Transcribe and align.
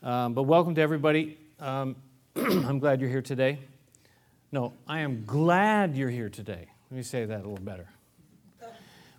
Um, 0.00 0.32
but 0.32 0.44
welcome 0.44 0.76
to 0.76 0.80
everybody. 0.80 1.36
Um, 1.58 1.96
I'm 2.36 2.78
glad 2.78 3.00
you're 3.00 3.10
here 3.10 3.22
today. 3.22 3.58
No, 4.52 4.72
I 4.86 5.00
am 5.00 5.24
glad 5.26 5.96
you're 5.96 6.08
here 6.08 6.28
today. 6.28 6.68
Let 6.90 6.96
me 6.96 7.02
say 7.02 7.24
that 7.24 7.34
a 7.34 7.48
little 7.48 7.56
better. 7.56 7.88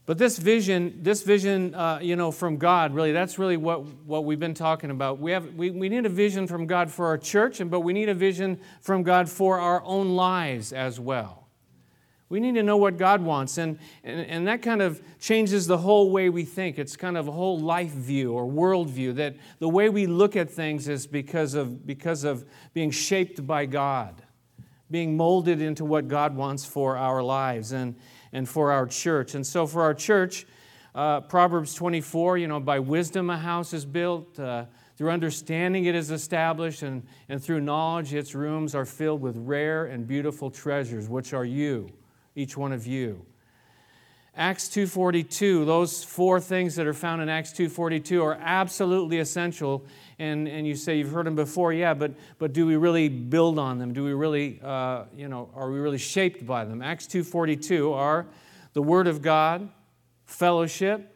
But 0.05 0.17
this 0.17 0.39
vision, 0.39 0.99
this 1.03 1.21
vision, 1.21 1.75
uh, 1.75 1.99
you 2.01 2.15
know, 2.15 2.31
from 2.31 2.57
God, 2.57 2.95
really, 2.95 3.11
that's 3.11 3.37
really 3.37 3.57
what, 3.57 3.83
what 4.05 4.23
we've 4.23 4.39
been 4.39 4.53
talking 4.53 4.89
about. 4.89 5.19
We, 5.19 5.31
have, 5.31 5.53
we, 5.53 5.69
we 5.69 5.89
need 5.89 6.05
a 6.05 6.09
vision 6.09 6.47
from 6.47 6.65
God 6.65 6.89
for 6.89 7.07
our 7.07 7.17
church, 7.17 7.61
but 7.69 7.81
we 7.81 7.91
need 7.91 8.09
a 8.09 8.15
vision 8.15 8.59
from 8.81 9.03
God 9.03 9.29
for 9.29 9.59
our 9.59 9.83
own 9.83 10.15
lives 10.15 10.71
as 10.71 10.97
well. 10.97 11.48
We 12.29 12.39
need 12.39 12.55
to 12.55 12.63
know 12.63 12.77
what 12.77 12.97
God 12.97 13.21
wants, 13.23 13.57
and, 13.57 13.79
and, 14.03 14.21
and 14.21 14.47
that 14.47 14.61
kind 14.61 14.81
of 14.81 15.01
changes 15.19 15.65
the 15.65 15.79
whole 15.79 16.11
way 16.11 16.29
we 16.29 16.45
think. 16.45 16.77
It's 16.77 16.95
kind 16.95 17.17
of 17.17 17.27
a 17.27 17.31
whole 17.31 17.59
life 17.59 17.89
view 17.89 18.33
or 18.33 18.45
worldview 18.45 19.15
that 19.15 19.35
the 19.57 19.67
way 19.67 19.89
we 19.89 20.05
look 20.05 20.35
at 20.35 20.49
things 20.49 20.87
is 20.87 21.07
because 21.07 21.55
of, 21.55 21.87
because 21.87 22.23
of 22.23 22.45
being 22.73 22.91
shaped 22.91 23.45
by 23.47 23.65
God, 23.65 24.21
being 24.91 25.17
molded 25.17 25.59
into 25.59 25.85
what 25.85 26.07
God 26.07 26.35
wants 26.35 26.65
for 26.65 26.97
our 26.97 27.23
lives. 27.23 27.71
And, 27.71 27.95
and 28.31 28.47
for 28.47 28.71
our 28.71 28.85
church. 28.85 29.35
And 29.35 29.45
so 29.45 29.65
for 29.65 29.81
our 29.81 29.93
church, 29.93 30.45
uh, 30.95 31.21
Proverbs 31.21 31.73
24, 31.75 32.37
you 32.37 32.47
know, 32.47 32.59
by 32.59 32.79
wisdom 32.79 33.29
a 33.29 33.37
house 33.37 33.73
is 33.73 33.85
built, 33.85 34.39
uh, 34.39 34.65
through 34.97 35.11
understanding 35.11 35.85
it 35.85 35.95
is 35.95 36.11
established, 36.11 36.83
and, 36.83 37.03
and 37.29 37.41
through 37.41 37.61
knowledge 37.61 38.13
its 38.13 38.35
rooms 38.35 38.75
are 38.75 38.85
filled 38.85 39.21
with 39.21 39.37
rare 39.37 39.85
and 39.85 40.07
beautiful 40.07 40.51
treasures, 40.51 41.07
which 41.07 41.33
are 41.33 41.45
you, 41.45 41.89
each 42.35 42.57
one 42.57 42.71
of 42.71 42.87
you. 42.87 43.25
Acts 44.35 44.69
2:42, 44.69 45.65
those 45.65 46.03
four 46.03 46.39
things 46.39 46.75
that 46.75 46.87
are 46.87 46.93
found 46.93 47.21
in 47.21 47.27
Acts 47.27 47.51
2:42 47.51 48.23
are 48.23 48.37
absolutely 48.39 49.19
essential. 49.19 49.85
And, 50.17 50.47
and 50.47 50.65
you 50.65 50.75
say 50.75 50.97
you've 50.97 51.11
heard 51.11 51.25
them 51.25 51.35
before, 51.35 51.73
yeah, 51.73 51.93
but, 51.93 52.13
but 52.37 52.53
do 52.53 52.65
we 52.65 52.75
really 52.75 53.09
build 53.09 53.59
on 53.59 53.79
them? 53.79 53.93
Do 53.93 54.03
we 54.03 54.13
really, 54.13 54.59
uh, 54.63 55.05
you 55.15 55.27
know, 55.27 55.49
are 55.55 55.71
we 55.71 55.79
really 55.79 55.97
shaped 55.97 56.45
by 56.45 56.63
them? 56.63 56.81
Acts 56.81 57.05
2:42 57.07 57.93
are 57.93 58.27
the 58.73 58.81
Word 58.81 59.07
of 59.07 59.21
God, 59.21 59.69
fellowship, 60.25 61.15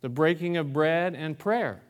the 0.00 0.08
breaking 0.08 0.56
of 0.56 0.72
bread, 0.72 1.14
and 1.14 1.38
prayer. 1.38 1.82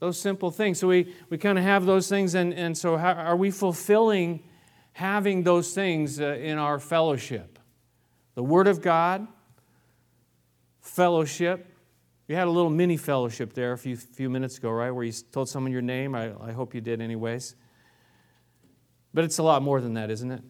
Those 0.00 0.18
simple 0.18 0.50
things. 0.50 0.80
So 0.80 0.88
we, 0.88 1.14
we 1.30 1.38
kind 1.38 1.58
of 1.58 1.64
have 1.64 1.86
those 1.86 2.08
things, 2.08 2.34
and, 2.34 2.52
and 2.54 2.76
so 2.76 2.96
how, 2.96 3.12
are 3.12 3.36
we 3.36 3.52
fulfilling 3.52 4.42
having 4.94 5.44
those 5.44 5.74
things 5.74 6.20
uh, 6.20 6.34
in 6.34 6.58
our 6.58 6.80
fellowship? 6.80 7.60
The 8.34 8.42
Word 8.42 8.66
of 8.66 8.80
God, 8.80 9.26
fellowship. 10.80 11.66
You 12.28 12.36
had 12.36 12.46
a 12.46 12.50
little 12.50 12.70
mini 12.70 12.96
fellowship 12.96 13.52
there 13.52 13.72
a 13.72 13.78
few, 13.78 13.96
few 13.96 14.30
minutes 14.30 14.56
ago, 14.56 14.70
right, 14.70 14.90
where 14.90 15.04
you 15.04 15.12
told 15.32 15.48
someone 15.48 15.72
your 15.72 15.82
name. 15.82 16.14
I, 16.14 16.32
I 16.40 16.52
hope 16.52 16.74
you 16.74 16.80
did, 16.80 17.00
anyways. 17.00 17.56
But 19.12 19.24
it's 19.24 19.38
a 19.38 19.42
lot 19.42 19.62
more 19.62 19.80
than 19.80 19.94
that, 19.94 20.10
isn't 20.10 20.30
it? 20.30 20.42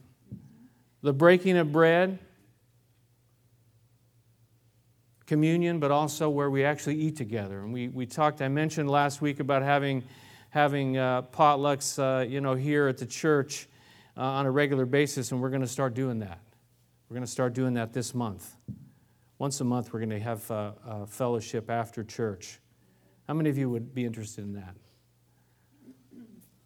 The 1.02 1.12
breaking 1.12 1.56
of 1.56 1.72
bread, 1.72 2.20
communion, 5.26 5.80
but 5.80 5.90
also 5.90 6.28
where 6.28 6.50
we 6.50 6.62
actually 6.62 6.96
eat 6.96 7.16
together. 7.16 7.60
And 7.60 7.72
we, 7.72 7.88
we 7.88 8.06
talked, 8.06 8.40
I 8.40 8.48
mentioned 8.48 8.88
last 8.88 9.20
week 9.20 9.40
about 9.40 9.62
having, 9.62 10.04
having 10.50 10.98
uh, 10.98 11.22
potlucks, 11.22 11.98
uh, 11.98 12.24
you 12.24 12.40
know, 12.40 12.54
here 12.54 12.86
at 12.86 12.98
the 12.98 13.06
church 13.06 13.66
uh, 14.16 14.20
on 14.20 14.46
a 14.46 14.50
regular 14.52 14.86
basis, 14.86 15.32
and 15.32 15.40
we're 15.42 15.50
going 15.50 15.62
to 15.62 15.66
start 15.66 15.94
doing 15.94 16.20
that. 16.20 16.38
We're 17.12 17.16
going 17.16 17.26
to 17.26 17.30
start 17.30 17.52
doing 17.52 17.74
that 17.74 17.92
this 17.92 18.14
month. 18.14 18.56
Once 19.36 19.60
a 19.60 19.64
month, 19.64 19.92
we're 19.92 19.98
going 19.98 20.08
to 20.08 20.20
have 20.20 20.50
a, 20.50 20.72
a 20.86 21.06
fellowship 21.06 21.68
after 21.68 22.02
church. 22.02 22.58
How 23.28 23.34
many 23.34 23.50
of 23.50 23.58
you 23.58 23.68
would 23.68 23.94
be 23.94 24.06
interested 24.06 24.44
in 24.44 24.54
that? 24.54 24.74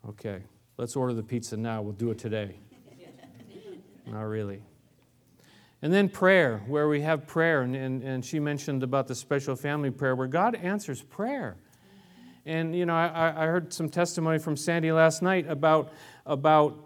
Okay, 0.09 0.45
let's 0.79 0.95
order 0.95 1.15
the 1.15 1.23
pizza 1.25 1.57
now. 1.57 1.83
We'll 1.83 1.95
do 1.95 2.13
it 2.13 2.19
today. 2.19 2.61
Not 4.07 4.23
really. 4.23 4.63
And 5.83 5.93
then 5.93 6.09
prayer, 6.09 6.63
where 6.69 6.87
we 6.87 7.01
have 7.01 7.27
prayer, 7.27 7.63
and, 7.63 7.75
and, 7.75 8.05
and 8.05 8.25
she 8.25 8.39
mentioned 8.39 8.85
about 8.85 9.09
the 9.09 9.17
special 9.17 9.57
family 9.57 9.91
prayer, 9.91 10.15
where 10.15 10.29
God 10.29 10.55
answers 10.55 11.03
prayer. 11.03 11.57
And, 12.45 12.73
you 12.73 12.87
know, 12.87 12.95
I, 12.95 13.35
I 13.37 13.47
heard 13.47 13.73
some 13.73 13.89
testimony 13.89 14.39
from 14.39 14.57
Sandy 14.57 14.93
last 14.93 15.23
night 15.23 15.49
about, 15.49 15.93
about 16.25 16.86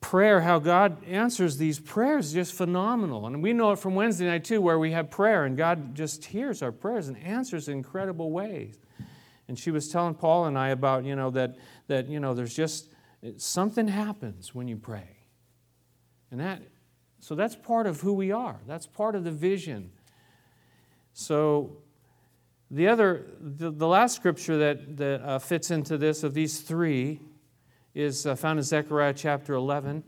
prayer, 0.00 0.40
how 0.40 0.58
God 0.58 1.04
answers 1.04 1.56
these 1.56 1.78
prayers 1.78 2.26
is 2.26 2.32
just 2.32 2.54
phenomenal. 2.54 3.26
And 3.26 3.42
we 3.42 3.52
know 3.52 3.72
it 3.72 3.78
from 3.78 3.94
Wednesday 3.94 4.26
night 4.26 4.44
too, 4.44 4.60
where 4.60 4.78
we 4.78 4.92
have 4.92 5.10
prayer 5.10 5.44
and 5.44 5.56
God 5.56 5.94
just 5.94 6.24
hears 6.24 6.62
our 6.62 6.72
prayers 6.72 7.08
and 7.08 7.18
answers 7.18 7.68
in 7.68 7.78
incredible 7.78 8.30
ways. 8.30 8.78
And 9.48 9.58
she 9.58 9.70
was 9.70 9.88
telling 9.88 10.14
Paul 10.14 10.46
and 10.46 10.56
I 10.56 10.68
about, 10.68 11.04
you 11.04 11.16
know, 11.16 11.30
that, 11.30 11.56
that 11.88 12.08
you 12.08 12.20
know, 12.20 12.34
there's 12.34 12.54
just 12.54 12.88
something 13.36 13.88
happens 13.88 14.54
when 14.54 14.68
you 14.68 14.76
pray. 14.76 15.16
And 16.30 16.40
that, 16.40 16.62
so 17.18 17.34
that's 17.34 17.56
part 17.56 17.86
of 17.86 18.00
who 18.00 18.12
we 18.12 18.32
are. 18.32 18.60
That's 18.66 18.86
part 18.86 19.14
of 19.14 19.24
the 19.24 19.32
vision. 19.32 19.90
So 21.12 21.78
the 22.70 22.88
other, 22.88 23.26
the, 23.40 23.70
the 23.70 23.86
last 23.86 24.14
scripture 24.14 24.56
that, 24.58 24.96
that 24.96 25.22
uh, 25.22 25.38
fits 25.40 25.70
into 25.70 25.98
this 25.98 26.22
of 26.22 26.32
these 26.32 26.60
three 26.60 27.20
is 27.94 28.26
uh, 28.26 28.34
found 28.34 28.58
in 28.58 28.62
Zechariah 28.62 29.14
chapter 29.14 29.54
11. 29.54 30.04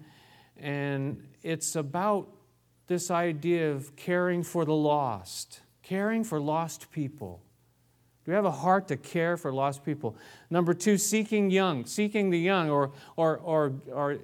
And 0.56 1.26
it's 1.43 1.76
about 1.76 2.28
this 2.87 3.10
idea 3.10 3.72
of 3.72 3.97
caring 3.97 4.43
for 4.43 4.65
the 4.65 4.75
lost, 4.75 5.60
caring 5.82 6.25
for 6.25 6.41
lost 6.41 6.91
people. 6.91 7.43
Do 8.25 8.31
we 8.31 8.37
have 8.37 8.44
a 8.44 8.53
heart 8.53 8.87
to 8.88 8.97
care 8.97 9.37
for 9.37 9.53
lost 9.53 9.84
people? 9.84 10.16
Number 10.48 10.75
two, 10.75 10.97
seeking 10.97 11.50
young, 11.50 11.87
seeking 11.87 12.31
the 12.31 12.38
young, 12.38 12.70
or, 12.70 12.93
or, 13.16 13.38
or, 13.38 13.72
or 13.93 14.19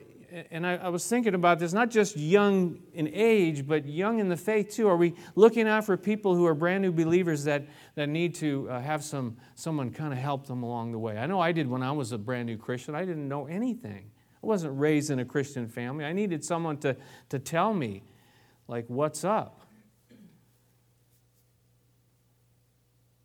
and 0.51 0.67
I, 0.67 0.77
I, 0.77 0.89
was 0.89 1.07
thinking 1.07 1.35
about 1.35 1.59
this, 1.59 1.73
not 1.73 1.91
just 1.91 2.17
young 2.17 2.79
in 2.93 3.09
age, 3.13 3.67
but 3.67 3.87
young 3.87 4.19
in 4.19 4.29
the 4.29 4.37
faith 4.37 4.71
too. 4.71 4.89
Are 4.89 4.97
we 4.97 5.15
looking 5.35 5.67
out 5.67 5.85
for 5.85 5.97
people 5.97 6.35
who 6.35 6.45
are 6.47 6.55
brand 6.55 6.83
new 6.83 6.93
believers 6.93 7.45
that, 7.45 7.67
that 7.95 8.09
need 8.09 8.35
to 8.37 8.69
uh, 8.71 8.81
have 8.81 9.03
some, 9.03 9.37
someone 9.55 9.91
kind 9.91 10.13
of 10.13 10.19
help 10.19 10.47
them 10.47 10.63
along 10.63 10.93
the 10.93 10.99
way? 10.99 11.17
I 11.17 11.27
know 11.27 11.41
I 11.41 11.53
did 11.53 11.69
when 11.69 11.83
I 11.83 11.93
was 11.93 12.13
a 12.13 12.19
brand 12.19 12.47
new 12.47 12.59
Christian. 12.59 12.95
I 12.95 13.05
didn't 13.05 13.29
know 13.29 13.47
anything. 13.47 14.11
I 14.43 14.47
wasn't 14.47 14.79
raised 14.79 15.11
in 15.11 15.19
a 15.19 15.25
Christian 15.25 15.67
family. 15.67 16.05
I 16.05 16.13
needed 16.13 16.45
someone 16.45 16.77
to, 16.79 16.97
to 17.31 17.39
tell 17.39 17.73
me, 17.73 18.05
like, 18.69 18.85
what's 18.89 19.25
up. 19.25 19.63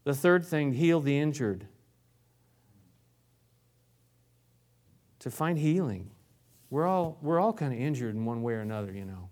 The 0.05 0.13
third 0.13 0.45
thing, 0.45 0.73
heal 0.73 1.01
the 1.01 1.17
injured. 1.17 1.67
To 5.19 5.31
find 5.31 5.57
healing. 5.57 6.12
We're 6.73 6.88
all, 6.88 7.19
we're 7.22 7.39
all 7.39 7.53
kind 7.53 7.72
of 7.72 7.79
injured 7.79 8.16
in 8.16 8.25
one 8.25 8.41
way 8.41 8.53
or 8.53 8.61
another, 8.61 8.91
you 8.91 9.06
know. 9.06 9.29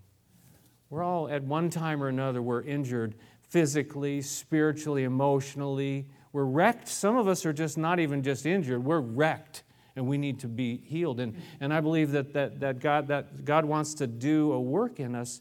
We're 0.90 1.02
all, 1.02 1.28
at 1.28 1.42
one 1.42 1.70
time 1.70 2.00
or 2.00 2.06
another, 2.06 2.40
we're 2.40 2.62
injured 2.62 3.16
physically, 3.48 4.22
spiritually, 4.22 5.02
emotionally. 5.02 6.06
We're 6.32 6.44
wrecked. 6.44 6.86
Some 6.86 7.16
of 7.16 7.26
us 7.26 7.44
are 7.44 7.52
just 7.52 7.76
not 7.76 7.98
even 7.98 8.22
just 8.22 8.46
injured, 8.46 8.84
we're 8.84 9.00
wrecked 9.00 9.64
and 9.96 10.06
we 10.06 10.18
need 10.18 10.38
to 10.38 10.46
be 10.46 10.76
healed. 10.84 11.18
And, 11.18 11.34
and 11.58 11.74
I 11.74 11.80
believe 11.80 12.12
that, 12.12 12.32
that, 12.34 12.60
that, 12.60 12.78
God, 12.78 13.08
that 13.08 13.44
God 13.44 13.64
wants 13.64 13.94
to 13.94 14.06
do 14.06 14.52
a 14.52 14.60
work 14.60 15.00
in 15.00 15.16
us 15.16 15.40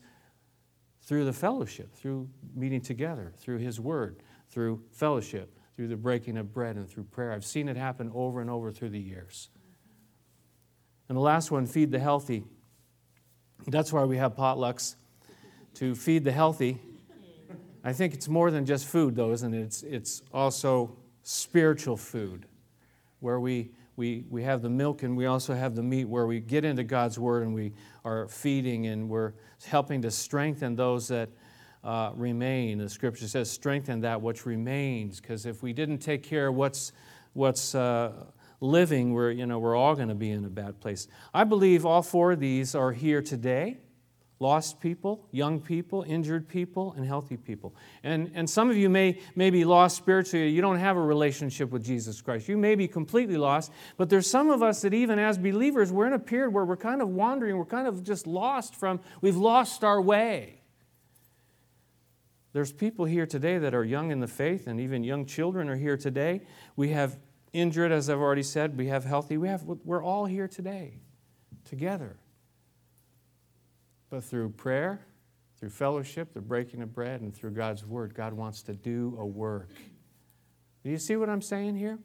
through 1.03 1.25
the 1.25 1.33
fellowship, 1.33 1.93
through 1.93 2.27
meeting 2.55 2.81
together, 2.81 3.31
through 3.37 3.59
His 3.59 3.79
Word, 3.79 4.23
through 4.49 4.81
fellowship, 4.89 5.55
through 5.75 5.89
the 5.89 5.97
breaking 5.97 6.37
of 6.37 6.51
bread, 6.51 6.77
and 6.77 6.89
through 6.89 7.03
prayer. 7.03 7.31
I've 7.31 7.45
seen 7.45 7.69
it 7.69 7.77
happen 7.77 8.11
over 8.15 8.41
and 8.41 8.49
over 8.49 8.71
through 8.71 8.89
the 8.89 8.99
years. 8.99 9.49
And 11.11 11.17
the 11.17 11.21
last 11.21 11.51
one, 11.51 11.65
feed 11.65 11.91
the 11.91 11.99
healthy. 11.99 12.45
That's 13.67 13.91
why 13.91 14.05
we 14.05 14.15
have 14.15 14.33
potlucks 14.33 14.95
to 15.73 15.93
feed 15.93 16.23
the 16.23 16.31
healthy. 16.31 16.79
I 17.83 17.91
think 17.91 18.13
it's 18.13 18.29
more 18.29 18.49
than 18.49 18.65
just 18.65 18.85
food, 18.85 19.17
though, 19.17 19.33
isn't 19.33 19.53
it? 19.53 19.59
It's, 19.59 19.83
it's 19.83 20.21
also 20.33 20.95
spiritual 21.23 21.97
food, 21.97 22.45
where 23.19 23.41
we, 23.41 23.71
we, 23.97 24.23
we 24.29 24.41
have 24.43 24.61
the 24.61 24.69
milk 24.69 25.03
and 25.03 25.17
we 25.17 25.25
also 25.25 25.53
have 25.53 25.75
the 25.75 25.83
meat, 25.83 26.05
where 26.05 26.27
we 26.27 26.39
get 26.39 26.63
into 26.63 26.85
God's 26.85 27.19
Word 27.19 27.43
and 27.43 27.53
we 27.53 27.73
are 28.05 28.29
feeding 28.29 28.87
and 28.87 29.09
we're 29.09 29.33
helping 29.65 30.01
to 30.03 30.11
strengthen 30.11 30.77
those 30.77 31.09
that 31.09 31.27
uh, 31.83 32.11
remain. 32.15 32.77
The 32.77 32.87
Scripture 32.87 33.27
says, 33.27 33.51
strengthen 33.51 33.99
that 33.99 34.21
which 34.21 34.45
remains, 34.45 35.19
because 35.19 35.45
if 35.45 35.61
we 35.61 35.73
didn't 35.73 35.97
take 35.97 36.23
care 36.23 36.47
of 36.47 36.55
what's, 36.55 36.93
what's 37.33 37.75
uh, 37.75 38.13
living, 38.61 39.11
we're, 39.11 39.31
you 39.31 39.45
know, 39.45 39.59
we're 39.59 39.75
all 39.75 39.95
going 39.95 40.07
to 40.07 40.15
be 40.15 40.31
in 40.31 40.45
a 40.45 40.49
bad 40.49 40.79
place. 40.79 41.07
I 41.33 41.43
believe 41.43 41.85
all 41.85 42.01
four 42.01 42.31
of 42.31 42.39
these 42.39 42.75
are 42.75 42.93
here 42.93 43.21
today 43.21 43.79
lost 44.41 44.79
people, 44.79 45.27
young 45.31 45.59
people, 45.61 46.03
injured 46.07 46.47
people, 46.47 46.93
and 46.97 47.05
healthy 47.05 47.37
people. 47.37 47.75
And, 48.03 48.31
and 48.33 48.49
some 48.49 48.71
of 48.71 48.75
you 48.75 48.89
may, 48.89 49.19
may 49.35 49.51
be 49.51 49.65
lost 49.65 49.97
spiritually. 49.97 50.49
You 50.49 50.61
don't 50.61 50.79
have 50.79 50.97
a 50.97 51.01
relationship 51.01 51.69
with 51.69 51.85
Jesus 51.85 52.21
Christ. 52.21 52.49
You 52.49 52.57
may 52.57 52.73
be 52.73 52.87
completely 52.87 53.37
lost, 53.37 53.71
but 53.97 54.09
there's 54.09 54.27
some 54.27 54.49
of 54.49 54.63
us 54.63 54.81
that, 54.81 54.95
even 54.95 55.19
as 55.19 55.37
believers, 55.37 55.91
we're 55.91 56.07
in 56.07 56.13
a 56.13 56.19
period 56.19 56.53
where 56.53 56.65
we're 56.65 56.75
kind 56.75 57.03
of 57.03 57.09
wandering, 57.09 57.55
we're 57.55 57.65
kind 57.65 57.87
of 57.87 58.03
just 58.03 58.25
lost 58.25 58.75
from, 58.75 58.99
we've 59.21 59.37
lost 59.37 59.83
our 59.83 60.01
way. 60.01 60.61
There's 62.53 62.73
people 62.73 63.05
here 63.05 63.27
today 63.27 63.59
that 63.59 63.75
are 63.75 63.85
young 63.85 64.09
in 64.09 64.21
the 64.21 64.27
faith, 64.27 64.65
and 64.65 64.79
even 64.79 65.03
young 65.03 65.27
children 65.27 65.69
are 65.69 65.77
here 65.77 65.97
today. 65.97 66.41
We 66.75 66.89
have 66.89 67.17
injured, 67.53 67.91
as 67.91 68.09
I've 68.09 68.19
already 68.19 68.43
said. 68.43 68.77
We 68.77 68.87
have 68.87 69.03
healthy. 69.03 69.37
We 69.37 69.47
have, 69.47 69.63
we're 69.63 70.03
all 70.03 70.25
here 70.25 70.47
today 70.47 70.99
together. 71.65 72.17
But 74.09 74.23
through 74.23 74.49
prayer, 74.49 75.05
through 75.57 75.69
fellowship, 75.69 76.33
the 76.33 76.41
breaking 76.41 76.81
of 76.81 76.93
bread, 76.93 77.21
and 77.21 77.33
through 77.33 77.51
God's 77.51 77.85
word, 77.85 78.13
God 78.13 78.33
wants 78.33 78.61
to 78.63 78.73
do 78.73 79.15
a 79.19 79.25
work. 79.25 79.69
Do 80.83 80.89
you 80.89 80.97
see 80.97 81.15
what 81.15 81.29
I'm 81.29 81.41
saying 81.41 81.75
here? 81.75 81.99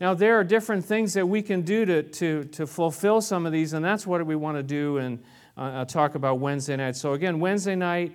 Now, 0.00 0.14
there 0.14 0.38
are 0.38 0.44
different 0.44 0.84
things 0.84 1.14
that 1.14 1.26
we 1.26 1.40
can 1.40 1.62
do 1.62 1.84
to, 1.84 2.02
to, 2.02 2.44
to 2.44 2.66
fulfill 2.66 3.20
some 3.20 3.46
of 3.46 3.52
these, 3.52 3.72
and 3.72 3.84
that's 3.84 4.06
what 4.06 4.24
we 4.26 4.34
want 4.34 4.56
to 4.56 4.62
do 4.62 4.98
and 4.98 5.22
uh, 5.56 5.84
talk 5.84 6.16
about 6.16 6.40
Wednesday 6.40 6.76
night. 6.76 6.96
So, 6.96 7.12
again, 7.12 7.38
Wednesday 7.38 7.76
night, 7.76 8.12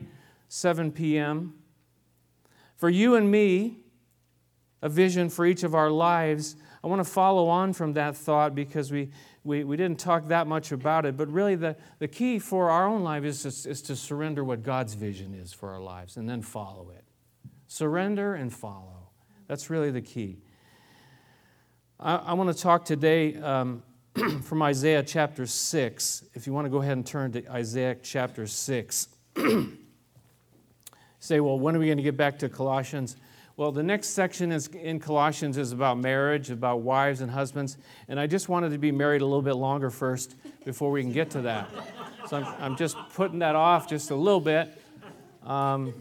7 0.49 0.91
p.m. 0.91 1.53
For 2.75 2.89
you 2.89 3.15
and 3.15 3.31
me, 3.31 3.77
a 4.81 4.89
vision 4.89 5.29
for 5.29 5.45
each 5.45 5.63
of 5.63 5.75
our 5.75 5.89
lives. 5.89 6.55
I 6.83 6.87
want 6.87 7.03
to 7.03 7.09
follow 7.09 7.47
on 7.47 7.73
from 7.73 7.93
that 7.93 8.15
thought 8.15 8.55
because 8.55 8.91
we, 8.91 9.09
we, 9.43 9.63
we 9.63 9.75
didn't 9.75 9.99
talk 9.99 10.27
that 10.29 10.47
much 10.47 10.71
about 10.71 11.05
it. 11.05 11.17
But 11.17 11.29
really, 11.29 11.55
the, 11.55 11.75
the 11.99 12.07
key 12.07 12.39
for 12.39 12.69
our 12.69 12.87
own 12.87 13.03
life 13.03 13.23
is 13.23 13.41
to, 13.43 13.69
is 13.69 13.81
to 13.83 13.95
surrender 13.95 14.43
what 14.43 14.63
God's 14.63 14.93
vision 14.93 15.33
is 15.33 15.51
for 15.51 15.69
our 15.69 15.81
lives 15.81 16.17
and 16.17 16.29
then 16.29 16.41
follow 16.41 16.91
it. 16.91 17.03
Surrender 17.67 18.35
and 18.35 18.53
follow. 18.53 19.09
That's 19.47 19.69
really 19.69 19.91
the 19.91 20.01
key. 20.01 20.37
I, 21.99 22.15
I 22.15 22.33
want 22.33 22.55
to 22.55 22.61
talk 22.61 22.85
today 22.85 23.35
um, 23.35 23.83
from 24.43 24.61
Isaiah 24.61 25.03
chapter 25.03 25.45
6. 25.45 26.23
If 26.33 26.47
you 26.47 26.53
want 26.53 26.65
to 26.65 26.69
go 26.69 26.81
ahead 26.81 26.93
and 26.93 27.05
turn 27.05 27.31
to 27.33 27.51
Isaiah 27.51 27.97
chapter 28.01 28.47
6. 28.47 29.07
Say, 31.19 31.41
well, 31.41 31.59
when 31.59 31.75
are 31.75 31.79
we 31.79 31.87
going 31.87 31.97
to 31.97 32.03
get 32.03 32.15
back 32.15 32.39
to 32.39 32.47
Colossians? 32.47 33.17
Well, 33.59 33.73
the 33.73 33.83
next 33.83 34.11
section 34.11 34.53
is 34.53 34.67
in 34.67 35.01
Colossians 35.01 35.57
is 35.57 35.73
about 35.73 35.97
marriage, 35.97 36.49
about 36.49 36.79
wives 36.79 37.19
and 37.19 37.29
husbands, 37.29 37.77
and 38.07 38.17
I 38.17 38.25
just 38.25 38.47
wanted 38.47 38.71
to 38.71 38.77
be 38.77 38.89
married 38.89 39.21
a 39.21 39.25
little 39.25 39.41
bit 39.41 39.55
longer 39.55 39.89
first 39.89 40.37
before 40.63 40.91
we 40.91 41.01
can 41.01 41.11
get 41.11 41.31
to 41.31 41.41
that. 41.41 41.69
So 42.29 42.37
I'm, 42.37 42.45
I'm 42.61 42.77
just 42.77 42.95
putting 43.15 43.39
that 43.39 43.57
off 43.57 43.89
just 43.89 44.11
a 44.11 44.15
little 44.15 44.39
bit 44.39 44.81
because 45.41 45.75
um, 45.75 45.93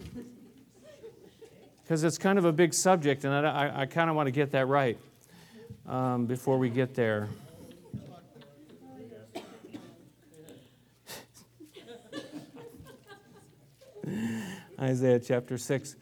it's 1.89 2.17
kind 2.17 2.39
of 2.39 2.45
a 2.45 2.53
big 2.53 2.73
subject, 2.73 3.25
and 3.25 3.35
I, 3.35 3.41
I, 3.41 3.81
I 3.81 3.87
kind 3.87 4.09
of 4.09 4.15
want 4.15 4.29
to 4.29 4.31
get 4.31 4.53
that 4.53 4.69
right 4.69 4.97
um, 5.89 6.27
before 6.27 6.59
we 6.59 6.71
get 6.71 6.95
there. 6.95 7.29
Isaiah 14.81 15.19
chapter 15.19 15.59
6. 15.59 15.97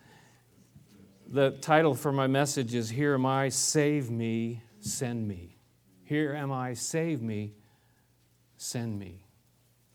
The 1.28 1.50
title 1.61 1.94
for 1.94 2.12
my 2.12 2.28
message 2.28 2.73
is 2.73 2.88
Here 2.88 3.14
Am 3.14 3.26
I, 3.26 3.49
Save 3.49 4.12
Me, 4.12 4.62
Send 4.78 5.26
Me. 5.26 5.56
Here 6.05 6.32
am 6.37 6.52
I, 6.52 6.75
save 6.75 7.20
me, 7.20 7.52
send 8.56 8.96
me. 8.96 9.25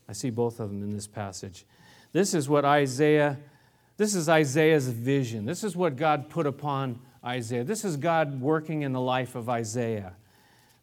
I 0.06 0.12
see 0.12 0.28
both 0.28 0.60
of 0.60 0.68
them 0.68 0.82
in 0.82 0.90
this 0.90 1.06
passage. 1.06 1.64
This 2.12 2.34
is 2.34 2.50
what 2.50 2.66
Isaiah, 2.66 3.38
this 3.96 4.14
is 4.14 4.28
Isaiah's 4.28 4.88
vision. 4.88 5.46
This 5.46 5.64
is 5.64 5.74
what 5.74 5.96
God 5.96 6.28
put 6.28 6.46
upon 6.46 7.00
Isaiah. 7.24 7.64
This 7.64 7.82
is 7.86 7.96
God 7.96 8.38
working 8.38 8.82
in 8.82 8.92
the 8.92 9.00
life 9.00 9.34
of 9.34 9.48
Isaiah. 9.48 10.12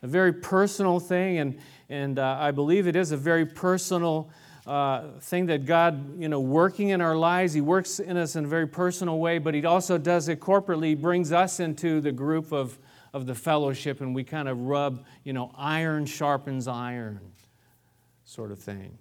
A 0.01 0.07
very 0.07 0.33
personal 0.33 0.99
thing, 0.99 1.37
and, 1.37 1.59
and 1.89 2.17
uh, 2.17 2.37
I 2.39 2.49
believe 2.49 2.87
it 2.87 2.95
is 2.95 3.11
a 3.11 3.17
very 3.17 3.45
personal 3.45 4.31
uh, 4.69 5.19
thing 5.21 5.47
that 5.47 5.65
God, 5.65 6.21
you 6.21 6.29
know, 6.29 6.39
working 6.39 6.89
in 6.89 7.01
our 7.01 7.15
lives, 7.15 7.53
He 7.53 7.61
works 7.61 7.99
in 7.99 8.17
us 8.17 8.35
in 8.35 8.45
a 8.45 8.47
very 8.47 8.67
personal 8.67 9.17
way, 9.17 9.39
but 9.39 9.55
He 9.55 9.65
also 9.65 9.97
does 9.97 10.29
it 10.29 10.39
corporately, 10.39 10.89
he 10.89 10.95
brings 10.95 11.31
us 11.31 11.59
into 11.59 11.99
the 12.01 12.11
group 12.11 12.51
of, 12.51 12.77
of 13.11 13.25
the 13.25 13.33
fellowship, 13.33 13.99
and 13.99 14.13
we 14.13 14.23
kind 14.23 14.47
of 14.47 14.59
rub, 14.61 15.03
you 15.23 15.33
know, 15.33 15.51
iron 15.57 16.05
sharpens 16.05 16.67
iron 16.67 17.19
sort 18.25 18.51
of 18.51 18.59
thing. 18.59 18.99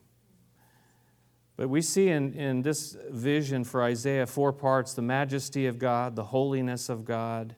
But 1.59 1.69
we 1.69 1.83
see 1.83 2.09
in, 2.09 2.33
in 2.33 2.63
this 2.63 2.97
vision 3.11 3.63
for 3.63 3.83
Isaiah 3.83 4.27
four 4.27 4.55
parts 4.55 4.95
the 4.95 5.03
majesty 5.03 5.67
of 5.67 5.79
God, 5.79 6.17
the 6.17 6.25
holiness 6.25 6.89
of 6.89 7.05
God, 7.05 7.57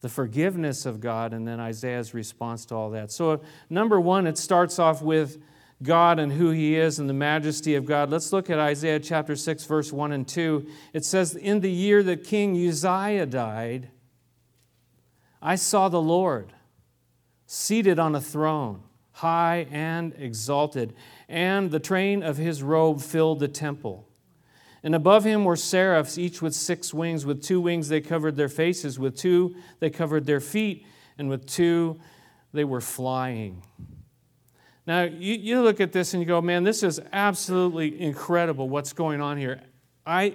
the 0.00 0.08
forgiveness 0.08 0.86
of 0.86 1.00
God, 1.00 1.34
and 1.34 1.46
then 1.46 1.60
Isaiah's 1.60 2.14
response 2.14 2.64
to 2.66 2.74
all 2.74 2.88
that. 2.90 3.12
So, 3.12 3.42
number 3.68 4.00
one, 4.00 4.26
it 4.26 4.38
starts 4.38 4.78
off 4.78 5.02
with 5.02 5.36
God 5.82 6.18
and 6.18 6.32
who 6.32 6.50
He 6.50 6.76
is 6.76 6.98
and 6.98 7.08
the 7.08 7.14
majesty 7.14 7.74
of 7.74 7.86
God. 7.86 8.10
Let's 8.10 8.32
look 8.32 8.50
at 8.50 8.58
Isaiah 8.58 9.00
chapter 9.00 9.34
6, 9.34 9.64
verse 9.64 9.92
1 9.92 10.12
and 10.12 10.28
2. 10.28 10.66
It 10.92 11.04
says, 11.04 11.34
In 11.34 11.60
the 11.60 11.70
year 11.70 12.02
that 12.02 12.24
King 12.24 12.54
Uzziah 12.68 13.26
died, 13.26 13.88
I 15.40 15.54
saw 15.54 15.88
the 15.88 16.02
Lord 16.02 16.52
seated 17.46 17.98
on 17.98 18.14
a 18.14 18.20
throne, 18.20 18.82
high 19.12 19.66
and 19.70 20.14
exalted, 20.18 20.94
and 21.28 21.70
the 21.70 21.80
train 21.80 22.22
of 22.22 22.36
his 22.36 22.62
robe 22.62 23.00
filled 23.00 23.40
the 23.40 23.48
temple. 23.48 24.06
And 24.82 24.94
above 24.94 25.24
him 25.24 25.44
were 25.44 25.56
seraphs, 25.56 26.16
each 26.16 26.40
with 26.40 26.54
six 26.54 26.94
wings. 26.94 27.26
With 27.26 27.42
two 27.42 27.60
wings 27.60 27.88
they 27.88 28.00
covered 28.00 28.36
their 28.36 28.48
faces, 28.48 28.98
with 28.98 29.16
two 29.16 29.54
they 29.78 29.90
covered 29.90 30.26
their 30.26 30.40
feet, 30.40 30.86
and 31.18 31.28
with 31.28 31.46
two 31.46 31.98
they 32.52 32.64
were 32.64 32.80
flying. 32.80 33.62
Now, 34.90 35.02
you, 35.02 35.34
you 35.34 35.62
look 35.62 35.80
at 35.80 35.92
this 35.92 36.14
and 36.14 36.20
you 36.20 36.26
go, 36.26 36.42
man, 36.42 36.64
this 36.64 36.82
is 36.82 37.00
absolutely 37.12 38.00
incredible 38.00 38.68
what's 38.68 38.92
going 38.92 39.20
on 39.20 39.38
here. 39.38 39.60
I, 40.04 40.34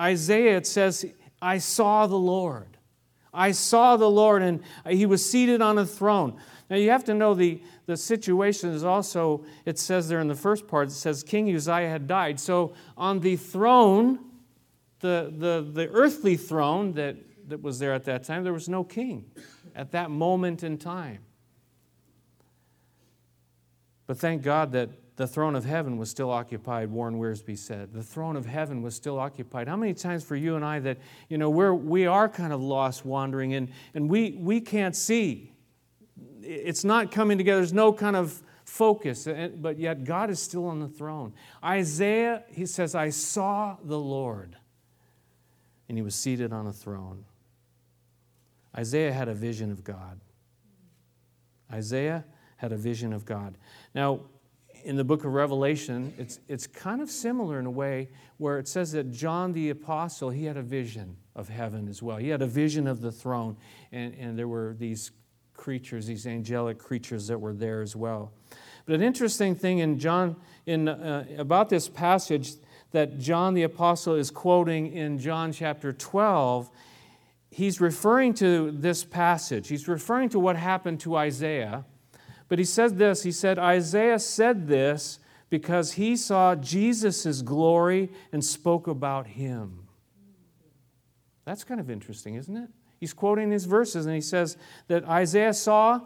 Isaiah, 0.00 0.56
it 0.56 0.66
says, 0.66 1.06
I 1.40 1.58
saw 1.58 2.08
the 2.08 2.18
Lord. 2.18 2.78
I 3.32 3.52
saw 3.52 3.96
the 3.96 4.10
Lord, 4.10 4.42
and 4.42 4.64
he 4.88 5.06
was 5.06 5.24
seated 5.24 5.62
on 5.62 5.78
a 5.78 5.86
throne. 5.86 6.36
Now, 6.68 6.74
you 6.74 6.90
have 6.90 7.04
to 7.04 7.14
know 7.14 7.32
the, 7.34 7.60
the 7.86 7.96
situation 7.96 8.70
is 8.70 8.82
also, 8.82 9.44
it 9.64 9.78
says 9.78 10.08
there 10.08 10.18
in 10.18 10.26
the 10.26 10.34
first 10.34 10.66
part, 10.66 10.88
it 10.88 10.90
says 10.90 11.22
King 11.22 11.54
Uzziah 11.54 11.88
had 11.88 12.08
died. 12.08 12.40
So, 12.40 12.74
on 12.96 13.20
the 13.20 13.36
throne, 13.36 14.18
the, 14.98 15.32
the, 15.38 15.64
the 15.64 15.88
earthly 15.90 16.36
throne 16.36 16.94
that, 16.94 17.14
that 17.48 17.62
was 17.62 17.78
there 17.78 17.94
at 17.94 18.02
that 18.06 18.24
time, 18.24 18.42
there 18.42 18.52
was 18.52 18.68
no 18.68 18.82
king 18.82 19.26
at 19.76 19.92
that 19.92 20.10
moment 20.10 20.64
in 20.64 20.76
time. 20.76 21.20
But 24.06 24.18
thank 24.18 24.42
God 24.42 24.72
that 24.72 24.90
the 25.16 25.26
throne 25.26 25.56
of 25.56 25.64
heaven 25.64 25.96
was 25.96 26.10
still 26.10 26.30
occupied, 26.30 26.90
Warren 26.90 27.18
Wiersbe 27.18 27.56
said. 27.58 27.92
The 27.92 28.02
throne 28.02 28.36
of 28.36 28.44
heaven 28.44 28.82
was 28.82 28.94
still 28.94 29.18
occupied. 29.18 29.66
How 29.66 29.76
many 29.76 29.94
times 29.94 30.22
for 30.22 30.36
you 30.36 30.56
and 30.56 30.64
I 30.64 30.78
that, 30.80 30.98
you 31.28 31.38
know, 31.38 31.48
we're, 31.48 31.72
we 31.72 32.06
are 32.06 32.28
kind 32.28 32.52
of 32.52 32.60
lost 32.60 33.04
wandering 33.04 33.54
and, 33.54 33.70
and 33.94 34.10
we, 34.10 34.32
we 34.32 34.60
can't 34.60 34.94
see. 34.94 35.52
It's 36.42 36.84
not 36.84 37.10
coming 37.10 37.38
together. 37.38 37.60
There's 37.60 37.72
no 37.72 37.92
kind 37.92 38.14
of 38.14 38.42
focus, 38.64 39.26
but 39.56 39.78
yet 39.78 40.04
God 40.04 40.28
is 40.28 40.40
still 40.40 40.66
on 40.66 40.80
the 40.80 40.88
throne. 40.88 41.32
Isaiah, 41.64 42.44
he 42.48 42.66
says, 42.66 42.94
I 42.94 43.10
saw 43.10 43.76
the 43.82 43.98
Lord, 43.98 44.56
and 45.88 45.96
he 45.96 46.02
was 46.02 46.14
seated 46.14 46.52
on 46.52 46.66
a 46.66 46.72
throne. 46.72 47.24
Isaiah 48.76 49.12
had 49.12 49.28
a 49.28 49.34
vision 49.34 49.70
of 49.70 49.82
God. 49.82 50.20
Isaiah 51.72 52.24
had 52.56 52.72
a 52.72 52.76
vision 52.76 53.12
of 53.12 53.24
God. 53.24 53.56
Now, 53.94 54.20
in 54.84 54.96
the 54.96 55.04
book 55.04 55.24
of 55.24 55.32
Revelation, 55.32 56.12
it's, 56.16 56.38
it's 56.48 56.66
kind 56.66 57.00
of 57.00 57.10
similar 57.10 57.58
in 57.58 57.66
a 57.66 57.70
way 57.70 58.08
where 58.36 58.58
it 58.58 58.68
says 58.68 58.92
that 58.92 59.10
John 59.10 59.52
the 59.52 59.70
Apostle, 59.70 60.30
he 60.30 60.44
had 60.44 60.56
a 60.56 60.62
vision 60.62 61.16
of 61.34 61.48
heaven 61.48 61.88
as 61.88 62.02
well. 62.02 62.18
He 62.18 62.28
had 62.28 62.42
a 62.42 62.46
vision 62.46 62.86
of 62.86 63.00
the 63.00 63.10
throne, 63.10 63.56
and, 63.90 64.14
and 64.14 64.38
there 64.38 64.48
were 64.48 64.76
these 64.78 65.10
creatures, 65.54 66.06
these 66.06 66.26
angelic 66.26 66.78
creatures 66.78 67.26
that 67.26 67.40
were 67.40 67.52
there 67.52 67.82
as 67.82 67.96
well. 67.96 68.32
But 68.84 68.94
an 68.94 69.02
interesting 69.02 69.54
thing 69.54 69.78
in 69.80 69.98
John, 69.98 70.36
in, 70.66 70.88
uh, 70.88 71.26
about 71.36 71.68
this 71.68 71.88
passage 71.88 72.52
that 72.92 73.18
John 73.18 73.54
the 73.54 73.64
Apostle 73.64 74.14
is 74.14 74.30
quoting 74.30 74.92
in 74.92 75.18
John 75.18 75.52
chapter 75.52 75.92
12, 75.92 76.70
he's 77.50 77.80
referring 77.80 78.34
to 78.34 78.70
this 78.70 79.04
passage. 79.04 79.68
He's 79.68 79.88
referring 79.88 80.28
to 80.30 80.38
what 80.38 80.56
happened 80.56 81.00
to 81.00 81.16
Isaiah 81.16 81.84
but 82.48 82.58
he 82.58 82.64
said 82.64 82.98
this 82.98 83.22
He 83.22 83.32
said, 83.32 83.58
Isaiah 83.58 84.18
said 84.18 84.68
this 84.68 85.18
because 85.48 85.92
he 85.92 86.16
saw 86.16 86.54
Jesus' 86.54 87.42
glory 87.42 88.10
and 88.32 88.44
spoke 88.44 88.86
about 88.86 89.26
him. 89.26 89.86
That's 91.44 91.64
kind 91.64 91.80
of 91.80 91.90
interesting, 91.90 92.34
isn't 92.34 92.56
it? 92.56 92.70
He's 92.98 93.12
quoting 93.12 93.50
these 93.50 93.66
verses 93.66 94.06
and 94.06 94.14
he 94.14 94.20
says 94.20 94.56
that 94.88 95.04
Isaiah 95.04 95.54
saw 95.54 96.00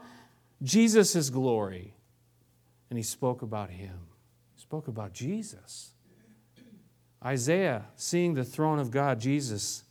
Jesus' 0.63 1.31
glory 1.31 1.95
and 2.91 2.99
he 2.99 3.03
spoke 3.03 3.41
about 3.41 3.71
him. 3.71 4.09
He 4.55 4.61
spoke 4.61 4.89
about 4.89 5.15
Jesus. 5.15 5.93
Isaiah 7.25 7.85
seeing 7.97 8.35
the 8.35 8.45
throne 8.45 8.79
of 8.79 8.91
God, 8.91 9.21
Jesus, 9.21 9.85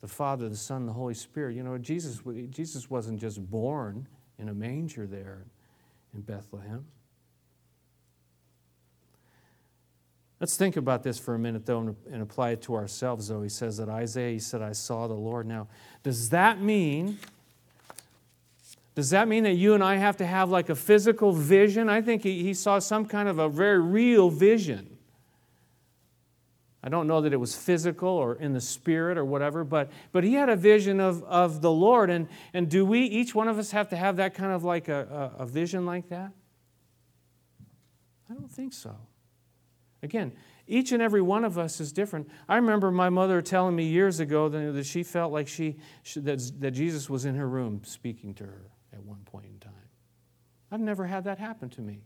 the 0.00 0.08
Father, 0.08 0.48
the 0.48 0.56
Son, 0.56 0.86
the 0.86 0.92
Holy 0.92 1.14
Spirit. 1.14 1.54
You 1.54 1.62
know, 1.62 1.78
Jesus, 1.78 2.20
Jesus 2.50 2.90
wasn't 2.90 3.20
just 3.20 3.44
born 3.50 4.08
in 4.38 4.48
a 4.48 4.54
manger 4.54 5.06
there 5.06 5.46
in 6.16 6.22
Bethlehem. 6.22 6.84
Let's 10.40 10.56
think 10.56 10.76
about 10.76 11.02
this 11.02 11.18
for 11.18 11.34
a 11.34 11.38
minute, 11.38 11.64
though, 11.64 11.94
and 12.10 12.22
apply 12.22 12.50
it 12.50 12.62
to 12.62 12.74
ourselves, 12.74 13.28
though. 13.28 13.42
He 13.42 13.48
says 13.48 13.78
that 13.78 13.88
Isaiah, 13.88 14.32
he 14.32 14.38
said, 14.38 14.60
I 14.60 14.72
saw 14.72 15.06
the 15.06 15.14
Lord. 15.14 15.46
Now, 15.46 15.68
does 16.02 16.30
that 16.30 16.60
mean 16.60 17.18
Does 18.94 19.10
that 19.10 19.28
mean 19.28 19.44
that 19.44 19.54
you 19.54 19.74
and 19.74 19.84
I 19.84 19.96
have 19.96 20.16
to 20.18 20.26
have 20.26 20.50
like 20.50 20.70
a 20.70 20.74
physical 20.74 21.32
vision? 21.32 21.88
I 21.90 22.00
think 22.00 22.22
he, 22.22 22.42
he 22.42 22.54
saw 22.54 22.78
some 22.78 23.04
kind 23.04 23.28
of 23.28 23.38
a 23.38 23.48
very 23.48 23.78
real 23.78 24.30
vision. 24.30 24.95
I 26.86 26.88
don't 26.88 27.08
know 27.08 27.20
that 27.22 27.32
it 27.32 27.36
was 27.38 27.56
physical 27.56 28.08
or 28.08 28.36
in 28.36 28.52
the 28.52 28.60
spirit 28.60 29.18
or 29.18 29.24
whatever, 29.24 29.64
but, 29.64 29.90
but 30.12 30.22
he 30.22 30.34
had 30.34 30.48
a 30.48 30.54
vision 30.54 31.00
of, 31.00 31.24
of 31.24 31.60
the 31.60 31.70
Lord. 31.70 32.10
And, 32.10 32.28
and 32.54 32.70
do 32.70 32.86
we, 32.86 33.00
each 33.00 33.34
one 33.34 33.48
of 33.48 33.58
us, 33.58 33.72
have 33.72 33.88
to 33.88 33.96
have 33.96 34.18
that 34.18 34.34
kind 34.34 34.52
of 34.52 34.62
like 34.62 34.86
a, 34.86 35.32
a, 35.36 35.42
a 35.42 35.46
vision 35.46 35.84
like 35.84 36.10
that? 36.10 36.30
I 38.30 38.34
don't 38.34 38.48
think 38.48 38.72
so. 38.72 38.94
Again, 40.00 40.30
each 40.68 40.92
and 40.92 41.02
every 41.02 41.20
one 41.20 41.44
of 41.44 41.58
us 41.58 41.80
is 41.80 41.92
different. 41.92 42.30
I 42.48 42.54
remember 42.54 42.92
my 42.92 43.08
mother 43.08 43.42
telling 43.42 43.74
me 43.74 43.86
years 43.86 44.20
ago 44.20 44.48
that 44.48 44.86
she 44.86 45.02
felt 45.02 45.32
like 45.32 45.48
she, 45.48 45.78
that, 46.14 46.52
that 46.60 46.70
Jesus 46.70 47.10
was 47.10 47.24
in 47.24 47.34
her 47.34 47.48
room 47.48 47.80
speaking 47.82 48.32
to 48.34 48.44
her 48.44 48.70
at 48.92 49.02
one 49.02 49.24
point 49.24 49.46
in 49.46 49.58
time. 49.58 49.72
I've 50.70 50.78
never 50.78 51.04
had 51.04 51.24
that 51.24 51.40
happen 51.40 51.68
to 51.70 51.80
me. 51.80 52.04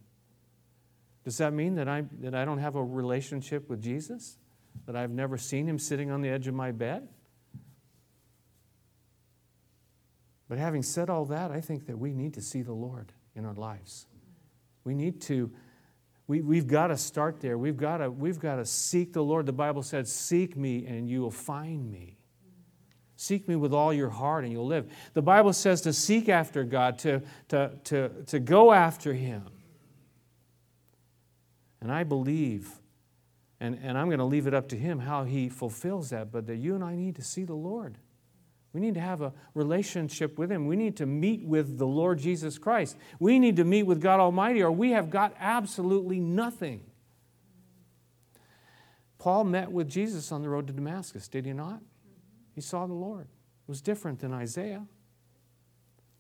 Does 1.23 1.37
that 1.37 1.53
mean 1.53 1.75
that 1.75 1.87
I, 1.87 2.05
that 2.21 2.35
I 2.35 2.47
don't 2.47 2.61
have 2.61 2.77
a 2.77 2.83
relationship 2.83 3.69
with 3.69 3.83
Jesus? 3.83 4.39
That 4.87 4.97
I've 4.97 5.11
never 5.11 5.37
seen 5.39 5.69
him 5.69 5.79
sitting 5.79 6.11
on 6.11 6.21
the 6.21 6.29
edge 6.29 6.47
of 6.47 6.55
my 6.55 6.73
bed? 6.73 7.09
But 10.49 10.59
having 10.59 10.83
said 10.83 11.09
all 11.09 11.27
that, 11.27 11.53
I 11.53 11.61
think 11.61 11.87
that 11.87 11.97
we 11.97 12.13
need 12.13 12.35
to 12.35 12.43
see 12.43 12.63
the 12.63 12.73
Lord 12.73 13.13
in 13.37 13.45
our 13.45 13.55
lives. 13.55 14.07
We 14.83 14.95
need 14.95 15.21
to, 15.23 15.53
we, 16.27 16.41
we've 16.41 16.67
got 16.67 16.89
to 16.89 16.97
start 16.97 17.41
there. 17.41 17.57
We've 17.57 17.77
got 17.77 17.99
to, 17.99 18.11
we've 18.11 18.41
got 18.41 18.57
to 18.57 18.65
seek 18.65 19.13
the 19.13 19.23
Lord. 19.23 19.47
The 19.47 19.53
Bible 19.53 19.85
said, 19.85 20.09
Seek 20.09 20.57
me 20.57 20.87
and 20.87 21.09
you 21.09 21.21
will 21.21 21.31
find 21.31 21.91
me. 21.91 22.19
Seek 23.15 23.47
me 23.47 23.55
with 23.55 23.75
all 23.75 23.93
your 23.93 24.09
heart 24.09 24.45
and 24.45 24.53
you'll 24.53 24.67
live. 24.67 24.91
The 25.13 25.23
Bible 25.23 25.53
says 25.53 25.83
to 25.83 25.93
seek 25.93 26.29
after 26.29 26.65
God, 26.65 26.99
to, 27.01 27.23
to, 27.49 27.73
to, 27.85 28.09
to 28.27 28.41
go 28.41 28.73
after 28.73 29.13
Him. 29.13 29.45
And 31.81 31.93
I 31.93 32.03
believe, 32.03 32.71
and, 33.61 33.79
and 33.83 33.99
I'm 33.99 34.07
going 34.07 34.19
to 34.19 34.25
leave 34.25 34.47
it 34.47 34.55
up 34.55 34.69
to 34.71 34.77
Him 34.77 34.99
how 34.99 35.25
He 35.25 35.49
fulfills 35.49 36.11
that, 36.11 36.33
but 36.33 36.47
that 36.47 36.57
you 36.57 36.75
and 36.75 36.83
I 36.83 36.95
need 36.97 37.17
to 37.17 37.23
see 37.23 37.45
the 37.45 37.55
Lord. 37.55 37.99
We 38.73 38.81
need 38.81 38.95
to 38.95 39.01
have 39.01 39.21
a 39.21 39.33
relationship 39.55 40.39
with 40.39 40.51
Him. 40.51 40.67
We 40.67 40.77
need 40.77 40.97
to 40.97 41.07
meet 41.07 41.45
with 41.45 41.77
the 41.77 41.87
Lord 41.87 42.19
Jesus 42.19 42.57
Christ. 42.59 42.97
We 43.19 43.39
need 43.39 43.57
to 43.57 43.65
meet 43.65 43.83
with 43.83 44.01
God 44.01 44.21
Almighty, 44.21 44.63
or 44.63 44.71
we 44.71 44.93
have 44.93 45.11
got 45.11 45.35
absolutely 45.39 46.21
nothing. 46.21 46.83
Paul 49.19 49.45
met 49.45 49.71
with 49.71 49.89
Jesus 49.89 50.33
on 50.33 50.41
the 50.41 50.49
road 50.49 50.67
to 50.69 50.73
Damascus, 50.73 51.29
did 51.29 51.45
he 51.45 51.53
not? 51.53 51.81
He 52.55 52.63
saw 52.63 52.87
the 52.87 52.95
Lord. 52.95 53.27
It 53.27 53.69
was 53.69 53.83
different 53.83 54.21
than 54.21 54.33
Isaiah. 54.33 54.87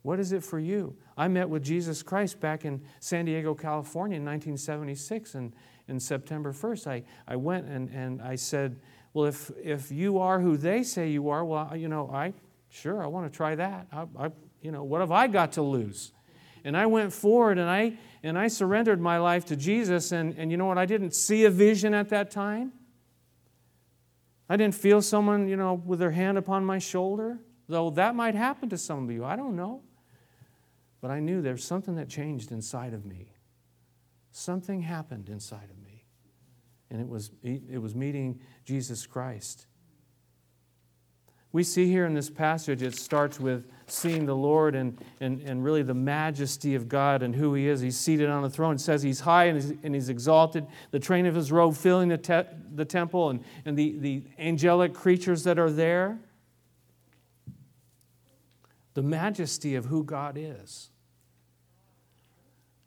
What 0.03 0.21
is 0.21 0.33
it 0.33 0.43
for 0.43 0.59
you? 0.59 0.97
I 1.17 1.29
met 1.29 1.49
with 1.49 1.63
Jesus 1.63 2.03
Christ 2.03 2.41
back 2.41 2.65
in 2.65 2.83
San 3.01 3.25
Diego, 3.25 3.55
California 3.55 4.17
in 4.17 4.25
1976, 4.25 5.35
and 5.35 5.55
in 5.91 6.01
September 6.01 6.53
1st, 6.53 6.87
I, 6.87 7.03
I 7.27 7.37
went 7.37 7.67
and, 7.67 7.91
and 7.91 8.23
I 8.23 8.37
said, 8.37 8.81
Well, 9.13 9.27
if, 9.27 9.51
if 9.63 9.91
you 9.91 10.19
are 10.19 10.41
who 10.41 10.57
they 10.57 10.83
say 10.83 11.11
you 11.11 11.29
are, 11.29 11.45
well, 11.45 11.77
you 11.77 11.89
know, 11.89 12.09
I 12.13 12.33
sure, 12.71 13.03
I 13.03 13.07
want 13.09 13.31
to 13.31 13.37
try 13.37 13.57
that. 13.57 13.89
I, 13.93 14.07
I, 14.19 14.31
you 14.63 14.71
know, 14.71 14.85
what 14.85 15.01
have 15.01 15.13
I 15.13 15.27
got 15.27 15.53
to 15.53 15.63
lose? 15.63 16.13
And 16.65 16.77
I 16.77 16.87
went 16.87 17.13
forward 17.13 17.59
and 17.59 17.69
I, 17.69 17.99
and 18.23 18.39
I 18.39 18.49
surrendered 18.49 19.01
my 19.01 19.19
life 19.19 19.47
to 19.47 19.57
Jesus, 19.57 20.13
and, 20.13 20.35
and 20.39 20.51
you 20.51 20.57
know 20.57 20.67
what? 20.67 20.79
I 20.79 20.87
didn't 20.87 21.15
see 21.15 21.45
a 21.45 21.51
vision 21.51 21.95
at 21.95 22.11
that 22.11 22.31
time. 22.31 22.73
I 24.49 24.57
didn't 24.57 24.75
feel 24.75 25.01
someone, 25.01 25.49
you 25.49 25.57
know, 25.57 25.75
with 25.75 25.99
their 25.99 26.11
hand 26.11 26.37
upon 26.37 26.65
my 26.65 26.79
shoulder, 26.79 27.39
though 27.69 27.91
that 27.91 28.15
might 28.15 28.35
happen 28.35 28.69
to 28.71 28.79
some 28.79 29.05
of 29.05 29.11
you. 29.11 29.25
I 29.25 29.37
don't 29.37 29.57
know. 29.57 29.83
But 31.01 31.11
I 31.11 31.21
knew 31.21 31.41
there's 31.41 31.65
something 31.65 31.97
that 31.97 32.09
changed 32.09 32.53
inside 32.53 32.93
of 32.93 33.07
me. 33.07 33.33
Something 34.33 34.83
happened 34.83 35.29
inside 35.29 35.71
of 35.71 35.79
me. 35.85 36.05
And 36.91 37.01
it 37.01 37.09
was, 37.09 37.31
it 37.43 37.81
was 37.81 37.95
meeting 37.95 38.41
Jesus 38.65 39.07
Christ. 39.07 39.67
We 41.53 41.65
see 41.65 41.87
here 41.87 42.07
in 42.07 42.15
this 42.15 42.31
passage, 42.31 42.81
it 42.81 42.95
starts 42.95 43.41
with 43.41 43.67
seeing 43.89 44.25
the 44.25 44.37
Lord 44.37 44.77
and, 44.77 44.97
and, 45.21 45.41
and 45.41 45.65
really 45.65 45.83
the 45.83 45.95
majesty 45.95 46.77
of 46.77 46.89
God 46.89 47.23
and 47.23 47.35
who 47.35 47.55
He 47.55 47.67
is. 47.67 47.81
He's 47.81 47.99
seated 47.99 48.29
on 48.29 48.43
the 48.43 48.51
throne. 48.51 48.77
It 48.77 48.81
says 48.81 49.03
He's 49.03 49.21
high 49.21 49.47
and 49.47 49.61
He's, 49.61 49.73
and 49.83 49.95
he's 49.95 50.09
exalted, 50.09 50.67
the 50.93 51.01
train 51.01 51.27
of 51.27 51.35
His 51.35 51.51
robe 51.51 51.77
filling 51.77 52.09
the, 52.09 52.19
te- 52.19 52.49
the 52.73 52.85
temple 52.85 53.31
and, 53.31 53.45
and 53.65 53.77
the, 53.77 53.99
the 53.99 54.25
angelic 54.39 54.95
creatures 54.95 55.43
that 55.45 55.59
are 55.59 55.71
there. 55.71 56.21
The 58.95 59.03
majesty 59.03 59.75
of 59.75 59.87
who 59.87 60.05
God 60.05 60.37
is. 60.39 60.90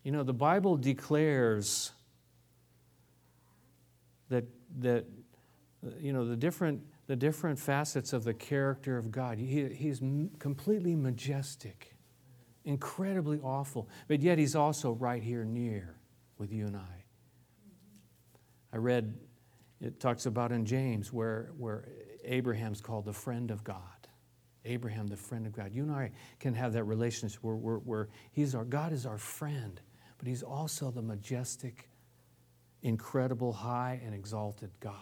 You 0.03 0.11
know, 0.11 0.23
the 0.23 0.33
Bible 0.33 0.77
declares 0.77 1.91
that, 4.29 4.45
that 4.79 5.05
you 5.99 6.13
know, 6.13 6.25
the 6.25 6.35
different 6.35 6.81
the 7.07 7.15
different 7.15 7.59
facets 7.59 8.13
of 8.13 8.23
the 8.23 8.33
character 8.33 8.97
of 8.97 9.11
God. 9.11 9.37
He, 9.37 9.67
he's 9.67 9.99
completely 10.39 10.95
majestic, 10.95 11.95
incredibly 12.63 13.39
awful, 13.39 13.89
but 14.07 14.21
yet 14.21 14.37
he's 14.37 14.55
also 14.55 14.93
right 14.93 15.21
here 15.21 15.43
near 15.43 15.97
with 16.37 16.51
you 16.51 16.65
and 16.65 16.77
I. 16.77 17.03
I 18.71 18.77
read, 18.77 19.13
it 19.81 19.99
talks 19.99 20.25
about 20.25 20.51
in 20.51 20.65
James 20.65 21.11
where, 21.11 21.51
where 21.57 21.85
Abraham's 22.23 22.79
called 22.79 23.05
the 23.05 23.13
friend 23.13 23.51
of 23.51 23.63
God. 23.63 23.81
Abraham, 24.65 25.07
the 25.07 25.17
friend 25.17 25.45
of 25.45 25.51
God. 25.51 25.73
You 25.73 25.83
and 25.83 25.91
I 25.91 26.11
can 26.39 26.53
have 26.53 26.71
that 26.73 26.85
relationship 26.85 27.43
where, 27.43 27.55
where, 27.55 27.77
where 27.79 28.09
he's 28.31 28.55
our, 28.55 28.63
God 28.63 28.93
is 28.93 29.05
our 29.05 29.17
friend, 29.17 29.81
but 30.23 30.29
he's 30.29 30.41
also 30.41 30.89
the 30.89 31.01
majestic, 31.01 31.89
incredible, 32.81 33.51
high, 33.51 33.99
and 34.05 34.15
exalted 34.15 34.71
God. 34.79 34.95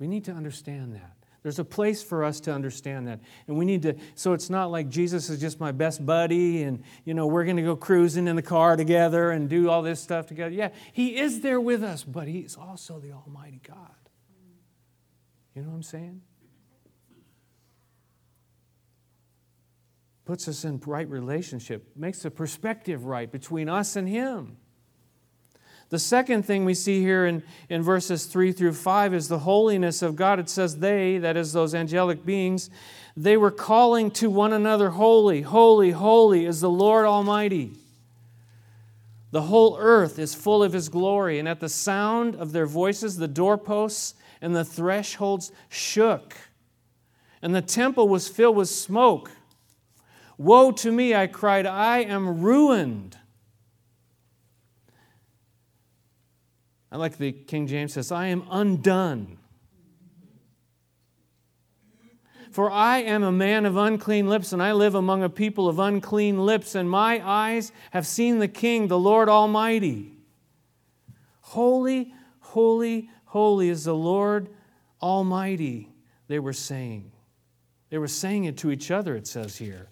We 0.00 0.08
need 0.08 0.24
to 0.24 0.32
understand 0.32 0.96
that. 0.96 1.14
There's 1.44 1.60
a 1.60 1.64
place 1.64 2.02
for 2.02 2.24
us 2.24 2.40
to 2.40 2.52
understand 2.52 3.06
that. 3.06 3.20
And 3.46 3.56
we 3.56 3.66
need 3.66 3.82
to, 3.82 3.94
so 4.16 4.32
it's 4.32 4.50
not 4.50 4.72
like 4.72 4.88
Jesus 4.88 5.30
is 5.30 5.40
just 5.40 5.60
my 5.60 5.70
best 5.70 6.04
buddy 6.04 6.64
and, 6.64 6.82
you 7.04 7.14
know, 7.14 7.28
we're 7.28 7.44
going 7.44 7.58
to 7.58 7.62
go 7.62 7.76
cruising 7.76 8.26
in 8.26 8.34
the 8.34 8.42
car 8.42 8.74
together 8.74 9.30
and 9.30 9.48
do 9.48 9.70
all 9.70 9.82
this 9.82 10.00
stuff 10.00 10.26
together. 10.26 10.52
Yeah, 10.52 10.70
He 10.92 11.18
is 11.20 11.40
there 11.40 11.60
with 11.60 11.84
us, 11.84 12.02
but 12.02 12.26
He's 12.26 12.56
also 12.56 12.98
the 12.98 13.12
Almighty 13.12 13.60
God. 13.64 13.78
You 15.54 15.62
know 15.62 15.68
what 15.68 15.76
I'm 15.76 15.82
saying? 15.84 16.20
Puts 20.24 20.48
us 20.48 20.64
in 20.64 20.80
right 20.84 21.08
relationship, 21.08 21.92
makes 21.94 22.22
the 22.22 22.30
perspective 22.32 23.04
right 23.04 23.30
between 23.30 23.68
us 23.68 23.94
and 23.94 24.08
Him. 24.08 24.56
The 25.90 25.98
second 25.98 26.44
thing 26.44 26.64
we 26.64 26.74
see 26.74 27.00
here 27.00 27.26
in, 27.26 27.42
in 27.68 27.82
verses 27.82 28.26
3 28.26 28.52
through 28.52 28.72
5 28.72 29.14
is 29.14 29.28
the 29.28 29.40
holiness 29.40 30.02
of 30.02 30.16
God. 30.16 30.38
It 30.38 30.48
says, 30.48 30.78
They, 30.78 31.18
that 31.18 31.36
is, 31.36 31.52
those 31.52 31.74
angelic 31.74 32.24
beings, 32.24 32.70
they 33.16 33.36
were 33.36 33.50
calling 33.50 34.10
to 34.12 34.30
one 34.30 34.52
another, 34.52 34.90
Holy, 34.90 35.42
holy, 35.42 35.92
holy 35.92 36.46
is 36.46 36.60
the 36.60 36.70
Lord 36.70 37.06
Almighty. 37.06 37.72
The 39.30 39.42
whole 39.42 39.76
earth 39.78 40.18
is 40.18 40.34
full 40.34 40.62
of 40.62 40.72
His 40.72 40.88
glory, 40.88 41.38
and 41.38 41.48
at 41.48 41.60
the 41.60 41.68
sound 41.68 42.34
of 42.36 42.52
their 42.52 42.66
voices, 42.66 43.16
the 43.16 43.28
doorposts 43.28 44.14
and 44.40 44.54
the 44.54 44.64
thresholds 44.64 45.52
shook, 45.68 46.36
and 47.42 47.54
the 47.54 47.62
temple 47.62 48.08
was 48.08 48.28
filled 48.28 48.56
with 48.56 48.68
smoke. 48.68 49.30
Woe 50.38 50.72
to 50.72 50.90
me, 50.90 51.14
I 51.14 51.26
cried, 51.26 51.66
I 51.66 51.98
am 51.98 52.42
ruined 52.42 53.18
I 56.94 56.96
like 56.96 57.18
the 57.18 57.32
King 57.32 57.66
James 57.66 57.94
says, 57.94 58.12
I 58.12 58.26
am 58.26 58.44
undone. 58.48 59.38
For 62.52 62.70
I 62.70 62.98
am 62.98 63.24
a 63.24 63.32
man 63.32 63.66
of 63.66 63.76
unclean 63.76 64.28
lips, 64.28 64.52
and 64.52 64.62
I 64.62 64.70
live 64.74 64.94
among 64.94 65.24
a 65.24 65.28
people 65.28 65.68
of 65.68 65.80
unclean 65.80 66.46
lips, 66.46 66.76
and 66.76 66.88
my 66.88 67.20
eyes 67.28 67.72
have 67.90 68.06
seen 68.06 68.38
the 68.38 68.46
King, 68.46 68.86
the 68.86 68.96
Lord 68.96 69.28
Almighty. 69.28 70.12
Holy, 71.40 72.14
holy, 72.38 73.10
holy 73.24 73.70
is 73.70 73.82
the 73.86 73.92
Lord 73.92 74.48
Almighty, 75.02 75.88
they 76.28 76.38
were 76.38 76.52
saying. 76.52 77.10
They 77.90 77.98
were 77.98 78.06
saying 78.06 78.44
it 78.44 78.56
to 78.58 78.70
each 78.70 78.92
other, 78.92 79.16
it 79.16 79.26
says 79.26 79.56
here. 79.56 79.88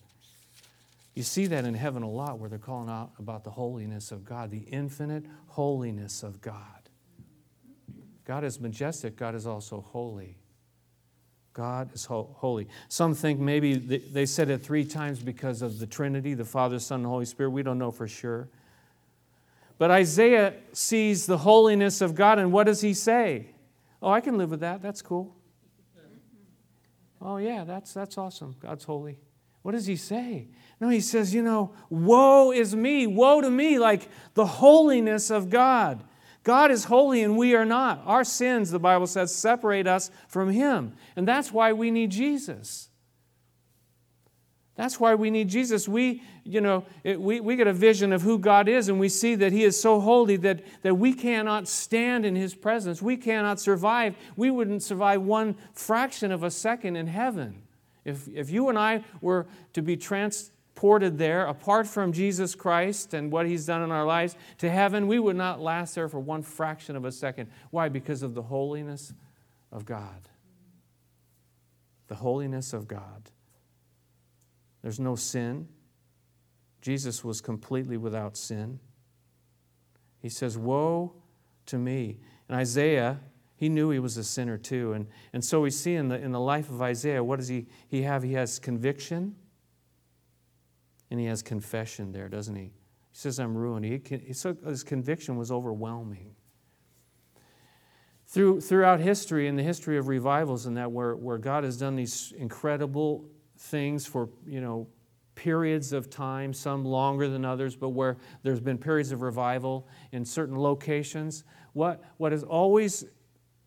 You 1.15 1.25
see 1.25 1.47
that 1.47 1.65
in 1.65 1.75
heaven 1.75 2.05
a 2.05 2.09
lot 2.09 2.39
where 2.39 2.49
they're 2.49 2.61
calling 2.61 2.89
out 2.89 3.11
about 3.19 3.43
the 3.43 3.51
holiness 3.51 4.13
of 4.13 4.25
God, 4.25 4.53
the 4.53 4.59
infinite 4.71 5.25
holiness 5.49 6.23
of 6.23 6.41
God. 6.41 6.82
God 8.25 8.45
is 8.45 8.61
majestic, 8.61 9.17
God 9.17 9.35
is 9.35 9.47
also 9.47 9.81
holy. 9.81 10.39
God 11.53 11.93
is 11.95 12.07
ho- 12.07 12.35
holy. 12.39 12.67
Some 12.89 13.15
think 13.15 13.39
maybe 13.39 13.75
they 13.75 14.25
said 14.25 14.49
it 14.49 14.63
three 14.63 14.85
times 14.85 15.19
because 15.19 15.61
of 15.61 15.79
the 15.79 15.87
Trinity, 15.87 16.35
the 16.35 16.45
Father, 16.45 16.79
Son, 16.79 17.01
and 17.01 17.07
Holy 17.07 17.27
Spirit. 17.27 17.51
We 17.51 17.63
don't 17.63 17.79
know 17.79 17.91
for 17.91 18.09
sure. 18.09 18.49
But 19.77 19.91
Isaiah 19.91 20.55
sees 20.73 21.27
the 21.27 21.39
holiness 21.39 22.01
of 22.01 22.15
God, 22.15 22.39
and 22.39 22.53
what 22.53 22.65
does 22.65 22.81
he 22.81 22.95
say? 22.95 23.49
Oh, 24.01 24.11
I 24.11 24.21
can 24.21 24.39
live 24.39 24.51
with 24.51 24.61
that. 24.61 24.81
That's 24.81 25.03
cool. 25.03 25.35
Oh, 27.21 27.37
yeah, 27.37 27.65
that's, 27.65 27.93
that's 27.93 28.19
awesome. 28.19 28.57
God's 28.59 28.85
holy. 28.85 29.19
What 29.63 29.73
does 29.73 29.87
he 29.87 29.97
say? 29.97 30.49
No, 30.81 30.89
he 30.89 31.01
says, 31.01 31.33
you 31.33 31.43
know, 31.43 31.73
woe 31.89 32.51
is 32.51 32.75
me, 32.75 33.07
woe 33.07 33.41
to 33.41 33.51
me, 33.51 33.79
like 33.79 34.09
the 34.35 34.47
holiness 34.47 35.31
of 35.31 35.51
God. 35.51 36.03
God 36.43 36.71
is 36.71 36.85
holy 36.85 37.23
and 37.23 37.37
we 37.37 37.55
are 37.55 37.65
not. 37.65 38.03
Our 38.05 38.25
sins, 38.25 38.71
the 38.71 38.79
Bible 38.79 39.07
says, 39.07 39.35
separate 39.35 39.87
us 39.87 40.11
from 40.29 40.51
him. 40.51 40.95
And 41.15 41.27
that's 41.27 41.53
why 41.53 41.73
we 41.73 41.91
need 41.91 42.11
Jesus. 42.11 42.89
That's 44.75 44.99
why 44.99 45.15
we 45.15 45.31
need 45.31 45.49
Jesus. 45.49 45.87
We, 45.87 46.23
you 46.45 46.61
know, 46.61 46.85
it, 47.05 47.21
we, 47.21 47.41
we 47.41 47.57
get 47.57 47.67
a 47.67 47.73
vision 47.73 48.13
of 48.13 48.23
who 48.23 48.39
God 48.39 48.69
is 48.69 48.89
and 48.89 48.99
we 48.99 49.09
see 49.09 49.35
that 49.35 49.53
He 49.53 49.65
is 49.65 49.79
so 49.79 50.01
holy 50.01 50.37
that, 50.39 50.63
that 50.83 50.95
we 50.95 51.13
cannot 51.13 51.69
stand 51.69 52.25
in 52.25 52.35
His 52.35 52.55
presence. 52.55 53.03
We 53.03 53.17
cannot 53.19 53.61
survive. 53.61 54.17
We 54.35 54.51
wouldn't 54.51 54.83
survive 54.83 55.23
one 55.23 55.57
fraction 55.75 56.33
of 56.33 56.43
a 56.43 56.51
second 56.51 56.97
in 56.97 57.07
heaven. 57.07 57.63
If, 58.05 58.27
if 58.29 58.51
you 58.51 58.71
and 58.71 58.79
I 58.79 59.05
were 59.21 59.47
to 59.75 59.83
be 59.83 59.97
transported 60.83 61.17
there, 61.17 61.47
apart 61.47 61.87
from 61.87 62.13
Jesus 62.13 62.57
Christ 62.57 63.15
and 63.15 63.31
what 63.31 63.47
He's 63.47 63.67
done 63.67 63.83
in 63.83 63.93
our 63.93 64.05
lives, 64.05 64.37
to 64.59 64.69
heaven, 64.69 65.07
we 65.07 65.21
would 65.21 65.37
not 65.37 65.61
last 65.61 65.95
there 65.95 66.09
for 66.09 66.19
one 66.19 66.43
fraction 66.43 66.97
of 66.97 67.05
a 67.05 67.13
second. 67.13 67.49
Why? 67.71 67.89
Because 67.89 68.25
of 68.25 68.35
the 68.35 68.43
holiness 68.43 69.13
of 69.71 69.85
God. 69.85 70.29
The 72.09 72.17
holiness 72.17 72.73
of 72.73 72.89
God. 72.89 73.31
There's 74.83 74.99
no 74.99 75.15
sin. 75.15 75.69
Jesus 76.81 77.23
was 77.23 77.41
completely 77.41 77.97
without 77.97 78.37
sin. 78.37 78.81
He 80.19 80.29
says, 80.29 80.59
Woe 80.59 81.13
to 81.67 81.79
me. 81.79 82.19
And 82.49 82.59
Isaiah, 82.59 83.21
he 83.55 83.69
knew 83.69 83.91
he 83.91 84.01
was 84.01 84.17
a 84.17 84.25
sinner 84.25 84.59
too. 84.59 84.95
And, 84.95 85.07
and 85.33 85.45
so 85.45 85.61
we 85.61 85.71
see 85.71 85.95
in 85.95 86.09
the, 86.09 86.21
in 86.21 86.33
the 86.33 86.41
life 86.41 86.71
of 86.71 86.83
Isaiah, 86.83 87.23
what 87.23 87.39
does 87.39 87.47
he, 87.47 87.67
he 87.87 88.03
have? 88.03 88.25
He 88.25 88.33
has 88.33 88.59
conviction 88.59 89.37
and 91.13 91.21
he 91.21 91.27
has 91.27 91.43
confession 91.43 92.11
there, 92.11 92.27
doesn't 92.27 92.57
he? 92.57 92.63
He 92.63 92.71
says, 93.13 93.39
I'm 93.39 93.55
ruined. 93.55 93.85
He, 93.85 94.01
he, 94.27 94.33
so 94.33 94.57
his 94.65 94.83
conviction 94.83 95.37
was 95.37 95.53
overwhelming. 95.53 96.35
Through, 98.29 98.63
throughout 98.63 98.99
history, 98.99 99.47
in 99.47 99.57
the 99.57 99.63
history 99.63 99.99
of 99.99 100.09
revivals, 100.09 100.65
and 100.65 100.75
that 100.79 100.91
where, 100.91 101.15
where 101.15 101.37
God 101.37 101.65
has 101.65 101.77
done 101.77 101.97
these 101.97 102.33
incredible 102.39 103.27
things 103.59 104.07
for, 104.07 104.31
you 104.47 104.63
know, 104.63 104.89
periods 105.35 105.93
of 105.93 106.09
time, 106.09 106.55
some 106.55 106.83
longer 106.83 107.29
than 107.29 107.45
others, 107.45 107.77
but 107.77 107.91
where 107.91 108.17
there's 108.43 108.61
been 108.61 108.79
periods 108.79 109.13
of 109.13 109.21
revival 109.21 109.87
in 110.13 110.25
certain 110.25 110.59
locations. 110.59 111.45
What, 111.75 112.03
what 112.17 112.33
has 112.33 112.43
always, 112.43 113.05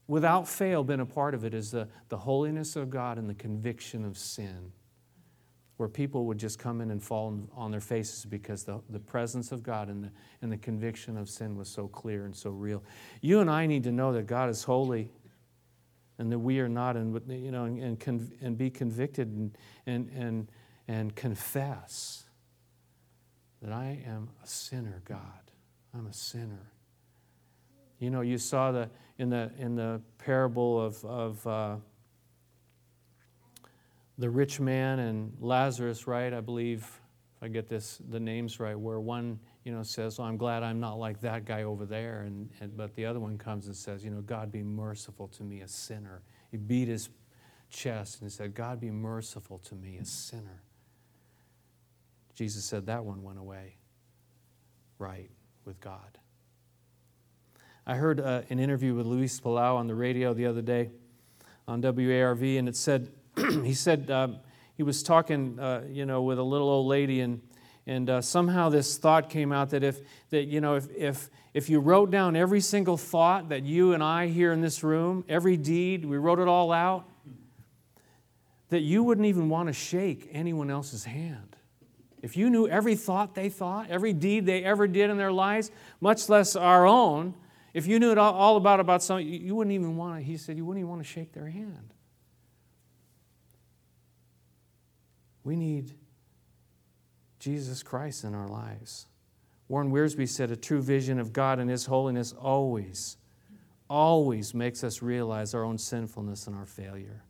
without 0.08 0.48
fail, 0.48 0.84
been 0.84 1.02
a 1.02 1.06
part 1.06 1.36
of 1.36 1.46
it 1.46 1.54
is 1.54 1.70
the, 1.70 1.88
the 2.10 2.18
holiness 2.18 2.75
of 2.75 2.90
God 2.90 3.20
and 3.20 3.30
the 3.30 3.36
conviction 3.36 4.04
of 4.04 4.18
sin, 4.18 4.72
where 5.77 5.89
people 5.89 6.25
would 6.25 6.38
just 6.38 6.58
come 6.58 6.79
in 6.79 6.91
and 6.91 7.03
fall 7.03 7.38
on 7.55 7.72
their 7.72 7.82
faces 7.82 8.25
because 8.25 8.63
the, 8.63 8.79
the 8.89 9.00
presence 9.00 9.51
of 9.51 9.62
God 9.62 9.89
and 9.89 10.05
the, 10.05 10.12
and 10.41 10.51
the 10.51 10.58
conviction 10.58 11.17
of 11.17 11.29
sin 11.29 11.58
was 11.58 11.67
so 11.67 11.88
clear 11.88 12.25
and 12.25 12.36
so 12.36 12.50
real. 12.50 12.82
You 13.22 13.41
and 13.41 13.50
I 13.50 13.65
need 13.65 13.84
to 13.84 13.91
know 13.91 14.13
that 14.13 14.25
God 14.25 14.50
is 14.50 14.63
holy 14.63 15.12
and 16.17 16.32
that 16.32 16.39
we 16.39 16.60
are 16.60 16.70
not, 16.70 16.96
and, 16.96 17.20
you 17.27 17.51
know, 17.51 17.65
and, 17.65 18.01
and, 18.08 18.38
and 18.41 18.58
be 18.58 18.70
convicted 18.70 19.27
and, 19.27 19.58
and, 19.86 20.10
and, 20.15 20.51
and 20.88 21.15
confess 21.15 22.24
that 23.62 23.74
I 23.74 24.01
am 24.05 24.29
a 24.44 24.48
sinner, 24.48 25.01
God. 25.03 25.51
I'm 25.94 26.08
a 26.08 26.13
sinner. 26.13 26.72
You 28.00 28.10
know, 28.10 28.22
you 28.22 28.38
saw 28.38 28.72
the, 28.72 28.89
in, 29.17 29.29
the, 29.29 29.51
in 29.58 29.75
the 29.75 30.01
parable 30.17 30.79
of, 30.79 31.03
of 31.03 31.48
uh, 31.48 31.75
the 34.18 34.30
rich 34.30 34.60
man 34.60 35.00
and 35.00 35.36
Lazarus, 35.40 36.08
right? 36.08 36.34
I 36.34 36.42
believe, 36.42 36.82
if 37.36 37.44
I 37.44 37.48
get 37.48 37.68
this, 37.68 38.02
the 38.10 38.20
names 38.20 38.60
right, 38.60 38.78
where 38.80 39.00
one 39.00 39.40
you 39.66 39.72
know, 39.72 39.82
says, 39.82 40.20
well, 40.20 40.28
I'm 40.28 40.38
glad 40.38 40.62
I'm 40.62 40.80
not 40.80 41.00
like 41.00 41.20
that 41.22 41.44
guy 41.44 41.64
over 41.64 41.86
there. 41.86 42.22
And, 42.22 42.50
and, 42.62 42.78
but 42.78 42.94
the 42.96 43.06
other 43.06 43.20
one 43.20 43.38
comes 43.38 43.66
and 43.66 43.76
says, 43.76 44.06
you 44.06 44.12
know, 44.12 44.22
God 44.22 44.51
be 44.51 44.62
merciful 44.62 45.28
to 45.30 45.44
me, 45.44 45.62
a 45.62 45.68
sinner. 45.68 46.22
He 46.51 46.58
beat 46.58 46.88
his 46.88 47.10
chest 47.72 48.22
and 48.22 48.32
said, 48.32 48.54
God 48.54 48.80
be 48.80 48.92
merciful 48.92 49.58
to 49.60 49.75
me, 49.75 49.98
a 49.98 50.06
sinner. 50.06 50.62
Jesus 52.36 52.64
said 52.64 52.86
that 52.86 53.04
one 53.04 53.24
went 53.24 53.40
away 53.40 53.78
right 55.00 55.32
with 55.66 55.80
God. 55.80 56.20
I 57.88 57.96
heard 57.96 58.20
uh, 58.20 58.42
an 58.50 58.60
interview 58.60 58.94
with 58.94 59.08
Luis 59.08 59.40
Palau 59.40 59.75
on 59.75 59.88
the 59.88 59.96
radio 59.96 60.34
the 60.34 60.46
other 60.46 60.62
day 60.62 60.92
on 61.68 61.82
WARV, 61.82 62.60
and 62.60 62.70
it 62.70 62.75
said, 62.75 63.12
he 63.64 63.74
said 63.74 64.10
um, 64.12 64.38
he 64.76 64.84
was 64.84 65.04
talking, 65.04 65.60
uh, 65.60 65.84
you 65.90 66.06
know, 66.06 66.22
with 66.22 66.40
a 66.40 66.44
little 66.44 66.70
old 66.70 66.88
lady, 66.88 67.22
and 67.22 67.42
and 67.88 68.10
uh, 68.10 68.22
somehow 68.22 68.70
this 68.70 68.98
thought 68.98 69.30
came 69.30 69.52
out 69.52 69.70
that 69.70 69.84
if, 69.84 70.00
that, 70.32 70.46
you 70.46 70.60
know, 70.60 70.76
if, 70.76 70.88
if, 70.96 71.30
if 71.54 71.70
you 71.70 71.80
wrote 71.80 72.10
down 72.10 72.36
every 72.36 72.60
single 72.60 72.98
thought 72.98 73.50
that 73.50 73.64
you 73.64 73.94
and 73.94 74.04
I 74.04 74.28
here 74.28 74.52
in 74.52 74.62
this 74.62 74.84
room, 74.84 75.24
every 75.30 75.56
deed, 75.56 76.04
we 76.04 76.18
wrote 76.18 76.40
it 76.40 76.48
all 76.48 76.72
out, 76.72 77.06
that 78.70 78.82
you 78.82 79.04
wouldn't 79.04 79.28
even 79.28 79.50
want 79.50 79.68
to 79.68 79.74
shake 79.74 80.30
anyone 80.32 80.72
else's 80.72 81.06
hand. 81.06 81.56
If 82.24 82.36
you 82.36 82.50
knew 82.50 82.68
every 82.68 82.96
thought 82.96 83.36
they 83.36 83.50
thought, 83.50 83.92
every 83.92 84.14
deed 84.14 84.48
they 84.48 84.64
ever 84.64 84.88
did 84.88 85.12
in 85.12 85.18
their 85.18 85.32
lives, 85.32 85.70
much 86.02 86.28
less 86.28 86.56
our 86.56 86.88
own, 86.88 87.36
if 87.76 87.86
you 87.86 88.00
knew 88.00 88.12
it 88.12 88.18
all 88.18 88.58
about 88.58 88.80
about 88.80 89.04
something, 89.04 89.28
you 89.28 89.54
wouldn't 89.54 89.76
even 89.76 89.96
want 89.96 90.18
to, 90.18 90.24
he 90.24 90.38
said, 90.38 90.58
you 90.58 90.66
wouldn't 90.66 90.82
even 90.82 90.90
want 90.90 91.04
to 91.04 91.08
shake 91.08 91.34
their 91.34 91.48
hand. 91.48 91.94
We 95.46 95.55
need 95.55 95.94
Jesus 97.40 97.84
Christ 97.84 98.24
in 98.24 98.34
our 98.34 98.48
lives. 98.48 99.05
Warren 99.70 99.92
Wiersbe 99.92 100.27
said, 100.27 100.51
A 100.51 100.55
true 100.55 100.81
vision 100.81 101.20
of 101.20 101.31
God 101.31 101.60
and 101.60 101.70
His 101.70 101.86
holiness 101.86 102.34
always, 102.34 103.18
always 103.88 104.53
makes 104.53 104.84
us 104.84 105.01
realize 105.01 105.53
our 105.53 105.64
own 105.64 105.77
sinfulness 105.77 106.48
and 106.48 106.55
our 106.55 106.66
failure. 106.66 107.24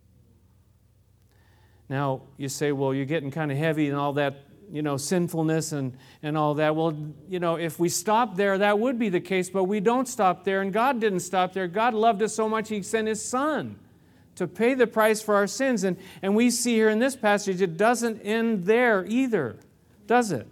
Now, 1.90 2.24
you 2.38 2.50
say, 2.50 2.72
well, 2.72 2.94
you're 2.94 3.06
getting 3.06 3.30
kind 3.30 3.52
of 3.52 3.58
heavy 3.58 3.90
and 3.90 3.98
all 3.98 4.14
that, 4.14 4.46
you 4.72 4.82
know, 4.82 4.98
sinfulness 4.98 5.74
and, 5.74 5.96
and 6.24 6.36
all 6.36 6.56
that. 6.56 6.76
Well, 6.76 6.98
you 7.30 7.40
know, 7.40 7.58
if 7.58 7.80
we 7.80 7.90
stop 7.90 8.36
there, 8.38 8.58
that 8.58 8.80
would 8.80 8.98
be 8.98 9.10
the 9.10 9.20
case, 9.20 9.50
but 9.50 9.66
we 9.66 9.82
don't 9.82 10.08
stop 10.08 10.46
there, 10.46 10.62
and 10.62 10.74
God 10.74 11.00
didn't 11.00 11.20
stop 11.20 11.54
there. 11.54 11.68
God 11.68 11.94
loved 11.94 12.24
us 12.24 12.34
so 12.34 12.48
much, 12.50 12.70
He 12.70 12.82
sent 12.82 13.08
His 13.08 13.24
Son 13.24 13.78
to 14.36 14.48
pay 14.48 14.74
the 14.74 14.88
price 14.88 15.22
for 15.22 15.36
our 15.36 15.48
sins. 15.48 15.84
And, 15.84 15.98
and 16.22 16.36
we 16.36 16.50
see 16.50 16.74
here 16.74 16.90
in 16.90 17.00
this 17.00 17.16
passage, 17.16 17.62
it 17.62 17.78
doesn't 17.78 18.22
end 18.22 18.66
there 18.66 19.06
either 19.08 19.58
does 20.08 20.32
it? 20.32 20.48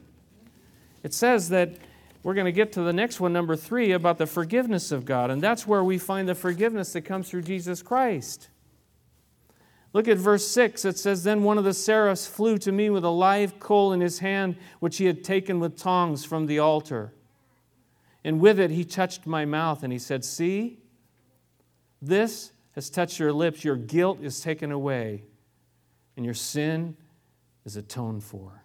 It 1.03 1.13
says 1.13 1.49
that 1.49 1.75
we're 2.23 2.33
going 2.33 2.45
to 2.45 2.51
get 2.51 2.71
to 2.73 2.81
the 2.81 2.93
next 2.93 3.19
one, 3.19 3.33
number 3.33 3.55
three, 3.55 3.91
about 3.91 4.17
the 4.17 4.25
forgiveness 4.25 4.91
of 4.91 5.05
God. 5.05 5.29
And 5.29 5.41
that's 5.41 5.67
where 5.67 5.83
we 5.83 5.97
find 5.97 6.27
the 6.27 6.35
forgiveness 6.35 6.93
that 6.93 7.01
comes 7.01 7.29
through 7.29 7.41
Jesus 7.43 7.81
Christ. 7.81 8.49
Look 9.91 10.07
at 10.07 10.17
verse 10.17 10.47
6. 10.47 10.85
It 10.85 10.97
says, 10.97 11.23
Then 11.23 11.43
one 11.43 11.57
of 11.57 11.65
the 11.65 11.73
seraphs 11.73 12.25
flew 12.25 12.57
to 12.59 12.71
me 12.71 12.89
with 12.89 13.03
a 13.03 13.09
live 13.09 13.59
coal 13.59 13.93
in 13.93 14.01
his 14.01 14.19
hand, 14.19 14.55
which 14.79 14.97
he 14.97 15.05
had 15.05 15.23
taken 15.23 15.59
with 15.59 15.77
tongs 15.77 16.23
from 16.23 16.47
the 16.47 16.59
altar. 16.59 17.13
And 18.23 18.39
with 18.39 18.59
it 18.59 18.71
he 18.71 18.85
touched 18.85 19.27
my 19.27 19.43
mouth, 19.43 19.83
and 19.83 19.91
he 19.91 19.99
said, 19.99 20.23
See, 20.23 20.79
this 22.01 22.53
has 22.73 22.89
touched 22.89 23.19
your 23.19 23.33
lips. 23.33 23.63
Your 23.63 23.75
guilt 23.75 24.19
is 24.21 24.41
taken 24.41 24.71
away, 24.71 25.23
and 26.15 26.25
your 26.25 26.33
sin 26.33 26.97
is 27.65 27.77
atoned 27.77 28.23
for. 28.23 28.63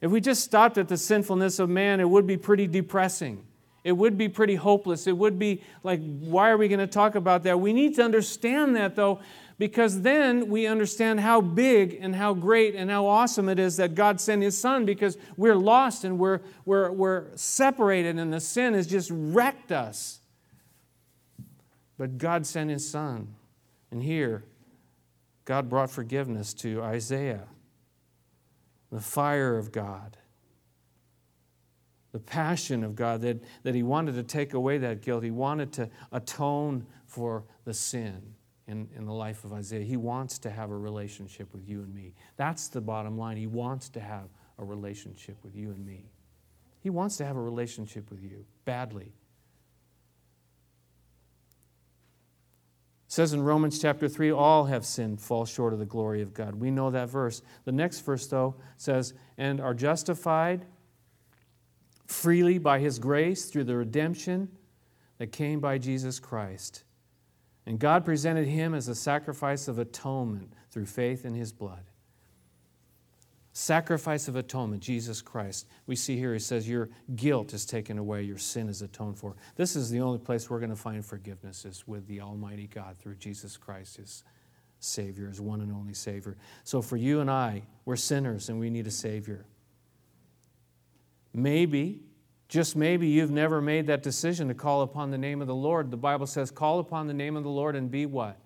If 0.00 0.10
we 0.10 0.20
just 0.20 0.44
stopped 0.44 0.76
at 0.76 0.88
the 0.88 0.98
sinfulness 0.98 1.58
of 1.58 1.70
man, 1.70 2.00
it 2.00 2.08
would 2.08 2.26
be 2.26 2.36
pretty 2.36 2.66
depressing. 2.66 3.46
It 3.84 3.92
would 3.92 4.16
be 4.16 4.28
pretty 4.28 4.54
hopeless. 4.54 5.06
It 5.06 5.16
would 5.16 5.38
be 5.38 5.62
like, 5.82 6.00
why 6.20 6.50
are 6.50 6.56
we 6.56 6.68
going 6.68 6.80
to 6.80 6.86
talk 6.86 7.14
about 7.14 7.42
that? 7.44 7.60
We 7.60 7.72
need 7.72 7.94
to 7.96 8.02
understand 8.02 8.76
that, 8.76 8.96
though, 8.96 9.20
because 9.58 10.00
then 10.00 10.48
we 10.48 10.66
understand 10.66 11.20
how 11.20 11.40
big 11.42 11.98
and 12.00 12.14
how 12.16 12.34
great 12.34 12.74
and 12.74 12.90
how 12.90 13.06
awesome 13.06 13.48
it 13.48 13.58
is 13.58 13.76
that 13.76 13.94
God 13.94 14.20
sent 14.20 14.42
His 14.42 14.58
Son 14.58 14.84
because 14.84 15.16
we're 15.36 15.54
lost 15.54 16.04
and 16.04 16.18
we're, 16.18 16.40
we're, 16.64 16.90
we're 16.90 17.26
separated, 17.36 18.18
and 18.18 18.32
the 18.32 18.40
sin 18.40 18.74
has 18.74 18.86
just 18.86 19.10
wrecked 19.12 19.70
us. 19.70 20.20
But 21.96 22.18
God 22.18 22.46
sent 22.46 22.70
His 22.70 22.88
Son. 22.88 23.34
And 23.90 24.02
here, 24.02 24.44
God 25.44 25.68
brought 25.68 25.90
forgiveness 25.90 26.54
to 26.54 26.82
Isaiah 26.82 27.44
the 28.90 29.00
fire 29.00 29.58
of 29.58 29.72
God, 29.72 30.16
the 32.12 32.20
passion 32.20 32.84
of 32.84 32.94
God, 32.94 33.22
that, 33.22 33.42
that 33.64 33.74
He 33.74 33.82
wanted 33.82 34.14
to 34.14 34.22
take 34.22 34.54
away 34.54 34.78
that 34.78 35.02
guilt. 35.02 35.24
He 35.24 35.32
wanted 35.32 35.72
to 35.74 35.90
atone 36.12 36.86
for 37.06 37.44
the 37.64 37.74
sin 37.74 38.22
in, 38.68 38.88
in 38.96 39.04
the 39.04 39.12
life 39.12 39.44
of 39.44 39.52
Isaiah. 39.52 39.84
He 39.84 39.96
wants 39.96 40.38
to 40.40 40.50
have 40.50 40.70
a 40.70 40.76
relationship 40.76 41.52
with 41.52 41.68
you 41.68 41.80
and 41.80 41.92
me. 41.92 42.14
That's 42.36 42.68
the 42.68 42.80
bottom 42.80 43.18
line. 43.18 43.36
He 43.36 43.48
wants 43.48 43.88
to 43.90 44.00
have 44.00 44.28
a 44.58 44.64
relationship 44.64 45.36
with 45.42 45.56
you 45.56 45.70
and 45.70 45.84
me. 45.84 46.04
He 46.80 46.90
wants 46.90 47.16
to 47.16 47.24
have 47.24 47.36
a 47.36 47.42
relationship 47.42 48.10
with 48.10 48.22
you 48.22 48.44
badly. 48.64 49.12
Says 53.14 53.32
in 53.32 53.44
Romans 53.44 53.78
chapter 53.78 54.08
3, 54.08 54.32
all 54.32 54.64
have 54.64 54.84
sinned, 54.84 55.20
fall 55.20 55.44
short 55.44 55.72
of 55.72 55.78
the 55.78 55.84
glory 55.84 56.20
of 56.20 56.34
God. 56.34 56.56
We 56.56 56.72
know 56.72 56.90
that 56.90 57.08
verse. 57.08 57.42
The 57.64 57.70
next 57.70 58.00
verse, 58.00 58.26
though, 58.26 58.56
says, 58.76 59.14
and 59.38 59.60
are 59.60 59.72
justified 59.72 60.66
freely 62.08 62.58
by 62.58 62.80
his 62.80 62.98
grace 62.98 63.44
through 63.44 63.64
the 63.64 63.76
redemption 63.76 64.48
that 65.18 65.28
came 65.28 65.60
by 65.60 65.78
Jesus 65.78 66.18
Christ. 66.18 66.82
And 67.66 67.78
God 67.78 68.04
presented 68.04 68.48
him 68.48 68.74
as 68.74 68.88
a 68.88 68.96
sacrifice 68.96 69.68
of 69.68 69.78
atonement 69.78 70.52
through 70.72 70.86
faith 70.86 71.24
in 71.24 71.34
his 71.34 71.52
blood. 71.52 71.84
Sacrifice 73.56 74.26
of 74.26 74.34
atonement, 74.34 74.82
Jesus 74.82 75.22
Christ. 75.22 75.68
We 75.86 75.94
see 75.94 76.16
here, 76.16 76.32
he 76.32 76.40
says, 76.40 76.68
Your 76.68 76.88
guilt 77.14 77.54
is 77.54 77.64
taken 77.64 77.98
away, 77.98 78.24
your 78.24 78.36
sin 78.36 78.68
is 78.68 78.82
atoned 78.82 79.16
for. 79.16 79.36
This 79.54 79.76
is 79.76 79.90
the 79.90 80.00
only 80.00 80.18
place 80.18 80.50
we're 80.50 80.58
going 80.58 80.70
to 80.70 80.76
find 80.76 81.06
forgiveness, 81.06 81.64
is 81.64 81.86
with 81.86 82.04
the 82.08 82.20
Almighty 82.20 82.66
God 82.66 82.96
through 82.98 83.14
Jesus 83.14 83.56
Christ, 83.56 83.98
his 83.98 84.24
Savior, 84.80 85.28
his 85.28 85.40
one 85.40 85.60
and 85.60 85.72
only 85.72 85.94
Savior. 85.94 86.36
So 86.64 86.82
for 86.82 86.96
you 86.96 87.20
and 87.20 87.30
I, 87.30 87.62
we're 87.84 87.94
sinners 87.94 88.48
and 88.48 88.58
we 88.58 88.70
need 88.70 88.88
a 88.88 88.90
Savior. 88.90 89.46
Maybe, 91.32 92.00
just 92.48 92.74
maybe, 92.74 93.06
you've 93.06 93.30
never 93.30 93.60
made 93.60 93.86
that 93.86 94.02
decision 94.02 94.48
to 94.48 94.54
call 94.54 94.82
upon 94.82 95.12
the 95.12 95.18
name 95.18 95.40
of 95.40 95.46
the 95.46 95.54
Lord. 95.54 95.92
The 95.92 95.96
Bible 95.96 96.26
says, 96.26 96.50
Call 96.50 96.80
upon 96.80 97.06
the 97.06 97.14
name 97.14 97.36
of 97.36 97.44
the 97.44 97.50
Lord 97.50 97.76
and 97.76 97.88
be 97.88 98.04
what? 98.04 98.36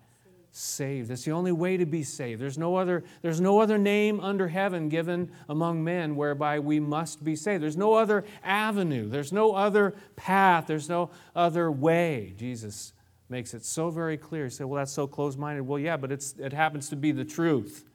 Saved. 0.51 1.09
That's 1.09 1.23
the 1.23 1.31
only 1.31 1.51
way 1.51 1.77
to 1.77 1.85
be 1.85 2.03
saved. 2.03 2.41
There's 2.41 2.57
no 2.57 2.75
other, 2.75 3.03
there's 3.21 3.39
no 3.39 3.59
other 3.59 3.77
name 3.77 4.19
under 4.19 4.47
heaven 4.47 4.89
given 4.89 5.31
among 5.47 5.83
men 5.83 6.15
whereby 6.15 6.59
we 6.59 6.79
must 6.79 7.23
be 7.23 7.35
saved. 7.35 7.63
There's 7.63 7.77
no 7.77 7.93
other 7.93 8.25
avenue. 8.43 9.09
There's 9.09 9.31
no 9.31 9.53
other 9.53 9.95
path. 10.15 10.67
There's 10.67 10.89
no 10.89 11.11
other 11.35 11.71
way. 11.71 12.33
Jesus 12.37 12.93
makes 13.29 13.53
it 13.53 13.63
so 13.63 13.89
very 13.89 14.17
clear. 14.17 14.45
You 14.45 14.49
say, 14.49 14.63
well, 14.63 14.79
that's 14.79 14.91
so 14.91 15.07
close 15.07 15.37
minded. 15.37 15.61
Well, 15.61 15.79
yeah, 15.79 15.97
but 15.97 16.11
it's, 16.11 16.33
it 16.39 16.51
happens 16.51 16.89
to 16.89 16.95
be 16.95 17.11
the 17.11 17.25
truth. 17.25 17.85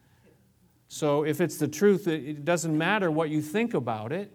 So 0.89 1.25
if 1.25 1.41
it's 1.41 1.57
the 1.57 1.69
truth, 1.69 2.07
it 2.07 2.45
doesn't 2.45 2.77
matter 2.77 3.11
what 3.11 3.31
you 3.31 3.43
think 3.43 3.75
about 3.75 4.13
it, 4.13 4.33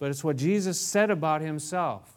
but 0.00 0.10
it's 0.10 0.24
what 0.24 0.36
Jesus 0.36 0.80
said 0.80 1.10
about 1.10 1.40
himself. 1.40 2.13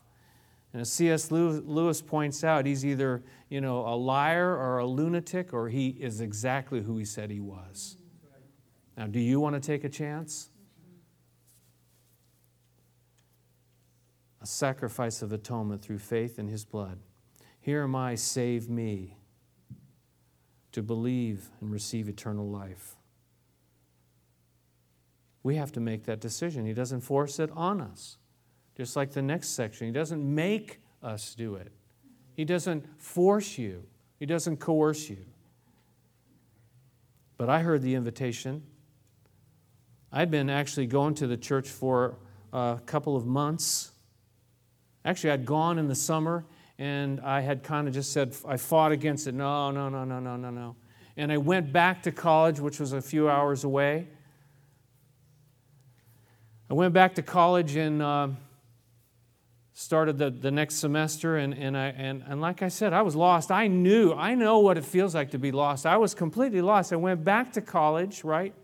And 0.74 0.82
as 0.82 0.92
C.S. 0.92 1.32
Lewis 1.32 2.02
points 2.02 2.44
out, 2.44 2.66
he's 2.66 2.86
either 2.86 3.24
you 3.50 3.62
know, 3.62 3.88
a 3.88 3.96
liar 3.96 4.56
or 4.56 4.80
a 4.80 4.86
lunatic, 4.86 5.54
or 5.54 5.70
he 5.70 5.90
is 5.90 6.20
exactly 6.20 6.82
who 6.82 6.98
he 6.98 7.06
said 7.06 7.32
he 7.32 7.40
was. 7.40 7.98
Now, 8.98 9.08
do 9.08 9.20
you 9.20 9.40
want 9.40 9.56
to 9.56 9.66
take 9.66 9.84
a 9.84 9.90
chance? 9.90 10.50
A 14.42 14.46
sacrifice 14.46 15.22
of 15.22 15.32
atonement 15.32 15.82
through 15.82 16.00
faith 16.00 16.40
in 16.40 16.48
his 16.48 16.66
blood. 16.66 17.00
Here 17.60 17.84
am 17.84 17.96
I, 17.96 18.16
save 18.16 18.70
me, 18.70 19.18
to 20.72 20.82
believe 20.82 21.50
and 21.62 21.72
receive 21.72 22.10
eternal 22.10 22.50
life. 22.50 22.96
We 25.44 25.56
have 25.56 25.72
to 25.74 25.80
make 25.80 26.04
that 26.06 26.20
decision. 26.20 26.66
He 26.66 26.74
doesn't 26.74 27.02
force 27.02 27.40
it 27.40 27.50
on 27.54 27.80
us. 27.80 28.18
Just 28.78 28.96
like 28.96 29.12
the 29.12 29.24
next 29.24 29.50
section, 29.50 29.88
He 29.88 29.92
doesn't 29.92 30.24
make 30.24 30.80
us 31.02 31.34
do 31.34 31.56
it. 31.56 31.72
He 32.36 32.46
doesn't 32.46 32.86
force 33.02 33.58
you, 33.58 33.84
He 34.20 34.28
doesn't 34.28 34.58
coerce 34.58 35.10
you. 35.10 35.26
But 37.38 37.50
I 37.50 37.62
heard 37.62 37.82
the 37.82 37.96
invitation. 37.96 38.64
I'd 40.12 40.32
been 40.32 40.50
actually 40.50 40.86
going 40.86 41.16
to 41.16 41.28
the 41.28 41.38
church 41.38 41.68
for 41.68 42.18
a 42.54 42.80
couple 42.86 43.16
of 43.16 43.26
months. 43.26 43.92
Actually, 45.04 45.32
I'd 45.32 45.46
gone 45.46 45.80
in 45.80 45.88
the 45.88 45.96
summer 45.96 46.46
and 46.80 47.20
I 47.22 47.42
had 47.42 47.64
kind 47.64 47.88
of 47.88 47.94
just 47.94 48.14
said, 48.14 48.36
I 48.48 48.58
fought 48.58 48.92
against 48.92 49.28
it. 49.28 49.34
No, 49.34 49.72
no, 49.72 49.90
no, 49.90 50.04
no, 50.04 50.20
no, 50.20 50.36
no, 50.36 50.50
no. 50.50 50.76
And 51.18 51.32
I 51.32 51.38
went 51.38 51.74
back 51.74 52.04
to 52.04 52.12
college, 52.12 52.60
which 52.60 52.80
was 52.80 52.94
a 52.94 53.02
few 53.02 53.30
hours 53.30 53.64
away. 53.64 54.08
I 56.70 56.74
went 56.74 56.94
back 56.94 57.16
to 57.16 57.22
college 57.22 57.76
in 57.76 58.02
uh, 58.02 58.30
started 59.80 60.18
the, 60.18 60.32
the 60.32 60.50
next 60.50 60.78
semester 60.78 61.38
and, 61.38 61.54
and, 61.54 61.78
I, 61.78 61.90
and, 61.90 62.24
and 62.28 62.42
like 62.42 62.64
i 62.64 62.68
said 62.68 62.94
i 62.94 63.04
was 63.04 63.16
lost. 63.16 63.52
I 63.52 63.68
knew 63.68 64.12
i 64.12 64.34
know 64.34 64.58
what 64.58 64.76
it 64.76 64.84
feels 64.84 65.14
like 65.14 65.30
to 65.32 65.38
be 65.38 65.52
lost. 65.52 65.86
I 65.86 65.98
was 65.98 66.16
completely 66.16 66.62
lost. 66.62 66.92
I 66.92 66.96
went 66.96 67.24
back 67.24 67.54
to 67.54 67.62
college 67.62 68.24
right? 68.24 68.56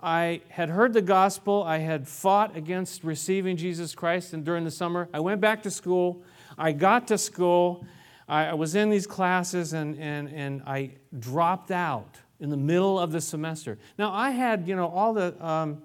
I 0.00 0.40
had 0.48 0.70
heard 0.70 0.94
the 0.94 1.02
gospel. 1.02 1.64
I 1.64 1.78
had 1.78 2.08
fought 2.08 2.56
against 2.56 3.04
receiving 3.04 3.58
jesus 3.58 3.94
christ 3.94 4.32
and 4.32 4.42
during 4.42 4.64
the 4.64 4.70
summer 4.70 5.10
i 5.12 5.20
went 5.20 5.42
back 5.42 5.62
to 5.64 5.70
school. 5.70 6.22
I 6.56 6.72
got 6.72 7.08
to 7.08 7.18
school. 7.18 7.84
I, 8.26 8.46
I 8.46 8.54
was 8.54 8.74
in 8.74 8.88
these 8.88 9.06
classes 9.06 9.74
and, 9.74 9.98
and, 9.98 10.30
and 10.30 10.62
i 10.66 10.92
dropped 11.18 11.70
out 11.70 12.16
in 12.40 12.48
the 12.48 12.56
middle 12.56 12.98
of 12.98 13.12
the 13.12 13.20
semester. 13.20 13.76
Now 13.98 14.14
i 14.14 14.30
had 14.30 14.66
you 14.66 14.76
know 14.76 14.88
all 14.88 15.12
the 15.12 15.46
um, 15.46 15.82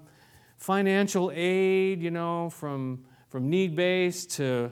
financial 0.56 1.34
aid 1.36 2.02
you 2.02 2.12
know 2.12 2.50
from 2.50 3.04
from 3.34 3.50
need 3.50 3.76
based 3.76 4.30
to 4.30 4.72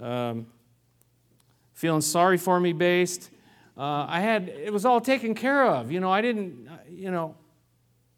um, 0.00 0.44
feeling 1.74 2.00
sorry 2.00 2.36
for 2.36 2.58
me 2.58 2.72
based. 2.72 3.30
Uh, 3.78 4.04
I 4.08 4.18
had, 4.18 4.48
it 4.48 4.72
was 4.72 4.84
all 4.84 5.00
taken 5.00 5.32
care 5.32 5.64
of. 5.64 5.92
You 5.92 6.00
know, 6.00 6.10
I 6.10 6.20
didn't, 6.20 6.68
you 6.90 7.12
know, 7.12 7.36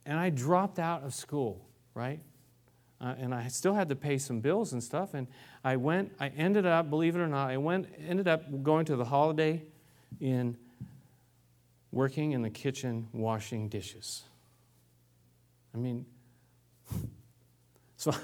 and 0.07 0.19
I 0.19 0.31
dropped 0.31 0.79
out 0.79 1.03
of 1.03 1.13
school, 1.13 1.69
right? 1.93 2.21
Uh, 3.03 3.17
and 3.19 3.35
I 3.35 3.49
still 3.49 3.75
had 3.75 3.91
to 3.91 3.95
pay 3.95 4.17
some 4.17 4.41
bills 4.41 4.73
and 4.73 4.83
stuff. 4.83 5.13
And 5.13 5.27
I 5.63 5.77
went, 5.77 6.11
I 6.19 6.29
ended 6.29 6.65
up, 6.65 6.89
believe 6.89 7.15
it 7.15 7.19
or 7.19 7.29
not, 7.29 7.51
I 7.51 7.59
went, 7.59 7.87
ended 8.09 8.27
up 8.29 8.63
going 8.63 8.87
to 8.87 8.97
the 8.97 9.05
Holiday 9.05 9.63
Inn 10.21 10.57
working 11.91 12.33
in 12.33 12.41
the 12.41 12.49
kitchen 12.49 13.09
washing 13.13 13.69
dishes. 13.69 14.23
I 15.75 15.77
mean, 15.77 16.07
so 17.99 18.15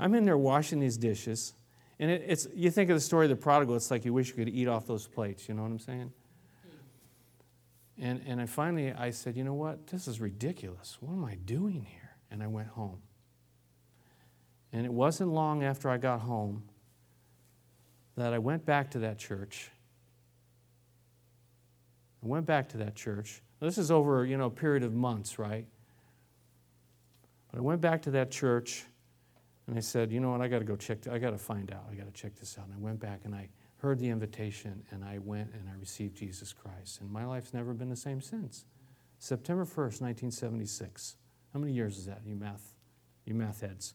I'm 0.00 0.14
in 0.14 0.24
there 0.24 0.38
washing 0.38 0.80
these 0.80 0.96
dishes. 0.96 1.54
And 1.98 2.10
it, 2.10 2.24
it's, 2.26 2.48
you 2.54 2.70
think 2.70 2.88
of 2.88 2.96
the 2.96 3.00
story 3.00 3.26
of 3.26 3.30
the 3.30 3.36
prodigal, 3.36 3.76
it's 3.76 3.90
like 3.90 4.04
you 4.04 4.14
wish 4.14 4.28
you 4.28 4.34
could 4.34 4.48
eat 4.48 4.66
off 4.66 4.86
those 4.86 5.06
plates. 5.06 5.48
You 5.48 5.54
know 5.54 5.62
what 5.62 5.70
I'm 5.70 5.78
saying? 5.78 6.12
And, 8.00 8.22
and 8.26 8.40
I 8.40 8.46
finally, 8.46 8.92
I 8.92 9.10
said, 9.10 9.36
you 9.36 9.44
know 9.44 9.52
what? 9.52 9.86
This 9.88 10.08
is 10.08 10.20
ridiculous. 10.20 10.96
What 11.00 11.12
am 11.12 11.24
I 11.26 11.34
doing 11.34 11.84
here? 11.84 12.16
And 12.30 12.42
I 12.42 12.46
went 12.46 12.68
home. 12.68 13.02
And 14.72 14.86
it 14.86 14.92
wasn't 14.92 15.30
long 15.30 15.62
after 15.62 15.90
I 15.90 15.98
got 15.98 16.20
home 16.20 16.62
that 18.16 18.32
I 18.32 18.38
went 18.38 18.64
back 18.64 18.90
to 18.92 19.00
that 19.00 19.18
church. 19.18 19.70
I 22.22 22.26
went 22.26 22.46
back 22.46 22.70
to 22.70 22.78
that 22.78 22.94
church. 22.94 23.42
This 23.60 23.76
is 23.76 23.90
over, 23.90 24.24
you 24.24 24.38
know, 24.38 24.46
a 24.46 24.50
period 24.50 24.82
of 24.82 24.94
months, 24.94 25.38
right? 25.38 25.66
But 27.50 27.58
I 27.58 27.60
went 27.60 27.82
back 27.82 28.00
to 28.02 28.10
that 28.12 28.30
church 28.30 28.86
and 29.70 29.78
I 29.78 29.82
said, 29.82 30.10
you 30.10 30.18
know 30.18 30.32
what, 30.32 30.40
I 30.40 30.48
got 30.48 30.58
to 30.58 30.64
go 30.64 30.74
check, 30.74 31.06
I 31.06 31.18
got 31.18 31.30
to 31.30 31.38
find 31.38 31.70
out, 31.70 31.84
I 31.88 31.94
got 31.94 32.06
to 32.06 32.12
check 32.12 32.34
this 32.34 32.58
out. 32.58 32.66
And 32.66 32.74
I 32.74 32.78
went 32.78 32.98
back 32.98 33.20
and 33.24 33.32
I 33.32 33.48
heard 33.76 34.00
the 34.00 34.08
invitation 34.08 34.82
and 34.90 35.04
I 35.04 35.18
went 35.18 35.52
and 35.54 35.68
I 35.68 35.78
received 35.78 36.16
Jesus 36.16 36.52
Christ. 36.52 37.00
And 37.00 37.08
my 37.08 37.24
life's 37.24 37.54
never 37.54 37.72
been 37.72 37.88
the 37.88 37.94
same 37.94 38.20
since. 38.20 38.64
September 39.20 39.64
1st, 39.64 40.00
1976. 40.00 41.14
How 41.54 41.60
many 41.60 41.72
years 41.72 41.98
is 41.98 42.06
that, 42.06 42.22
you 42.26 42.34
math, 42.34 42.74
you 43.24 43.34
math 43.34 43.60
heads? 43.60 43.94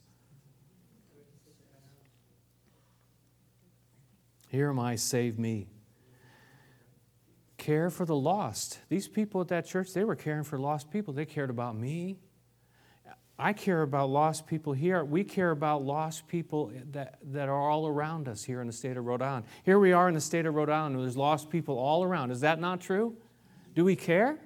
Here 4.48 4.70
am 4.70 4.80
I, 4.80 4.96
save 4.96 5.38
me. 5.38 5.68
Care 7.58 7.90
for 7.90 8.06
the 8.06 8.16
lost. 8.16 8.80
These 8.88 9.10
people 9.10 9.42
at 9.42 9.50
that 9.50 9.66
church, 9.66 9.92
they 9.92 10.06
were 10.06 10.16
caring 10.16 10.46
for 10.46 10.58
lost 10.58 10.90
people. 10.90 11.14
They 11.14 11.26
cared 11.26 11.50
about 11.50 11.76
me. 11.76 12.16
I 13.38 13.52
care 13.52 13.82
about 13.82 14.10
lost 14.10 14.48
people 14.48 14.72
here. 14.72 15.04
We 15.04 15.26
care 15.26 15.52
about 15.52 15.84
lost 15.84 16.28
people 16.28 16.72
that, 16.92 17.20
that 17.34 17.50
are 17.50 17.70
all 17.70 17.86
around 17.86 18.30
us 18.30 18.44
here 18.44 18.62
in 18.62 18.68
the 18.68 18.74
state 18.74 18.96
of 18.96 19.06
Rhode 19.06 19.22
Island. 19.22 19.46
Here 19.64 19.78
we 19.78 19.92
are 19.92 20.08
in 20.08 20.14
the 20.14 20.22
state 20.22 20.46
of 20.46 20.56
Rhode 20.56 20.70
Island, 20.70 21.00
there's 21.00 21.18
lost 21.18 21.50
people 21.50 21.78
all 21.78 22.04
around. 22.04 22.32
Is 22.32 22.42
that 22.42 22.60
not 22.60 22.80
true? 22.80 23.18
Do 23.74 23.84
we 23.84 23.96
care? 23.96 24.40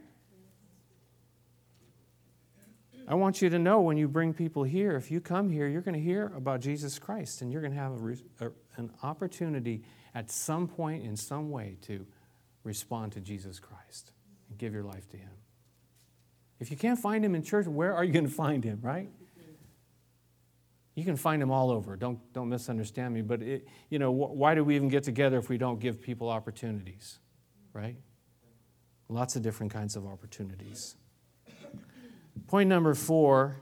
I 3.07 3.15
want 3.15 3.41
you 3.41 3.49
to 3.49 3.57
know 3.57 3.81
when 3.81 3.97
you 3.97 4.07
bring 4.07 4.35
people 4.35 4.63
here, 4.63 4.95
if 4.95 5.09
you 5.09 5.19
come 5.19 5.49
here, 5.49 5.67
you're 5.67 5.81
going 5.81 5.95
to 5.95 5.99
hear 5.99 6.31
about 6.35 6.61
Jesus 6.61 6.99
Christ 6.99 7.41
and 7.41 7.51
you're 7.51 7.61
going 7.61 7.73
to 7.73 7.79
have 7.79 7.93
a, 7.93 8.45
a, 8.45 8.51
an 8.77 8.91
opportunity 9.01 9.81
at 10.13 10.29
some 10.29 10.67
point 10.67 11.03
in 11.03 11.15
some 11.15 11.49
way 11.49 11.77
to 11.83 12.05
respond 12.63 13.13
to 13.13 13.19
Jesus 13.19 13.59
Christ 13.59 14.11
and 14.47 14.59
give 14.59 14.73
your 14.73 14.83
life 14.83 15.09
to 15.09 15.17
Him. 15.17 15.31
If 16.59 16.71
you 16.71 16.77
can't 16.77 16.99
find 16.99 17.23
him 17.23 17.35
in 17.35 17.43
church, 17.43 17.67
where 17.67 17.95
are 17.95 18.03
you 18.03 18.11
going 18.11 18.27
to 18.27 18.31
find 18.31 18.63
him, 18.63 18.79
right? 18.81 19.09
You 20.95 21.05
can 21.05 21.15
find 21.15 21.41
him 21.41 21.49
all 21.49 21.71
over. 21.71 21.95
Don't, 21.95 22.19
don't 22.33 22.49
misunderstand 22.49 23.13
me. 23.13 23.21
But, 23.21 23.41
it, 23.41 23.67
you 23.89 23.99
know, 23.99 24.11
wh- 24.11 24.35
why 24.35 24.53
do 24.55 24.65
we 24.65 24.75
even 24.75 24.89
get 24.89 25.03
together 25.03 25.37
if 25.37 25.47
we 25.47 25.57
don't 25.57 25.79
give 25.79 26.01
people 26.01 26.29
opportunities, 26.29 27.19
right? 27.71 27.95
Lots 29.07 29.37
of 29.37 29.41
different 29.41 29.71
kinds 29.71 29.95
of 29.95 30.05
opportunities. 30.05 30.95
Point 32.47 32.67
number 32.67 32.93
four 32.93 33.61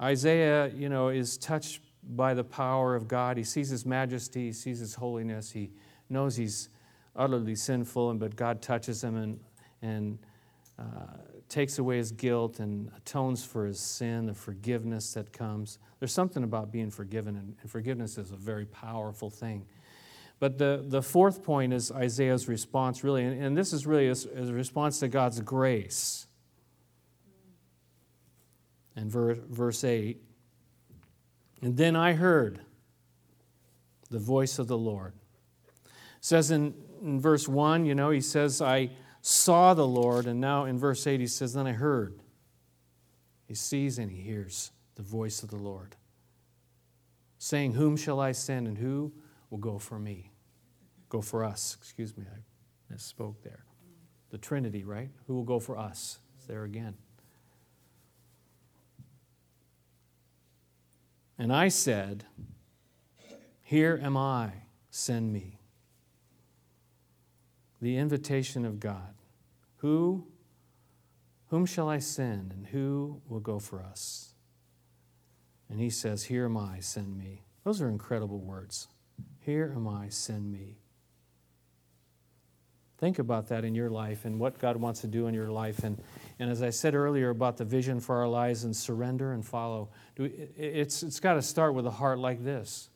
Isaiah, 0.00 0.68
you 0.68 0.88
know, 0.88 1.08
is 1.08 1.36
touched 1.38 1.80
by 2.02 2.34
the 2.34 2.44
power 2.44 2.94
of 2.94 3.08
God. 3.08 3.36
He 3.36 3.42
sees 3.42 3.68
his 3.68 3.84
majesty, 3.84 4.46
he 4.46 4.52
sees 4.52 4.78
his 4.78 4.94
holiness, 4.94 5.50
he 5.50 5.72
knows 6.08 6.36
he's 6.36 6.68
utterly 7.16 7.56
sinful, 7.56 8.10
and 8.10 8.20
but 8.20 8.36
God 8.36 8.62
touches 8.62 9.02
him 9.02 9.16
and, 9.16 9.40
and 9.82 10.18
uh, 10.78 11.16
takes 11.48 11.78
away 11.78 11.96
his 11.96 12.12
guilt 12.12 12.60
and 12.60 12.90
atones 12.96 13.44
for 13.44 13.66
his 13.66 13.80
sin, 13.80 14.26
the 14.26 14.34
forgiveness 14.34 15.14
that 15.14 15.32
comes. 15.32 15.78
There's 15.98 16.12
something 16.12 16.44
about 16.44 16.70
being 16.70 16.90
forgiven, 16.90 17.36
and, 17.36 17.70
forgiveness 17.70 18.18
is 18.18 18.30
a 18.30 18.36
very 18.36 18.66
powerful 18.66 19.30
thing. 19.30 19.66
But 20.40 20.58
the, 20.58 20.84
the 20.86 21.02
fourth 21.02 21.42
point 21.42 21.72
is 21.72 21.90
Isaiah's 21.90 22.48
response, 22.48 23.02
really, 23.02 23.24
and, 23.24 23.42
and 23.42 23.56
this 23.56 23.72
is 23.72 23.86
really 23.86 24.08
a, 24.08 24.14
a, 24.40 24.52
response 24.52 25.00
to 25.00 25.08
God's 25.08 25.40
grace. 25.40 26.26
And 28.94 29.10
ver, 29.10 29.34
verse 29.34 29.84
8 29.84 30.20
And 31.62 31.76
then 31.76 31.96
I 31.96 32.12
heard 32.12 32.60
the 34.10 34.18
voice 34.18 34.58
of 34.58 34.68
the 34.68 34.78
Lord. 34.78 35.12
It 35.84 35.92
says 36.20 36.50
in, 36.50 36.74
in 37.02 37.20
verse 37.20 37.48
1, 37.48 37.84
you 37.84 37.94
know, 37.94 38.10
he 38.10 38.20
says, 38.20 38.62
I 38.62 38.90
saw 39.28 39.74
the 39.74 39.86
Lord, 39.86 40.26
and 40.26 40.40
now 40.40 40.64
in 40.64 40.78
verse 40.78 41.06
8 41.06 41.20
he 41.20 41.26
says, 41.26 41.52
Then 41.52 41.66
I 41.66 41.72
heard. 41.72 42.18
He 43.44 43.54
sees 43.54 43.98
and 43.98 44.10
he 44.10 44.22
hears 44.22 44.72
the 44.94 45.02
voice 45.02 45.42
of 45.42 45.50
the 45.50 45.56
Lord, 45.56 45.96
saying, 47.36 47.74
Whom 47.74 47.96
shall 47.96 48.20
I 48.20 48.32
send, 48.32 48.66
and 48.66 48.78
who 48.78 49.12
will 49.50 49.58
go 49.58 49.78
for 49.78 49.98
me? 49.98 50.32
Go 51.10 51.20
for 51.20 51.44
us. 51.44 51.76
Excuse 51.78 52.16
me, 52.16 52.24
I 52.26 52.94
misspoke 52.94 53.42
there. 53.42 53.64
The 54.30 54.38
Trinity, 54.38 54.84
right? 54.84 55.10
Who 55.26 55.34
will 55.34 55.44
go 55.44 55.60
for 55.60 55.76
us? 55.76 56.20
It's 56.36 56.46
there 56.46 56.64
again. 56.64 56.94
And 61.38 61.52
I 61.52 61.68
said, 61.68 62.24
Here 63.60 64.00
am 64.02 64.16
I, 64.16 64.52
send 64.90 65.34
me. 65.34 65.58
The 67.82 67.98
invitation 67.98 68.64
of 68.64 68.80
God. 68.80 69.14
Who, 69.78 70.26
whom 71.48 71.66
shall 71.66 71.88
I 71.88 71.98
send, 71.98 72.52
and 72.52 72.66
who 72.66 73.20
will 73.28 73.40
go 73.40 73.58
for 73.58 73.82
us? 73.82 74.34
And 75.68 75.80
he 75.80 75.90
says, 75.90 76.24
Here 76.24 76.46
am 76.46 76.56
I, 76.56 76.80
send 76.80 77.16
me. 77.16 77.44
Those 77.64 77.80
are 77.80 77.88
incredible 77.88 78.40
words. 78.40 78.88
Here 79.40 79.72
am 79.74 79.86
I, 79.86 80.08
send 80.08 80.50
me. 80.50 80.78
Think 82.98 83.20
about 83.20 83.48
that 83.48 83.64
in 83.64 83.76
your 83.76 83.90
life 83.90 84.24
and 84.24 84.40
what 84.40 84.58
God 84.58 84.76
wants 84.76 85.02
to 85.02 85.06
do 85.06 85.28
in 85.28 85.34
your 85.34 85.50
life. 85.50 85.84
And, 85.84 86.02
and 86.40 86.50
as 86.50 86.62
I 86.62 86.70
said 86.70 86.96
earlier 86.96 87.30
about 87.30 87.56
the 87.56 87.64
vision 87.64 88.00
for 88.00 88.16
our 88.16 88.26
lives 88.26 88.64
and 88.64 88.74
surrender 88.74 89.32
and 89.32 89.46
follow, 89.46 89.90
it's, 90.16 91.04
it's 91.04 91.20
got 91.20 91.34
to 91.34 91.42
start 91.42 91.74
with 91.74 91.86
a 91.86 91.92
heart 91.92 92.18
like 92.18 92.42
this, 92.42 92.90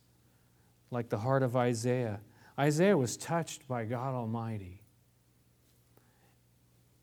like 0.91 1.07
the 1.07 1.19
heart 1.19 1.41
of 1.41 1.55
Isaiah. 1.55 2.19
Isaiah 2.59 2.97
was 2.97 3.15
touched 3.15 3.65
by 3.67 3.85
God 3.85 4.13
Almighty. 4.13 4.82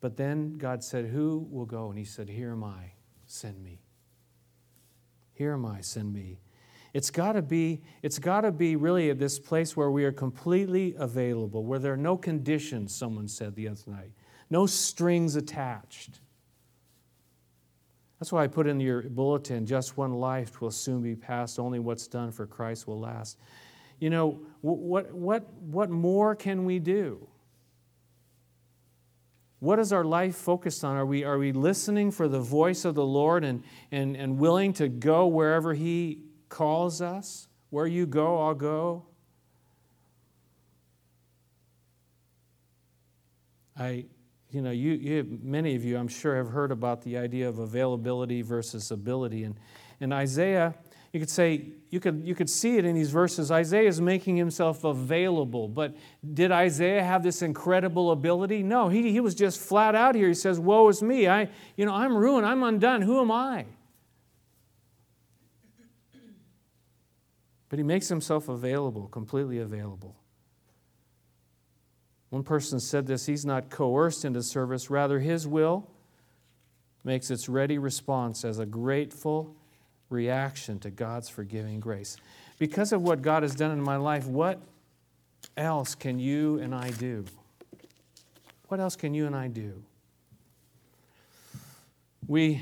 But 0.01 0.17
then 0.17 0.57
God 0.57 0.83
said, 0.83 1.05
Who 1.05 1.47
will 1.49 1.65
go? 1.65 1.89
And 1.89 1.97
he 1.97 2.03
said, 2.03 2.27
Here 2.27 2.51
am 2.51 2.63
I, 2.63 2.93
send 3.27 3.63
me. 3.63 3.79
Here 5.33 5.53
am 5.53 5.65
I, 5.65 5.81
send 5.81 6.11
me. 6.11 6.39
It's 6.93 7.09
got 7.09 7.33
to 7.33 7.41
be 7.41 7.81
it's 8.01 8.19
got 8.19 8.41
to 8.41 8.51
be 8.51 8.75
really 8.75 9.09
at 9.09 9.19
this 9.19 9.39
place 9.39 9.77
where 9.77 9.89
we 9.89 10.03
are 10.03 10.11
completely 10.11 10.95
available, 10.97 11.63
where 11.63 11.79
there 11.79 11.93
are 11.93 11.97
no 11.97 12.17
conditions, 12.17 12.93
someone 12.93 13.27
said 13.27 13.55
the 13.55 13.69
other 13.69 13.79
night. 13.87 14.11
No 14.49 14.65
strings 14.65 15.37
attached. 15.37 16.19
That's 18.19 18.31
why 18.31 18.43
I 18.43 18.47
put 18.47 18.67
in 18.67 18.79
your 18.79 19.03
bulletin 19.03 19.65
just 19.65 19.97
one 19.97 20.13
life 20.13 20.61
will 20.61 20.71
soon 20.71 21.01
be 21.01 21.15
passed, 21.15 21.57
only 21.57 21.79
what's 21.79 22.07
done 22.07 22.31
for 22.31 22.45
Christ 22.45 22.87
will 22.87 22.99
last. 22.99 23.37
You 23.99 24.09
know, 24.09 24.41
what, 24.61 25.11
what, 25.11 25.51
what 25.53 25.89
more 25.89 26.35
can 26.35 26.65
we 26.65 26.79
do? 26.79 27.27
What 29.61 29.77
is 29.77 29.93
our 29.93 30.03
life 30.03 30.35
focused 30.35 30.83
on? 30.83 30.97
Are 30.97 31.05
we, 31.05 31.23
are 31.23 31.37
we 31.37 31.51
listening 31.51 32.09
for 32.09 32.27
the 32.27 32.39
voice 32.39 32.83
of 32.83 32.95
the 32.95 33.05
Lord 33.05 33.43
and, 33.43 33.63
and, 33.91 34.17
and 34.17 34.39
willing 34.39 34.73
to 34.73 34.89
go 34.89 35.27
wherever 35.27 35.75
He 35.75 36.23
calls 36.51 36.99
us. 36.99 37.47
Where 37.69 37.87
you 37.87 38.07
go, 38.07 38.45
I'll 38.45 38.55
go. 38.55 39.05
I, 43.77 44.05
you 44.49 44.61
know, 44.61 44.71
you, 44.71 44.93
you, 44.93 45.39
many 45.41 45.75
of 45.75 45.85
you, 45.85 45.95
I'm 45.95 46.07
sure, 46.07 46.35
have 46.37 46.49
heard 46.49 46.71
about 46.71 47.03
the 47.03 47.17
idea 47.17 47.47
of 47.47 47.59
availability 47.59 48.41
versus 48.41 48.91
ability. 48.91 49.43
And 49.43 49.59
in 49.99 50.11
Isaiah, 50.11 50.75
you 51.13 51.19
could 51.19 51.29
say, 51.29 51.65
you 51.89 51.99
could, 51.99 52.21
you 52.25 52.33
could 52.33 52.49
see 52.49 52.77
it 52.77 52.85
in 52.85 52.95
these 52.95 53.11
verses. 53.11 53.51
Isaiah 53.51 53.87
is 53.87 53.99
making 53.99 54.37
himself 54.37 54.85
available. 54.85 55.67
But 55.67 55.95
did 56.33 56.51
Isaiah 56.51 57.03
have 57.03 57.21
this 57.21 57.41
incredible 57.41 58.11
ability? 58.11 58.63
No, 58.63 58.87
he, 58.87 59.11
he 59.11 59.19
was 59.19 59.35
just 59.35 59.59
flat 59.59 59.93
out 59.93 60.15
here. 60.15 60.29
He 60.29 60.33
says, 60.33 60.57
Woe 60.57 60.87
is 60.87 61.03
me. 61.03 61.27
I, 61.27 61.49
you 61.75 61.85
know, 61.85 61.93
I'm 61.93 62.15
ruined. 62.15 62.45
I'm 62.45 62.63
undone. 62.63 63.01
Who 63.01 63.19
am 63.19 63.29
I? 63.29 63.65
But 67.67 67.79
he 67.79 67.83
makes 67.83 68.07
himself 68.07 68.47
available, 68.47 69.07
completely 69.07 69.59
available. 69.59 70.15
One 72.29 72.43
person 72.43 72.79
said 72.79 73.07
this 73.07 73.25
he's 73.25 73.45
not 73.45 73.69
coerced 73.69 74.23
into 74.23 74.43
service, 74.43 74.89
rather, 74.89 75.19
his 75.19 75.45
will 75.45 75.89
makes 77.03 77.29
its 77.29 77.49
ready 77.49 77.77
response 77.77 78.45
as 78.45 78.59
a 78.59 78.65
grateful 78.65 79.55
reaction 80.11 80.79
to 80.79 80.89
God's 80.89 81.29
forgiving 81.29 81.79
grace. 81.79 82.17
Because 82.59 82.91
of 82.91 83.01
what 83.01 83.21
God 83.21 83.43
has 83.43 83.55
done 83.55 83.71
in 83.71 83.81
my 83.81 83.95
life, 83.95 84.27
what 84.27 84.59
else 85.57 85.95
can 85.95 86.19
you 86.19 86.59
and 86.59 86.75
I 86.75 86.91
do? 86.91 87.25
What 88.67 88.79
else 88.79 88.95
can 88.95 89.13
you 89.13 89.25
and 89.25 89.35
I 89.35 89.47
do? 89.47 89.83
We 92.27 92.61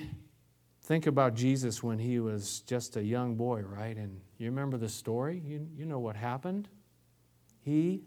think 0.83 1.05
about 1.05 1.35
Jesus 1.35 1.83
when 1.83 1.99
he 1.99 2.19
was 2.19 2.62
just 2.62 2.97
a 2.97 3.03
young 3.03 3.35
boy, 3.35 3.62
right? 3.62 3.95
And 3.95 4.21
you 4.38 4.47
remember 4.49 4.77
the 4.77 4.89
story? 4.89 5.41
You, 5.45 5.67
you 5.77 5.85
know 5.85 5.99
what 5.99 6.15
happened? 6.15 6.67
He 7.62 8.01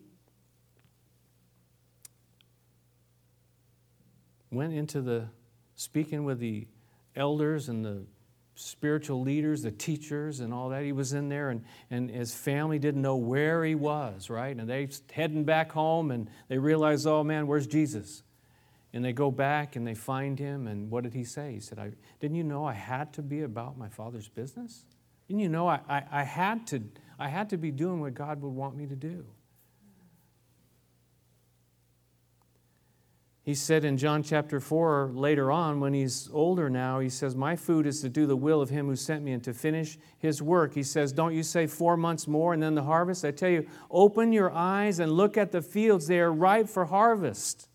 went 4.50 4.72
into 4.72 5.00
the 5.00 5.28
speaking 5.74 6.24
with 6.24 6.38
the 6.38 6.66
elders 7.14 7.68
and 7.68 7.84
the 7.84 8.04
spiritual 8.54 9.22
leaders, 9.22 9.62
the 9.62 9.70
teachers, 9.70 10.40
and 10.40 10.52
all 10.52 10.68
that. 10.70 10.84
He 10.84 10.92
was 10.92 11.12
in 11.12 11.28
there, 11.28 11.50
and, 11.50 11.64
and 11.90 12.10
his 12.10 12.34
family 12.34 12.78
didn't 12.78 13.02
know 13.02 13.16
where 13.16 13.64
he 13.64 13.74
was, 13.74 14.28
right? 14.28 14.54
And 14.56 14.68
they 14.68 14.88
heading 15.12 15.44
back 15.44 15.72
home, 15.72 16.10
and 16.10 16.28
they 16.48 16.58
realize, 16.58 17.06
oh 17.06 17.24
man, 17.24 17.46
where's 17.46 17.66
Jesus? 17.66 18.22
And 18.92 19.04
they 19.04 19.14
go 19.14 19.30
back 19.30 19.74
and 19.76 19.86
they 19.86 19.94
find 19.94 20.38
him, 20.38 20.66
and 20.66 20.90
what 20.90 21.04
did 21.04 21.14
he 21.14 21.24
say? 21.24 21.52
He 21.52 21.60
said, 21.60 21.78
I, 21.78 21.92
Didn't 22.20 22.36
you 22.36 22.44
know 22.44 22.64
I 22.64 22.74
had 22.74 23.12
to 23.14 23.22
be 23.22 23.42
about 23.42 23.78
my 23.78 23.88
father's 23.88 24.28
business? 24.28 24.84
And 25.28 25.40
you 25.40 25.48
know, 25.48 25.66
I, 25.66 25.80
I, 25.88 26.02
I, 26.10 26.22
had 26.24 26.66
to, 26.68 26.82
I 27.18 27.28
had 27.28 27.48
to 27.50 27.56
be 27.56 27.70
doing 27.70 28.00
what 28.00 28.12
God 28.12 28.42
would 28.42 28.50
want 28.50 28.76
me 28.76 28.86
to 28.86 28.96
do. 28.96 29.24
He 33.44 33.56
said 33.56 33.84
in 33.84 33.98
John 33.98 34.22
chapter 34.22 34.60
4, 34.60 35.10
later 35.14 35.50
on, 35.50 35.80
when 35.80 35.92
he's 35.92 36.30
older 36.32 36.70
now, 36.70 37.00
he 37.00 37.08
says, 37.08 37.34
My 37.34 37.56
food 37.56 37.86
is 37.86 38.00
to 38.02 38.08
do 38.08 38.24
the 38.24 38.36
will 38.36 38.62
of 38.62 38.70
him 38.70 38.86
who 38.86 38.94
sent 38.94 39.24
me 39.24 39.32
and 39.32 39.42
to 39.42 39.52
finish 39.52 39.98
his 40.16 40.40
work. 40.40 40.74
He 40.74 40.84
says, 40.84 41.12
Don't 41.12 41.34
you 41.34 41.42
say 41.42 41.66
four 41.66 41.96
months 41.96 42.28
more 42.28 42.54
and 42.54 42.62
then 42.62 42.76
the 42.76 42.84
harvest? 42.84 43.24
I 43.24 43.32
tell 43.32 43.50
you, 43.50 43.66
open 43.90 44.32
your 44.32 44.52
eyes 44.52 45.00
and 45.00 45.10
look 45.10 45.36
at 45.36 45.50
the 45.50 45.60
fields. 45.60 46.06
They 46.06 46.20
are 46.20 46.32
ripe 46.32 46.68
for 46.68 46.84
harvest. 46.84 47.68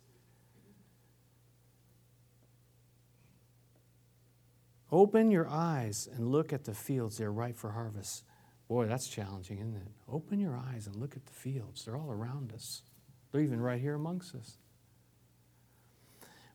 Open 4.89 5.31
your 5.31 5.49
eyes 5.49 6.07
and 6.15 6.31
look 6.31 6.53
at 6.53 6.63
the 6.63 6.73
fields. 6.73 7.17
They're 7.17 7.31
ripe 7.31 7.57
for 7.57 7.71
harvest. 7.71 8.23
Boy, 8.69 8.85
that's 8.85 9.07
challenging, 9.07 9.59
isn't 9.59 9.75
it? 9.75 9.87
Open 10.09 10.39
your 10.39 10.55
eyes 10.55 10.87
and 10.87 10.95
look 10.95 11.15
at 11.17 11.25
the 11.25 11.33
fields. 11.33 11.83
They're 11.83 11.97
all 11.97 12.11
around 12.11 12.53
us, 12.53 12.83
they're 13.31 13.41
even 13.41 13.59
right 13.59 13.81
here 13.81 13.95
amongst 13.95 14.33
us. 14.33 14.57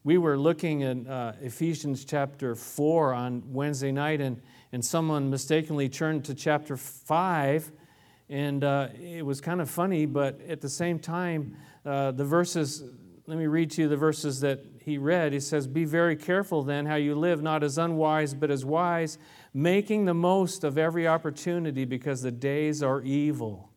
We 0.05 0.19
were 0.19 0.37
looking 0.37 0.83
at 0.83 1.07
uh, 1.07 1.33
Ephesians 1.41 2.05
chapter 2.05 2.57
4 2.57 3.15
on 3.15 3.43
Wednesday 3.47 3.93
night, 3.93 4.21
and, 4.21 4.43
and 4.73 4.85
someone 4.85 5.31
mistakenly 5.31 5.89
turned 5.89 6.25
to 6.25 6.35
chapter 6.35 6.77
5. 6.77 7.71
And 8.29 8.65
uh, 8.65 8.89
it 9.01 9.25
was 9.25 9.41
kind 9.41 9.61
of 9.61 9.71
funny, 9.71 10.07
but 10.07 10.41
at 10.49 10.61
the 10.61 10.69
same 10.69 10.99
time, 10.99 11.57
uh, 11.87 12.11
the 12.11 12.25
verses, 12.25 12.83
let 13.29 13.39
me 13.39 13.47
read 13.47 13.71
to 13.73 13.83
you 13.83 13.89
the 13.89 13.97
verses 13.97 14.41
that 14.41 14.65
he 14.81 14.99
read, 14.99 15.33
he 15.33 15.39
says, 15.39 15.69
Be 15.69 15.85
very 15.85 16.17
careful 16.17 16.65
then 16.65 16.87
how 16.87 16.97
you 16.97 17.15
live, 17.15 17.41
not 17.41 17.63
as 17.63 17.79
unwise, 17.79 18.35
but 18.35 18.51
as 18.51 18.65
wise, 18.65 19.19
making 19.55 20.07
the 20.07 20.15
most 20.15 20.65
of 20.65 20.79
every 20.79 21.07
opportunity 21.07 21.85
because 21.85 22.23
the 22.23 22.33
days 22.33 22.83
are 22.83 23.03
evil. 23.03 23.72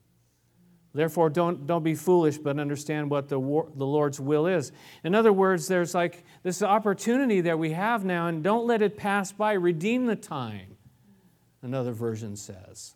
Therefore, 0.95 1.29
don't, 1.29 1.67
don't 1.67 1.83
be 1.83 1.93
foolish, 1.93 2.37
but 2.37 2.57
understand 2.57 3.09
what 3.11 3.27
the, 3.27 3.37
war, 3.37 3.69
the 3.75 3.85
Lord's 3.85 4.17
will 4.17 4.47
is. 4.47 4.71
In 5.03 5.13
other 5.13 5.33
words, 5.33 5.67
there's 5.67 5.93
like 5.93 6.23
this 6.41 6.63
opportunity 6.63 7.41
that 7.41 7.59
we 7.59 7.71
have 7.71 8.05
now, 8.05 8.27
and 8.27 8.41
don't 8.41 8.65
let 8.65 8.81
it 8.81 8.95
pass 8.95 9.33
by. 9.33 9.53
Redeem 9.53 10.05
the 10.05 10.15
time, 10.15 10.77
another 11.61 11.91
version 11.91 12.37
says. 12.37 12.95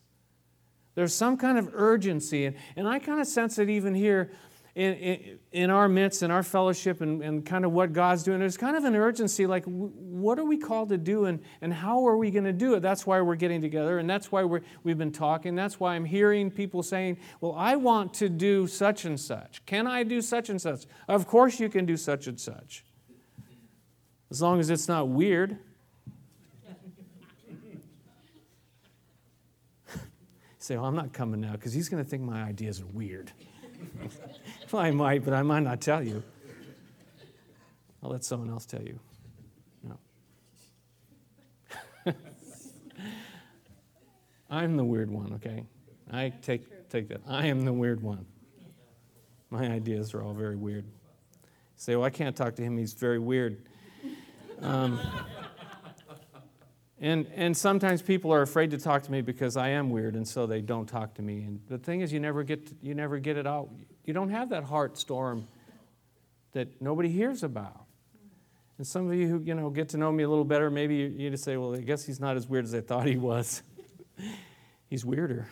There's 0.96 1.14
some 1.14 1.36
kind 1.36 1.58
of 1.58 1.72
urgency, 1.74 2.46
and, 2.46 2.56
and 2.78 2.88
I 2.88 3.00
kind 3.00 3.20
of 3.20 3.28
sense 3.28 3.60
it 3.60 3.70
even 3.70 3.94
here 3.94 4.32
in, 4.80 4.94
in, 4.94 5.40
in 5.52 5.70
our 5.70 5.90
midst, 5.90 6.24
in 6.24 6.32
our 6.32 6.42
fellowship, 6.42 7.02
and, 7.02 7.22
and 7.22 7.46
kind 7.46 7.66
of 7.66 7.74
what 7.74 7.92
God's 7.92 8.24
doing, 8.24 8.40
there's 8.40 8.56
kind 8.56 8.78
of 8.78 8.86
an 8.86 8.96
urgency 8.96 9.46
like, 9.46 9.66
what 9.66 10.40
are 10.40 10.46
we 10.46 10.58
called 10.58 10.88
to 10.90 10.98
do 10.98 11.26
and, 11.26 11.42
and 11.60 11.74
how 11.74 12.08
are 12.08 12.16
we 12.16 12.32
going 12.32 12.46
to 12.46 12.54
do 12.54 12.76
it? 12.76 12.80
That's 12.80 13.06
why 13.06 13.20
we're 13.20 13.36
getting 13.36 13.60
together, 13.60 14.00
and 14.00 14.10
that's 14.10 14.32
why 14.32 14.46
we're, 14.46 14.62
we've 14.84 14.98
been 14.98 15.12
talking. 15.12 15.54
That's 15.54 15.82
why 15.82 15.96
I'm 15.96 16.06
hearing 16.06 16.50
people 16.50 16.82
saying, 16.82 17.18
well, 17.42 17.56
I 17.58 17.76
want 17.76 18.14
to 18.16 18.30
do 18.30 18.68
such 18.68 19.04
and 19.04 19.20
such. 19.20 19.66
Can 19.66 19.86
I 19.86 20.04
do 20.04 20.22
such 20.22 20.50
and 20.50 20.62
such? 20.62 20.86
Of 21.10 21.28
course, 21.28 21.60
you 21.60 21.68
can 21.68 21.86
do 21.86 21.98
such 21.98 22.28
and 22.28 22.40
such. 22.40 22.86
As 24.32 24.42
long 24.42 24.62
as 24.62 24.70
it's 24.70 24.88
not 24.88 25.10
weird. 25.10 25.58
say, 30.58 30.78
well, 30.78 30.86
I'm 30.86 30.96
not 30.96 31.12
coming 31.12 31.42
now 31.42 31.52
because 31.52 31.74
he's 31.74 31.90
going 31.90 32.02
to 32.02 32.10
think 32.10 32.24
my 32.24 32.44
ideas 32.44 32.80
are 32.80 32.88
weird. 32.88 33.34
Well, 34.72 34.82
I 34.82 34.92
might, 34.92 35.24
but 35.24 35.34
I 35.34 35.42
might 35.42 35.62
not 35.62 35.82
tell 35.82 36.04
you. 36.04 36.24
I'll 38.02 38.10
let 38.10 38.24
someone 38.24 38.50
else 38.50 38.66
tell 38.66 38.82
you. 38.82 39.00
No. 39.84 39.98
I'm 44.50 44.78
the 44.78 44.84
weird 44.84 45.12
one, 45.12 45.34
okay? 45.34 45.66
I 46.12 46.30
take, 46.42 46.90
take 46.90 47.10
that. 47.10 47.22
I 47.28 47.48
am 47.48 47.66
the 47.66 47.74
weird 47.74 48.02
one. 48.02 48.26
My 49.50 49.68
ideas 49.68 50.14
are 50.14 50.24
all 50.24 50.34
very 50.34 50.56
weird. 50.56 50.86
You 50.86 50.92
say, 51.76 51.96
well, 51.96 52.06
I 52.06 52.10
can't 52.10 52.36
talk 52.36 52.56
to 52.56 52.64
him. 52.64 52.78
He's 52.78 52.94
very 52.94 53.20
weird. 53.20 53.64
Um, 54.62 55.00
and, 57.02 57.28
and 57.34 57.56
sometimes 57.56 58.02
people 58.02 58.34
are 58.34 58.42
afraid 58.42 58.72
to 58.72 58.78
talk 58.78 59.04
to 59.04 59.12
me 59.12 59.22
because 59.22 59.56
I 59.56 59.70
am 59.70 59.90
weird, 59.90 60.16
and 60.16 60.28
so 60.28 60.46
they 60.46 60.62
don't 60.62 60.86
talk 60.86 61.14
to 61.16 61.22
me. 61.22 61.44
And 61.44 61.62
the 61.70 61.78
thing 61.78 62.02
is, 62.02 62.12
you 62.12 62.20
never 62.20 62.44
get, 62.44 62.68
to, 62.68 62.76
you 62.82 62.94
never 62.94 63.20
get 63.20 63.38
it 63.38 63.48
out. 63.48 63.70
You 64.06 64.14
don't 64.14 64.30
have 64.30 64.50
that 64.50 64.66
heart 64.66 64.98
storm 64.98 65.48
that 66.52 66.82
nobody 66.82 67.10
hears 67.10 67.44
about. 67.44 67.86
And 68.78 68.88
some 68.88 69.10
of 69.10 69.16
you 69.16 69.28
who 69.28 69.40
you 69.44 69.56
know 69.56 69.70
get 69.70 69.90
to 69.90 69.98
know 69.98 70.12
me 70.12 70.24
a 70.24 70.30
little 70.30 70.46
better, 70.46 70.70
maybe 70.70 70.96
you, 70.96 71.08
you 71.08 71.30
just 71.30 71.44
say, 71.44 71.58
"Well, 71.58 71.76
I 71.76 71.80
guess 71.80 72.06
he's 72.06 72.20
not 72.20 72.38
as 72.38 72.48
weird 72.48 72.66
as 72.66 72.74
I 72.74 72.82
thought 72.82 73.08
he 73.08 73.18
was. 73.18 73.62
he's 74.90 75.04
weirder." 75.04 75.48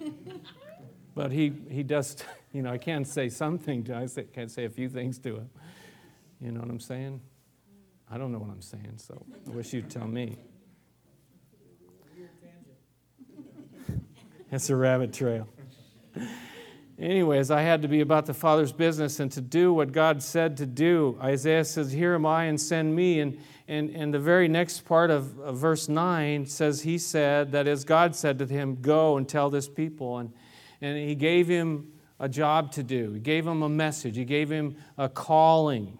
but 1.14 1.30
he 1.30 1.52
he 1.70 1.82
does. 1.82 2.16
You 2.52 2.62
know, 2.62 2.72
I 2.72 2.78
can 2.78 3.04
say 3.04 3.28
something. 3.28 3.84
To, 3.84 3.96
I 3.96 4.08
can't 4.32 4.50
say 4.50 4.64
a 4.64 4.70
few 4.70 4.88
things 4.88 5.18
to 5.20 5.36
him. 5.36 5.50
You 6.40 6.52
know 6.52 6.60
what 6.60 6.70
I'm 6.70 6.80
saying? 6.80 7.20
I 8.10 8.18
don't 8.18 8.32
know 8.32 8.38
what 8.38 8.50
I'm 8.50 8.62
saying, 8.62 8.94
so 8.96 9.24
I 9.46 9.50
wish 9.50 9.72
you'd 9.72 9.90
tell 9.90 10.06
me. 10.06 10.38
It's 14.50 14.70
a 14.70 14.76
rabbit 14.76 15.12
trail. 15.12 15.48
Anyways, 16.98 17.50
I 17.50 17.62
had 17.62 17.82
to 17.82 17.88
be 17.88 18.00
about 18.00 18.26
the 18.26 18.34
Father's 18.34 18.72
business 18.72 19.18
and 19.18 19.30
to 19.32 19.40
do 19.40 19.74
what 19.74 19.90
God 19.90 20.22
said 20.22 20.56
to 20.58 20.66
do. 20.66 21.18
Isaiah 21.20 21.64
says, 21.64 21.90
Here 21.90 22.14
am 22.14 22.24
I 22.24 22.44
and 22.44 22.60
send 22.60 22.94
me. 22.94 23.18
And, 23.18 23.38
and, 23.66 23.90
and 23.90 24.14
the 24.14 24.20
very 24.20 24.46
next 24.46 24.84
part 24.84 25.10
of, 25.10 25.38
of 25.40 25.56
verse 25.56 25.88
9 25.88 26.46
says, 26.46 26.82
He 26.82 26.98
said, 26.98 27.50
that 27.50 27.66
is, 27.66 27.84
God 27.84 28.14
said 28.14 28.38
to 28.38 28.46
him, 28.46 28.80
Go 28.80 29.16
and 29.16 29.28
tell 29.28 29.50
this 29.50 29.68
people. 29.68 30.18
And, 30.18 30.32
and 30.80 30.96
He 30.96 31.16
gave 31.16 31.48
him 31.48 31.92
a 32.20 32.28
job 32.28 32.70
to 32.72 32.84
do, 32.84 33.12
He 33.12 33.20
gave 33.20 33.44
him 33.44 33.62
a 33.62 33.68
message, 33.68 34.16
He 34.16 34.24
gave 34.24 34.50
him 34.50 34.76
a 34.96 35.08
calling. 35.08 35.98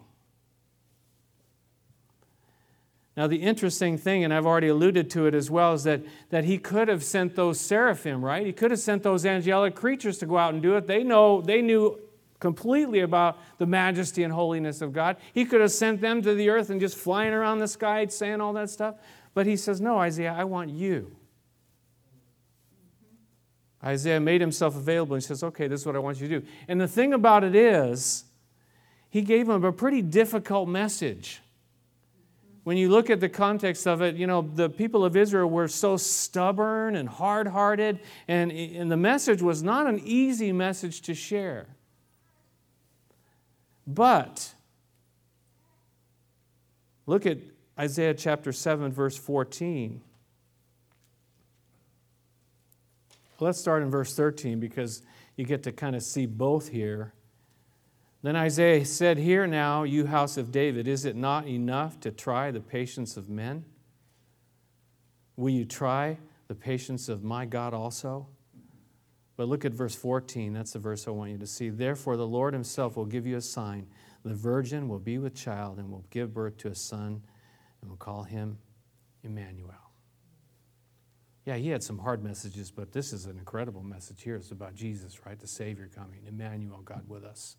Now, 3.17 3.29
the 3.29 3.37
interesting 3.37 3.97
thing, 3.97 4.25
and 4.25 4.35
I've 4.35 4.47
already 4.47 4.69
alluded 4.69 5.09
to 5.11 5.27
it 5.27 5.35
as 5.35 5.49
well, 5.49 5.73
is 5.75 5.85
that, 5.85 6.01
that 6.31 6.45
he 6.45 6.59
could 6.59 6.89
have 6.89 7.05
sent 7.05 7.37
those 7.37 7.61
seraphim, 7.61 8.25
right? 8.25 8.45
He 8.45 8.53
could 8.53 8.73
have 8.73 8.81
sent 8.81 9.05
those 9.05 9.25
angelic 9.25 9.77
creatures 9.77 10.19
to 10.19 10.27
go 10.27 10.37
out 10.37 10.53
and 10.53 10.61
do 10.61 10.77
it. 10.77 10.89
They 10.89 11.05
know, 11.05 11.41
they 11.41 11.63
knew 11.63 12.01
completely 12.41 13.01
about 13.01 13.39
the 13.59 13.67
majesty 13.67 14.25
and 14.25 14.33
holiness 14.33 14.81
of 14.83 14.93
God. 14.93 15.17
He 15.33 15.45
could 15.45 15.61
have 15.61 15.71
sent 15.71 16.01
them 16.01 16.23
to 16.23 16.35
the 16.35 16.49
earth 16.51 16.71
and 16.71 16.81
just 16.81 16.97
flying 16.97 17.33
around 17.33 17.61
the 17.61 17.69
sky 17.69 18.05
saying 18.07 18.41
all 18.41 18.53
that 18.55 18.69
stuff. 18.69 18.97
But 19.33 19.47
he 19.47 19.57
says, 19.57 19.81
No, 19.81 19.99
Isaiah, 19.99 20.35
I 20.37 20.45
want 20.45 20.71
you. 20.71 21.17
Isaiah 23.83 24.21
made 24.21 24.41
himself 24.41 24.75
available. 24.75 25.15
He 25.15 25.21
says, 25.21 25.45
Okay, 25.45 25.69
this 25.69 25.81
is 25.81 25.87
what 25.87 25.95
I 25.95 26.01
want 26.01 26.21
you 26.21 26.27
to 26.29 26.41
do. 26.41 26.47
And 26.67 26.81
the 26.81 26.89
thing 26.89 27.15
about 27.15 27.45
it 27.45 27.55
is, 27.55 28.25
he 29.09 29.23
gave 29.23 29.49
him 29.49 29.63
a 29.65 29.73
pretty 29.73 30.03
difficult 30.03 30.69
message 30.69 31.41
when 32.65 32.79
you 32.79 32.89
look 32.89 33.11
at 33.11 33.21
the 33.21 33.29
context 33.29 33.87
of 33.87 34.01
it, 34.01 34.17
you 34.17 34.27
know, 34.27 34.41
the 34.43 34.71
people 34.71 35.05
of 35.05 35.17
Israel 35.17 35.49
were 35.49 35.69
so 35.69 35.99
stubborn 35.99 36.97
and 36.97 37.09
hard 37.09 37.47
hearted, 37.47 38.01
and, 38.27 38.51
and 38.51 38.91
the 38.91 38.97
message 38.97 39.43
was 39.43 39.63
not 39.63 39.87
an 39.87 40.01
easy 40.03 40.51
message 40.51 41.03
to 41.03 41.15
share. 41.15 41.67
But 43.87 44.55
look 47.07 47.27
at 47.27 47.39
Isaiah 47.79 48.15
chapter 48.15 48.51
7, 48.51 48.91
verse 48.91 49.17
14. 49.17 50.01
Let's 53.41 53.59
start 53.59 53.83
in 53.83 53.91
verse 53.91 54.15
13 54.15 54.59
because 54.59 55.03
you 55.37 55.45
get 55.45 55.65
to 55.65 55.73
kind 55.73 55.95
of 55.95 56.03
see 56.03 56.25
both 56.25 56.69
here. 56.69 57.13
Then 58.25 58.37
Isaiah 58.37 58.87
said, 58.87 59.19
Hear 59.19 59.47
now, 59.47 59.83
you 59.83 60.07
house 60.07 60.39
of 60.39 60.51
David, 60.51 60.89
is 60.89 61.05
it 61.05 61.15
not 61.15 61.47
enough 61.47 62.01
to 62.01 62.11
try 62.11 62.51
the 62.51 62.61
patience 62.61 63.19
of 63.19 63.29
men? 63.29 63.67
Will 65.37 65.51
you 65.51 65.67
try 65.67 66.17
the 66.49 66.55
patience 66.55 67.11
of 67.11 67.23
my 67.23 67.45
God 67.45 67.75
also? 67.75 68.27
But 69.37 69.49
look 69.49 69.67
at 69.67 69.73
verse 69.73 69.95
14. 69.95 70.55
That's 70.55 70.73
the 70.73 70.79
verse 70.79 71.07
I 71.07 71.11
want 71.11 71.33
you 71.33 71.39
to 71.39 71.47
see. 71.47 71.69
Therefore, 71.69 72.17
the 72.17 72.27
Lord 72.27 72.55
himself 72.55 72.97
will 72.97 73.05
give 73.05 73.27
you 73.27 73.37
a 73.37 73.43
sign. 73.43 73.87
The 74.25 74.33
virgin 74.33 74.89
will 74.89 75.01
be 75.01 75.19
with 75.19 75.35
child 75.35 75.77
and 75.79 75.91
will 75.91 76.07
give 76.09 76.33
birth 76.33 76.57
to 76.59 76.69
a 76.69 76.75
son 76.75 77.21
and 77.83 77.91
will 77.91 77.99
call 77.99 78.23
him 78.23 78.57
Emmanuel. 79.23 79.75
Yeah, 81.45 81.57
he 81.57 81.69
had 81.69 81.83
some 81.83 81.99
hard 81.99 82.25
messages, 82.25 82.71
but 82.71 82.91
this 82.91 83.13
is 83.13 83.27
an 83.27 83.37
incredible 83.37 83.83
message 83.83 84.23
here. 84.23 84.37
It's 84.37 84.51
about 84.51 84.75
Jesus, 84.75 85.27
right? 85.27 85.39
The 85.39 85.47
Savior 85.47 85.91
coming. 85.95 86.21
Emmanuel, 86.27 86.81
God 86.81 87.03
with 87.07 87.23
us 87.23 87.57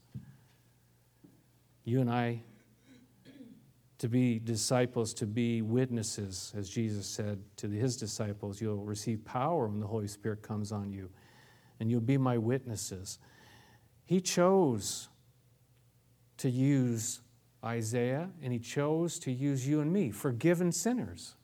you 1.86 2.02
and 2.02 2.12
I 2.12 2.42
to 4.00 4.10
be 4.10 4.40
disciples, 4.40 5.14
to 5.14 5.26
be 5.26 5.62
witnesses, 5.62 6.54
as 6.58 6.70
Jesus 6.70 7.08
said 7.08 7.40
to 7.58 7.70
his 7.70 7.96
disciples. 7.96 8.60
You'll 8.60 8.84
receive 8.84 9.24
power 9.24 9.68
when 9.68 9.80
the 9.80 9.88
Holy 9.88 10.08
Spirit 10.08 10.42
comes 10.42 10.72
on 10.72 10.92
you, 10.92 11.10
and 11.80 11.90
you'll 11.90 12.02
be 12.02 12.18
my 12.18 12.38
witnesses. 12.38 13.20
He 14.04 14.20
chose 14.20 15.08
to 16.38 16.50
use 16.50 17.22
Isaiah, 17.64 18.30
and 18.44 18.52
he 18.52 18.60
chose 18.60 19.18
to 19.20 19.32
use 19.32 19.68
you 19.68 19.80
and 19.80 19.94
me, 19.94 20.12
forgiven 20.12 20.72
sinners. 20.72 21.36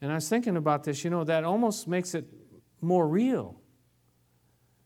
And 0.00 0.10
I 0.10 0.16
was 0.16 0.28
thinking 0.28 0.56
about 0.56 0.84
this, 0.84 1.04
you 1.04 1.10
know, 1.10 1.24
that 1.24 1.44
almost 1.44 1.86
makes 1.86 2.14
it 2.14 2.26
more 2.80 3.06
real 3.06 3.57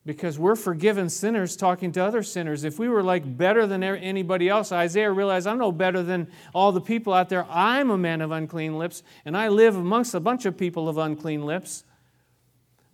because 0.05 0.37
we're 0.37 0.55
forgiven 0.55 1.09
sinners 1.09 1.55
talking 1.55 1.91
to 1.93 2.03
other 2.03 2.23
sinners. 2.23 2.63
If 2.63 2.77
we 2.77 2.89
were 2.89 3.03
like 3.03 3.37
better 3.37 3.65
than 3.65 3.83
anybody 3.83 4.49
else, 4.49 4.71
Isaiah 4.71 5.11
realized 5.11 5.47
I'm 5.47 5.57
no 5.57 5.71
better 5.71 6.03
than 6.03 6.29
all 6.53 6.71
the 6.73 6.81
people 6.81 7.13
out 7.13 7.29
there. 7.29 7.45
I'm 7.49 7.89
a 7.89 7.97
man 7.97 8.19
of 8.21 8.31
unclean 8.31 8.77
lips, 8.77 9.03
and 9.23 9.37
I 9.37 9.47
live 9.47 9.77
amongst 9.77 10.13
a 10.13 10.19
bunch 10.19 10.45
of 10.45 10.57
people 10.57 10.89
of 10.89 10.97
unclean 10.97 11.45
lips. 11.45 11.85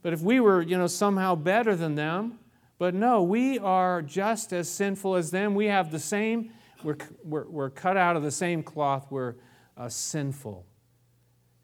But 0.01 0.13
if 0.13 0.21
we 0.21 0.39
were, 0.39 0.61
you 0.61 0.77
know, 0.77 0.87
somehow 0.87 1.35
better 1.35 1.75
than 1.75 1.95
them, 1.95 2.39
but 2.77 2.93
no, 2.93 3.23
we 3.23 3.59
are 3.59 4.01
just 4.01 4.53
as 4.53 4.69
sinful 4.69 5.15
as 5.15 5.31
them. 5.31 5.55
We 5.55 5.65
have 5.65 5.91
the 5.91 5.99
same, 5.99 6.51
we're, 6.83 6.97
we're, 7.23 7.47
we're 7.49 7.69
cut 7.69 7.97
out 7.97 8.15
of 8.15 8.23
the 8.23 8.31
same 8.31 8.63
cloth. 8.63 9.07
We're 9.09 9.35
uh, 9.75 9.89
sinful, 9.89 10.65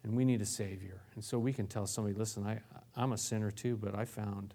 and 0.03 0.17
we 0.17 0.25
need 0.25 0.41
a 0.41 0.45
Savior. 0.45 1.01
And 1.13 1.23
so 1.23 1.37
we 1.37 1.53
can 1.53 1.67
tell 1.67 1.85
somebody, 1.85 2.15
listen, 2.15 2.45
I, 2.45 2.59
I'm 2.97 3.13
a 3.13 3.17
sinner 3.17 3.51
too, 3.51 3.77
but 3.77 3.95
I 3.95 4.05
found 4.05 4.53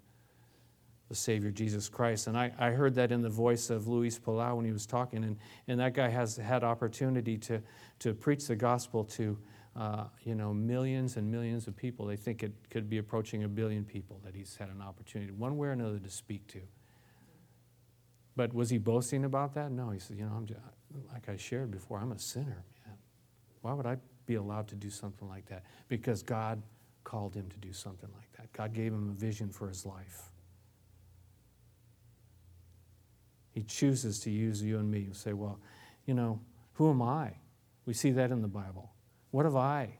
the 1.11 1.17
Savior 1.17 1.51
Jesus 1.51 1.89
Christ. 1.89 2.27
And 2.27 2.37
I, 2.37 2.53
I 2.57 2.69
heard 2.69 2.95
that 2.95 3.11
in 3.11 3.21
the 3.21 3.29
voice 3.29 3.69
of 3.69 3.85
Luis 3.85 4.17
Palau 4.17 4.55
when 4.55 4.63
he 4.63 4.71
was 4.71 4.85
talking. 4.85 5.25
And, 5.25 5.37
and 5.67 5.77
that 5.81 5.93
guy 5.93 6.07
has 6.07 6.37
had 6.37 6.63
opportunity 6.63 7.37
to, 7.39 7.61
to 7.99 8.13
preach 8.13 8.47
the 8.47 8.55
gospel 8.55 9.03
to 9.03 9.37
uh, 9.75 10.05
you 10.23 10.35
know, 10.35 10.53
millions 10.53 11.17
and 11.17 11.29
millions 11.29 11.67
of 11.67 11.75
people. 11.75 12.05
They 12.05 12.15
think 12.15 12.43
it 12.43 12.53
could 12.69 12.89
be 12.89 12.97
approaching 12.97 13.43
a 13.43 13.49
billion 13.49 13.83
people 13.83 14.21
that 14.23 14.33
he's 14.33 14.55
had 14.55 14.69
an 14.69 14.81
opportunity, 14.81 15.33
one 15.33 15.57
way 15.57 15.67
or 15.67 15.71
another, 15.71 15.99
to 15.99 16.09
speak 16.09 16.47
to. 16.47 16.61
But 18.37 18.53
was 18.53 18.69
he 18.69 18.77
boasting 18.77 19.25
about 19.25 19.53
that? 19.55 19.69
No. 19.69 19.89
He 19.89 19.99
said, 19.99 20.15
you 20.15 20.23
know, 20.23 20.31
I'm 20.33 20.45
just, 20.45 20.61
like 21.11 21.27
I 21.27 21.35
shared 21.35 21.71
before, 21.71 21.99
I'm 21.99 22.13
a 22.13 22.19
sinner, 22.19 22.63
man. 22.85 22.95
Why 23.63 23.73
would 23.73 23.85
I 23.85 23.97
be 24.25 24.35
allowed 24.35 24.69
to 24.69 24.75
do 24.75 24.89
something 24.89 25.27
like 25.27 25.45
that? 25.47 25.63
Because 25.89 26.23
God 26.23 26.63
called 27.03 27.35
him 27.35 27.49
to 27.49 27.57
do 27.57 27.73
something 27.73 28.09
like 28.15 28.31
that. 28.37 28.53
God 28.53 28.73
gave 28.73 28.93
him 28.93 29.09
a 29.09 29.19
vision 29.19 29.49
for 29.49 29.67
his 29.67 29.85
life. 29.85 30.30
He 33.51 33.63
chooses 33.63 34.19
to 34.21 34.29
use 34.29 34.61
you 34.61 34.79
and 34.79 34.89
me. 34.89 34.99
You 34.99 35.13
say, 35.13 35.33
well, 35.33 35.59
you 36.05 36.13
know, 36.13 36.39
who 36.73 36.89
am 36.89 37.01
I? 37.01 37.33
We 37.85 37.93
see 37.93 38.11
that 38.11 38.31
in 38.31 38.41
the 38.41 38.47
Bible. 38.47 38.91
What 39.31 39.45
have 39.45 39.55
I 39.55 39.97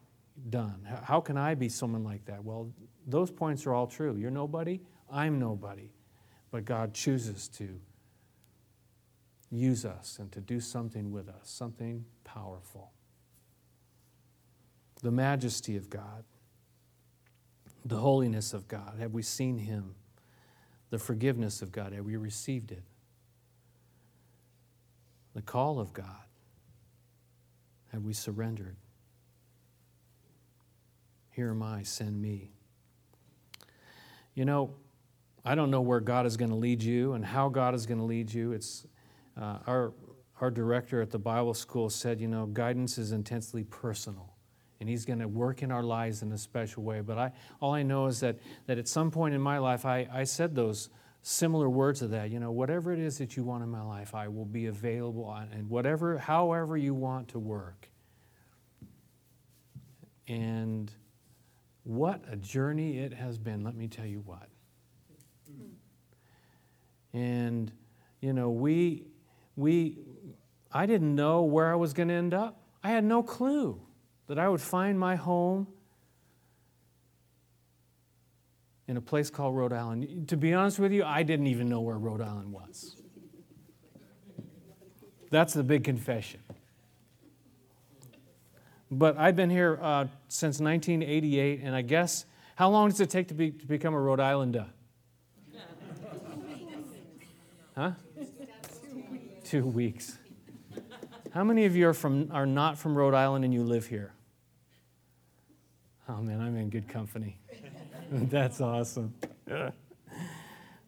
done? 0.49 0.87
How 1.03 1.19
can 1.19 1.37
I 1.37 1.55
be 1.55 1.69
someone 1.69 2.03
like 2.03 2.25
that? 2.25 2.43
Well, 2.43 2.71
those 3.05 3.29
points 3.31 3.65
are 3.65 3.73
all 3.73 3.87
true. 3.87 4.15
You're 4.15 4.31
nobody, 4.31 4.81
I'm 5.11 5.39
nobody. 5.39 5.91
But 6.51 6.65
God 6.65 6.93
chooses 6.93 7.47
to 7.49 7.79
use 9.49 9.85
us 9.85 10.17
and 10.19 10.31
to 10.31 10.39
do 10.39 10.59
something 10.59 11.11
with 11.11 11.27
us, 11.27 11.43
something 11.43 12.05
powerful. 12.23 12.91
The 15.03 15.11
majesty 15.11 15.75
of 15.75 15.89
God, 15.89 16.23
the 17.83 17.97
holiness 17.97 18.53
of 18.53 18.67
God. 18.67 18.95
Have 18.99 19.13
we 19.13 19.23
seen 19.23 19.57
Him? 19.57 19.95
The 20.89 20.99
forgiveness 20.99 21.61
of 21.61 21.71
God. 21.71 21.93
Have 21.93 22.05
we 22.05 22.15
received 22.15 22.71
it? 22.71 22.83
The 25.33 25.41
call 25.41 25.79
of 25.79 25.93
God. 25.93 26.05
Have 27.91 28.03
we 28.03 28.13
surrendered? 28.13 28.77
Here 31.31 31.49
am 31.49 31.63
I, 31.63 31.83
send 31.83 32.21
me. 32.21 32.51
You 34.33 34.45
know, 34.45 34.75
I 35.43 35.55
don't 35.55 35.71
know 35.71 35.81
where 35.81 35.99
God 35.99 36.25
is 36.25 36.37
going 36.37 36.51
to 36.51 36.55
lead 36.55 36.83
you 36.83 37.13
and 37.13 37.25
how 37.25 37.49
God 37.49 37.73
is 37.73 37.85
going 37.85 37.97
to 37.97 38.05
lead 38.05 38.33
you. 38.33 38.51
It's 38.51 38.85
uh, 39.39 39.59
our 39.67 39.93
our 40.39 40.49
director 40.49 41.01
at 41.01 41.11
the 41.11 41.19
Bible 41.19 41.53
school 41.53 41.89
said, 41.89 42.19
you 42.19 42.27
know, 42.27 42.47
guidance 42.47 42.97
is 42.97 43.11
intensely 43.11 43.63
personal, 43.63 44.33
and 44.79 44.89
He's 44.89 45.05
going 45.05 45.19
to 45.19 45.27
work 45.27 45.61
in 45.61 45.71
our 45.71 45.83
lives 45.83 46.23
in 46.23 46.31
a 46.31 46.37
special 46.37 46.83
way. 46.83 47.01
But 47.01 47.17
I, 47.17 47.31
all 47.59 47.73
I 47.73 47.83
know 47.83 48.07
is 48.07 48.19
that 48.21 48.39
that 48.65 48.77
at 48.77 48.87
some 48.87 49.11
point 49.11 49.35
in 49.35 49.41
my 49.41 49.59
life, 49.59 49.85
I, 49.85 50.07
I 50.11 50.23
said 50.23 50.55
those 50.55 50.89
similar 51.21 51.69
words 51.69 52.01
of 52.01 52.11
that. 52.11 52.31
You 52.31 52.39
know, 52.39 52.51
whatever 52.51 52.91
it 52.91 52.99
is 52.99 53.17
that 53.19 53.37
you 53.37 53.43
want 53.43 53.63
in 53.63 53.69
my 53.69 53.81
life, 53.81 54.15
I 54.15 54.27
will 54.27 54.45
be 54.45 54.67
available, 54.67 55.31
and 55.51 55.69
whatever, 55.69 56.17
however 56.17 56.77
you 56.77 56.93
want 56.93 57.29
to 57.29 57.39
work. 57.39 57.89
And 60.27 60.91
what 61.83 62.21
a 62.29 62.35
journey 62.35 62.99
it 62.99 63.13
has 63.13 63.37
been, 63.37 63.63
let 63.63 63.75
me 63.75 63.87
tell 63.87 64.05
you 64.05 64.21
what. 64.25 64.47
And, 67.13 67.71
you 68.21 68.31
know, 68.31 68.51
we, 68.51 69.07
we, 69.55 69.97
I 70.71 70.85
didn't 70.85 71.13
know 71.15 71.43
where 71.43 71.71
I 71.71 71.75
was 71.75 71.93
going 71.93 72.07
to 72.07 72.13
end 72.13 72.33
up. 72.33 72.61
I 72.83 72.91
had 72.91 73.03
no 73.03 73.21
clue 73.21 73.81
that 74.27 74.39
I 74.39 74.47
would 74.47 74.61
find 74.61 74.97
my 74.97 75.15
home 75.15 75.67
in 78.91 78.97
a 78.97 79.01
place 79.01 79.29
called 79.29 79.55
Rhode 79.55 79.71
Island. 79.71 80.27
To 80.27 80.35
be 80.35 80.53
honest 80.53 80.77
with 80.77 80.91
you, 80.91 81.05
I 81.05 81.23
didn't 81.23 81.47
even 81.47 81.69
know 81.69 81.79
where 81.79 81.97
Rhode 81.97 82.19
Island 82.19 82.51
was. 82.51 82.97
That's 85.29 85.53
the 85.53 85.63
big 85.63 85.85
confession. 85.85 86.41
But 88.91 89.17
I've 89.17 89.37
been 89.37 89.49
here 89.49 89.79
uh, 89.81 90.07
since 90.27 90.59
1988, 90.59 91.61
and 91.63 91.73
I 91.73 91.83
guess, 91.83 92.25
how 92.55 92.69
long 92.69 92.89
does 92.89 92.99
it 92.99 93.09
take 93.09 93.29
to, 93.29 93.33
be, 93.33 93.51
to 93.51 93.65
become 93.65 93.93
a 93.93 93.99
Rhode 93.99 94.19
Islander? 94.19 94.65
Huh? 97.73 97.91
Two 99.45 99.65
weeks. 99.67 100.17
How 101.33 101.45
many 101.45 101.63
of 101.63 101.77
you 101.77 101.87
are, 101.87 101.93
from, 101.93 102.27
are 102.33 102.45
not 102.45 102.77
from 102.77 102.97
Rhode 102.97 103.13
Island 103.13 103.45
and 103.45 103.53
you 103.53 103.63
live 103.63 103.87
here? 103.87 104.11
Oh 106.09 106.17
man, 106.17 106.41
I'm 106.41 106.57
in 106.57 106.69
good 106.69 106.89
company. 106.89 107.37
That's 108.13 108.59
awesome. 108.59 109.13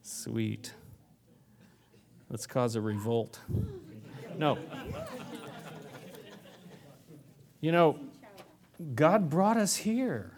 Sweet. 0.01 0.74
Let's 2.30 2.45
cause 2.45 2.76
a 2.76 2.82
revolt. 2.82 3.39
No. 4.38 4.57
You 7.61 7.71
know, 7.71 7.97
God 8.93 9.30
brought 9.30 9.55
us 9.55 9.74
here. 9.74 10.38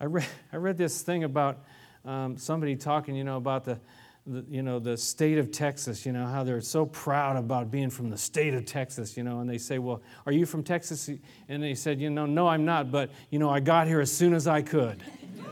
I 0.00 0.06
read, 0.06 0.26
I 0.50 0.56
read 0.56 0.78
this 0.78 1.02
thing 1.02 1.24
about 1.24 1.62
um, 2.06 2.38
somebody 2.38 2.74
talking, 2.74 3.16
you 3.16 3.24
know, 3.24 3.36
about 3.36 3.64
the, 3.64 3.78
the, 4.26 4.44
you 4.48 4.62
know, 4.62 4.78
the 4.78 4.96
state 4.96 5.36
of 5.36 5.50
Texas, 5.50 6.06
you 6.06 6.12
know, 6.12 6.26
how 6.26 6.44
they're 6.44 6.62
so 6.62 6.86
proud 6.86 7.36
about 7.36 7.70
being 7.70 7.90
from 7.90 8.08
the 8.08 8.16
state 8.16 8.54
of 8.54 8.64
Texas, 8.64 9.16
you 9.16 9.22
know, 9.22 9.40
and 9.40 9.50
they 9.50 9.58
say, 9.58 9.78
well, 9.78 10.00
are 10.24 10.32
you 10.32 10.46
from 10.46 10.62
Texas? 10.62 11.10
And 11.48 11.62
they 11.62 11.74
said, 11.74 12.00
you 12.00 12.08
know, 12.08 12.24
no, 12.24 12.48
I'm 12.48 12.64
not, 12.64 12.90
but, 12.90 13.10
you 13.30 13.38
know, 13.38 13.50
I 13.50 13.60
got 13.60 13.86
here 13.86 14.00
as 14.00 14.10
soon 14.10 14.32
as 14.32 14.46
I 14.46 14.62
could. 14.62 15.02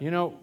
you 0.00 0.10
know, 0.10 0.38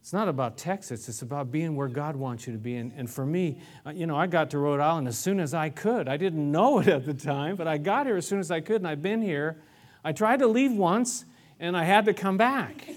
it's 0.00 0.14
not 0.14 0.26
about 0.26 0.56
Texas, 0.56 1.06
it's 1.06 1.20
about 1.20 1.52
being 1.52 1.76
where 1.76 1.88
God 1.88 2.16
wants 2.16 2.46
you 2.46 2.54
to 2.54 2.58
be. 2.58 2.76
And, 2.76 2.92
and 2.96 3.10
for 3.10 3.26
me, 3.26 3.60
uh, 3.84 3.90
you 3.90 4.06
know, 4.06 4.16
I 4.16 4.26
got 4.26 4.48
to 4.52 4.58
Rhode 4.58 4.80
Island 4.80 5.06
as 5.06 5.18
soon 5.18 5.38
as 5.38 5.52
I 5.52 5.68
could. 5.68 6.08
I 6.08 6.16
didn't 6.16 6.50
know 6.50 6.78
it 6.78 6.88
at 6.88 7.04
the 7.04 7.12
time, 7.12 7.56
but 7.56 7.68
I 7.68 7.76
got 7.76 8.06
here 8.06 8.16
as 8.16 8.26
soon 8.26 8.40
as 8.40 8.50
I 8.50 8.62
could, 8.62 8.76
and 8.76 8.88
I've 8.88 9.02
been 9.02 9.20
here. 9.20 9.60
I 10.02 10.12
tried 10.12 10.38
to 10.38 10.46
leave 10.46 10.72
once, 10.72 11.26
and 11.60 11.76
I 11.76 11.84
had 11.84 12.06
to 12.06 12.14
come 12.14 12.38
back. 12.38 12.88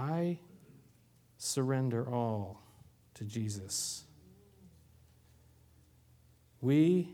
I 0.00 0.38
surrender 1.36 2.08
all 2.08 2.62
to 3.14 3.24
Jesus. 3.24 4.04
We, 6.60 7.08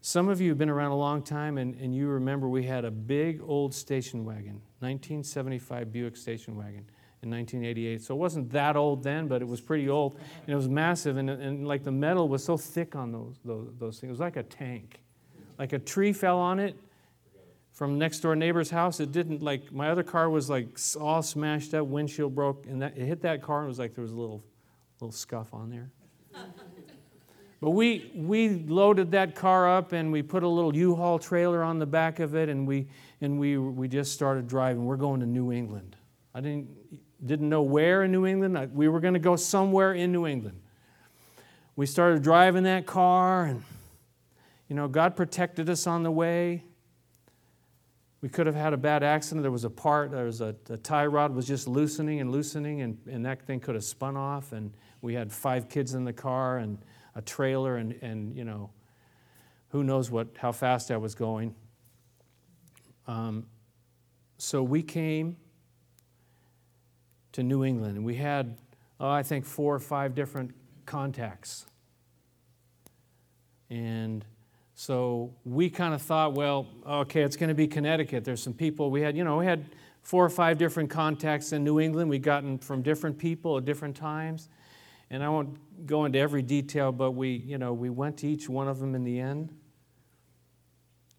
some 0.00 0.28
of 0.28 0.40
you 0.40 0.50
have 0.50 0.58
been 0.58 0.70
around 0.70 0.92
a 0.92 0.96
long 0.96 1.22
time 1.22 1.58
and, 1.58 1.74
and 1.74 1.94
you 1.94 2.08
remember 2.08 2.48
we 2.48 2.64
had 2.64 2.84
a 2.84 2.90
big 2.90 3.40
old 3.42 3.74
station 3.74 4.24
wagon, 4.24 4.60
1975 4.80 5.92
Buick 5.92 6.16
station 6.16 6.56
wagon 6.56 6.86
in 7.22 7.30
1988. 7.30 8.02
So 8.02 8.14
it 8.14 8.18
wasn't 8.18 8.50
that 8.50 8.76
old 8.76 9.02
then, 9.02 9.28
but 9.28 9.42
it 9.42 9.48
was 9.48 9.60
pretty 9.60 9.88
old. 9.88 10.14
And 10.14 10.48
it 10.48 10.56
was 10.56 10.68
massive, 10.68 11.18
and, 11.18 11.28
and 11.28 11.68
like 11.68 11.84
the 11.84 11.92
metal 11.92 12.28
was 12.28 12.42
so 12.42 12.56
thick 12.56 12.96
on 12.96 13.12
those, 13.12 13.36
those, 13.44 13.68
those 13.78 14.00
things. 14.00 14.08
It 14.08 14.12
was 14.12 14.20
like 14.20 14.36
a 14.36 14.42
tank. 14.42 15.00
Like 15.58 15.74
a 15.74 15.78
tree 15.78 16.14
fell 16.14 16.38
on 16.38 16.58
it, 16.58 16.78
from 17.72 17.98
next 17.98 18.20
door 18.20 18.36
neighbor's 18.36 18.70
house. 18.70 19.00
It 19.00 19.12
didn't 19.12 19.42
like 19.42 19.72
my 19.72 19.90
other 19.90 20.02
car 20.02 20.28
was 20.28 20.50
like 20.50 20.78
all 20.98 21.22
smashed 21.22 21.74
up, 21.74 21.86
windshield 21.86 22.34
broke, 22.34 22.66
and 22.66 22.82
that, 22.82 22.96
it 22.96 23.06
hit 23.06 23.22
that 23.22 23.42
car 23.42 23.60
and 23.60 23.66
it 23.66 23.68
was 23.68 23.78
like 23.78 23.94
there 23.94 24.02
was 24.02 24.12
a 24.12 24.16
little 24.16 24.42
little 25.00 25.12
scuff 25.12 25.52
on 25.54 25.70
there. 25.70 25.90
but 27.60 27.70
we 27.70 28.10
we 28.14 28.50
loaded 28.50 29.10
that 29.12 29.34
car 29.34 29.68
up 29.68 29.92
and 29.92 30.12
we 30.12 30.22
put 30.22 30.42
a 30.42 30.48
little 30.48 30.74
U-Haul 30.74 31.18
trailer 31.18 31.62
on 31.62 31.78
the 31.78 31.86
back 31.86 32.18
of 32.20 32.34
it 32.34 32.48
and 32.48 32.66
we 32.66 32.88
and 33.20 33.38
we 33.38 33.58
we 33.58 33.88
just 33.88 34.12
started 34.12 34.46
driving. 34.46 34.84
We're 34.84 34.96
going 34.96 35.20
to 35.20 35.26
New 35.26 35.52
England. 35.52 35.96
I 36.34 36.40
didn't 36.40 36.68
didn't 37.26 37.48
know 37.48 37.62
where 37.62 38.02
in 38.04 38.12
New 38.12 38.26
England. 38.26 38.74
We 38.74 38.88
were 38.88 39.00
going 39.00 39.14
to 39.14 39.20
go 39.20 39.36
somewhere 39.36 39.92
in 39.92 40.12
New 40.12 40.26
England. 40.26 40.60
We 41.76 41.86
started 41.86 42.22
driving 42.22 42.64
that 42.64 42.86
car 42.86 43.44
and 43.44 43.62
you 44.70 44.76
know, 44.76 44.86
God 44.86 45.16
protected 45.16 45.68
us 45.68 45.88
on 45.88 46.04
the 46.04 46.12
way. 46.12 46.62
We 48.20 48.28
could 48.28 48.46
have 48.46 48.54
had 48.54 48.72
a 48.74 48.76
bad 48.76 49.02
accident. 49.02 49.42
There 49.42 49.50
was 49.50 49.64
a 49.64 49.70
part, 49.70 50.10
there 50.10 50.26
was 50.26 50.40
a, 50.40 50.54
a 50.68 50.76
tie 50.76 51.06
rod 51.06 51.34
was 51.34 51.46
just 51.46 51.66
loosening 51.66 52.20
and 52.20 52.30
loosening, 52.30 52.82
and, 52.82 52.98
and 53.10 53.24
that 53.24 53.42
thing 53.46 53.60
could 53.60 53.74
have 53.74 53.84
spun 53.84 54.16
off. 54.16 54.52
And 54.52 54.74
we 55.00 55.14
had 55.14 55.32
five 55.32 55.68
kids 55.68 55.94
in 55.94 56.04
the 56.04 56.12
car 56.12 56.58
and 56.58 56.78
a 57.14 57.22
trailer, 57.22 57.76
and, 57.76 57.92
and 58.02 58.36
you 58.36 58.44
know, 58.44 58.70
who 59.68 59.82
knows 59.84 60.10
what, 60.10 60.28
how 60.36 60.52
fast 60.52 60.90
I 60.90 60.98
was 60.98 61.14
going. 61.14 61.54
Um, 63.06 63.46
so 64.36 64.62
we 64.62 64.82
came 64.82 65.36
to 67.32 67.42
New 67.42 67.64
England, 67.64 67.96
and 67.96 68.04
we 68.04 68.16
had, 68.16 68.58
oh, 68.98 69.08
I 69.08 69.22
think, 69.22 69.46
four 69.46 69.74
or 69.74 69.80
five 69.80 70.14
different 70.14 70.52
contacts. 70.84 71.66
And 73.70 74.24
so 74.80 75.34
we 75.44 75.68
kind 75.68 75.92
of 75.92 76.00
thought, 76.00 76.32
well, 76.32 76.66
okay, 76.86 77.20
it's 77.20 77.36
going 77.36 77.48
to 77.48 77.54
be 77.54 77.68
Connecticut. 77.68 78.24
There's 78.24 78.42
some 78.42 78.54
people 78.54 78.90
we 78.90 79.02
had, 79.02 79.14
you 79.14 79.24
know, 79.24 79.36
we 79.36 79.44
had 79.44 79.66
four 80.00 80.24
or 80.24 80.30
five 80.30 80.56
different 80.56 80.88
contacts 80.88 81.52
in 81.52 81.62
New 81.62 81.80
England. 81.80 82.08
We'd 82.08 82.22
gotten 82.22 82.56
from 82.56 82.80
different 82.80 83.18
people 83.18 83.58
at 83.58 83.66
different 83.66 83.94
times. 83.94 84.48
And 85.10 85.22
I 85.22 85.28
won't 85.28 85.86
go 85.86 86.06
into 86.06 86.18
every 86.18 86.40
detail, 86.40 86.92
but 86.92 87.10
we, 87.10 87.28
you 87.28 87.58
know, 87.58 87.74
we 87.74 87.90
went 87.90 88.16
to 88.20 88.26
each 88.26 88.48
one 88.48 88.68
of 88.68 88.78
them 88.78 88.94
in 88.94 89.04
the 89.04 89.20
end. 89.20 89.54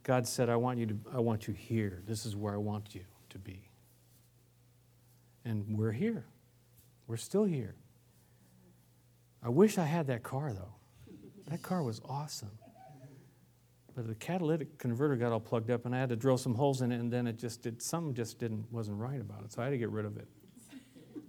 God 0.02 0.28
said, 0.28 0.50
I 0.50 0.56
want 0.56 0.80
you 0.80 0.88
to, 0.88 0.98
I 1.14 1.20
want 1.20 1.48
you 1.48 1.54
here. 1.54 2.02
This 2.08 2.26
is 2.26 2.36
where 2.36 2.56
I 2.56 2.58
want 2.58 2.96
you 2.96 3.06
to 3.30 3.38
be. 3.38 3.70
And 5.46 5.78
we're 5.78 5.92
here. 5.92 6.26
We're 7.06 7.18
still 7.18 7.44
here. 7.44 7.76
I 9.44 9.50
wish 9.50 9.78
I 9.78 9.86
had 9.86 10.08
that 10.08 10.24
car 10.24 10.52
though. 10.52 10.74
That 11.48 11.62
car 11.62 11.84
was 11.84 12.02
awesome. 12.04 12.58
But 13.96 14.08
the 14.08 14.16
catalytic 14.16 14.78
converter 14.78 15.16
got 15.16 15.32
all 15.32 15.40
plugged 15.40 15.70
up, 15.70 15.86
and 15.86 15.94
I 15.94 16.00
had 16.00 16.10
to 16.10 16.16
drill 16.16 16.38
some 16.38 16.56
holes 16.56 16.82
in 16.82 16.92
it, 16.92 17.00
and 17.00 17.12
then 17.12 17.28
it 17.28 17.38
just 17.38 17.62
did 17.62 17.82
some 17.82 18.14
just 18.14 18.40
didn't 18.40 18.72
wasn't 18.72 18.98
right 18.98 19.20
about 19.20 19.44
it, 19.44 19.52
so 19.52 19.62
I 19.62 19.66
had 19.66 19.72
to 19.72 19.78
get 19.78 19.90
rid 19.90 20.06
of 20.06 20.18
it. 20.18 20.28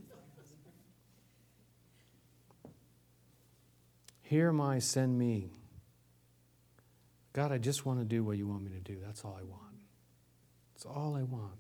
Here 4.23 4.53
I, 4.61 4.79
send 4.79 5.19
me. 5.19 5.51
God, 7.33 7.51
I 7.51 7.59
just 7.59 7.85
want 7.87 7.99
to 7.99 8.05
do 8.05 8.23
what 8.23 8.37
you 8.37 8.47
want 8.47 8.63
me 8.63 8.71
to 8.71 8.81
do. 8.81 8.99
That's 9.05 9.25
all 9.25 9.37
I 9.39 9.43
want. 9.43 9.75
That's 10.75 10.85
all 10.85 11.17
I 11.17 11.23
want. 11.23 11.59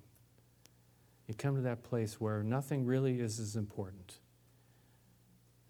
You 1.26 1.34
come 1.34 1.56
to 1.56 1.62
that 1.62 1.82
place 1.82 2.20
where 2.20 2.42
nothing 2.42 2.84
really 2.84 3.20
is 3.20 3.40
as 3.40 3.56
important. 3.56 4.18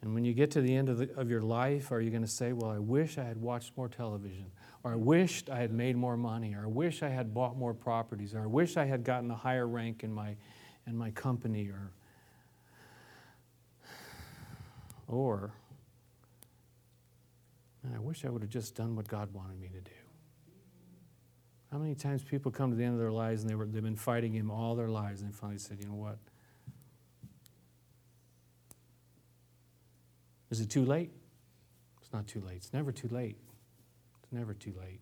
And 0.01 0.15
when 0.15 0.25
you 0.25 0.35
get 0.35 0.51
to 0.53 0.61
the 0.61 0.75
end 0.75 0.89
of, 0.89 0.99
the, 0.99 1.15
of 1.17 1.31
your 1.31 1.41
life, 1.41 1.93
are 1.93 2.01
you 2.01 2.11
going 2.11 2.23
to 2.25 2.29
say, 2.29 2.53
Well, 2.53 2.71
I 2.71 2.79
wish 2.79 3.17
I 3.17 3.25
had 3.25 3.41
watched 3.41 3.77
more 3.77 3.89
television? 3.89 4.47
Or 4.85 4.93
I 4.93 4.97
wished 4.97 5.49
I 5.49 5.59
had 5.59 5.73
made 5.73 5.97
more 5.97 6.17
money, 6.17 6.55
or 6.55 6.65
I 6.65 6.69
wish 6.69 7.03
I 7.03 7.09
had 7.09 7.33
bought 7.33 7.57
more 7.57 7.73
properties, 7.73 8.35
or 8.35 8.41
I 8.43 8.47
wish 8.47 8.77
I 8.77 8.85
had 8.85 9.05
gotten 9.05 9.31
a 9.31 9.37
higher 9.37 9.67
rank 9.67 10.03
in 10.03 10.13
my, 10.13 10.37
in 10.87 10.97
my 10.97 11.11
company, 11.13 11.69
or, 11.69 11.93
or 15.07 15.53
man, 17.85 17.95
I 17.97 18.01
wish 18.01 18.25
I 18.25 18.29
would 18.29 18.43
have 18.43 18.51
just 18.51 18.75
done 18.75 18.97
what 18.97 19.07
God 19.07 19.33
wanted 19.33 19.61
me 19.61 19.69
to 19.69 19.81
do. 19.81 19.91
How 21.71 21.79
many 21.79 21.95
times 21.95 22.23
people 22.23 22.51
come 22.51 22.71
to 22.71 22.77
the 22.77 22.85
end 22.85 22.95
of 22.95 23.01
their 23.01 23.13
lives 23.13 23.43
and 23.43 23.51
they 23.51 23.55
were, 23.55 23.67
they've 23.67 23.83
been 23.83 23.97
fighting 23.97 24.33
Him 24.33 24.51
all 24.51 24.75
their 24.75 24.91
lives, 24.91 25.23
and 25.23 25.33
they 25.33 25.35
finally 25.35 25.59
said, 25.59 25.79
you 25.81 25.87
know 25.87 25.95
what? 25.95 26.19
Is 30.51 30.61
it 30.61 30.69
too 30.69 30.85
late? 30.85 31.11
It's 32.03 32.13
not 32.13 32.27
too 32.27 32.41
late. 32.41 32.57
It's 32.57 32.75
never 32.75 32.93
too 32.93 33.09
late. 33.09 33.39
Never 34.33 34.55
too 34.55 34.73
late. 34.81 35.01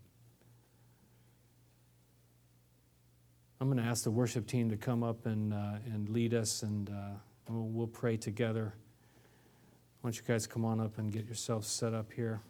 I'm 3.61 3.69
going 3.69 3.79
to 3.79 3.89
ask 3.89 4.03
the 4.03 4.11
worship 4.11 4.47
team 4.47 4.71
to 4.71 4.77
come 4.77 5.05
up 5.05 5.25
and, 5.25 5.55
uh, 5.55 5.75
and 5.87 6.09
lead 6.09 6.35
us, 6.35 6.65
and 6.65 6.91
uh, 6.91 7.11
we'll, 7.49 7.69
we'll 7.69 7.87
pray 7.87 8.17
together. 8.17 8.75
Why 10.01 10.09
don't 10.09 10.17
you 10.17 10.23
guys 10.27 10.49
come 10.49 10.65
on 10.65 10.81
up 10.81 10.99
and 10.99 11.13
get 11.13 11.27
yourselves 11.27 11.69
set 11.69 11.95
up 11.95 12.11
here? 12.11 12.41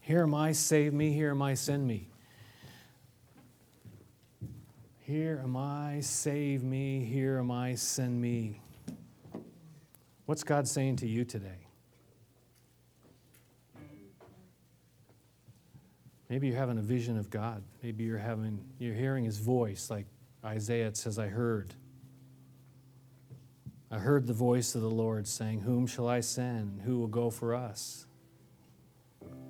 Here 0.00 0.22
am 0.22 0.34
I, 0.34 0.52
save 0.52 0.92
me. 0.92 1.12
Here 1.12 1.30
am 1.30 1.40
I, 1.40 1.54
send 1.54 1.86
me. 1.86 2.08
Here 5.00 5.40
am 5.42 5.56
I, 5.56 6.00
save 6.00 6.62
me. 6.62 7.04
Here 7.04 7.38
am 7.38 7.50
I, 7.50 7.76
send 7.76 8.20
me. 8.20 8.60
What's 10.26 10.44
God 10.44 10.68
saying 10.68 10.96
to 10.96 11.06
you 11.06 11.24
today? 11.24 11.65
Maybe 16.28 16.48
you're 16.48 16.56
having 16.56 16.78
a 16.78 16.82
vision 16.82 17.16
of 17.18 17.30
God. 17.30 17.62
Maybe 17.82 18.04
you're 18.04 18.18
having 18.18 18.64
you're 18.78 18.94
hearing 18.94 19.24
his 19.24 19.38
voice 19.38 19.90
like 19.90 20.06
Isaiah 20.44 20.94
says 20.94 21.18
I 21.18 21.28
heard. 21.28 21.74
I 23.90 23.98
heard 23.98 24.26
the 24.26 24.32
voice 24.32 24.74
of 24.74 24.82
the 24.82 24.90
Lord 24.90 25.28
saying, 25.28 25.60
"Whom 25.60 25.86
shall 25.86 26.08
I 26.08 26.20
send? 26.20 26.82
Who 26.82 26.98
will 26.98 27.06
go 27.06 27.30
for 27.30 27.54
us?" 27.54 28.06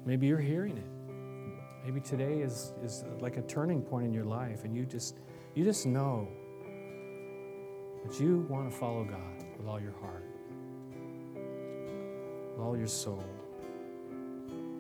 Maybe 0.05 0.27
you're 0.27 0.39
hearing 0.39 0.77
it. 0.77 0.97
Maybe 1.85 2.01
today 2.01 2.41
is, 2.41 2.73
is 2.83 3.05
like 3.21 3.37
a 3.37 3.43
turning 3.43 3.81
point 3.81 4.07
in 4.07 4.13
your 4.13 4.25
life 4.25 4.65
and 4.65 4.77
you 4.77 4.85
just 4.85 5.19
you 5.55 5.65
just 5.65 5.87
know 5.87 6.29
that 8.05 8.21
you 8.21 8.47
want 8.49 8.71
to 8.71 8.77
follow 8.77 9.05
God 9.05 9.45
with 9.57 9.67
all 9.67 9.81
your 9.81 9.95
heart, 10.01 10.25
with 12.53 12.61
all 12.61 12.77
your 12.77 12.87
soul, 12.87 13.25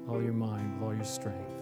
all 0.09 0.23
your 0.23 0.33
mind, 0.33 0.75
with 0.75 0.83
all 0.83 0.95
your 0.95 1.05
strength. 1.05 1.56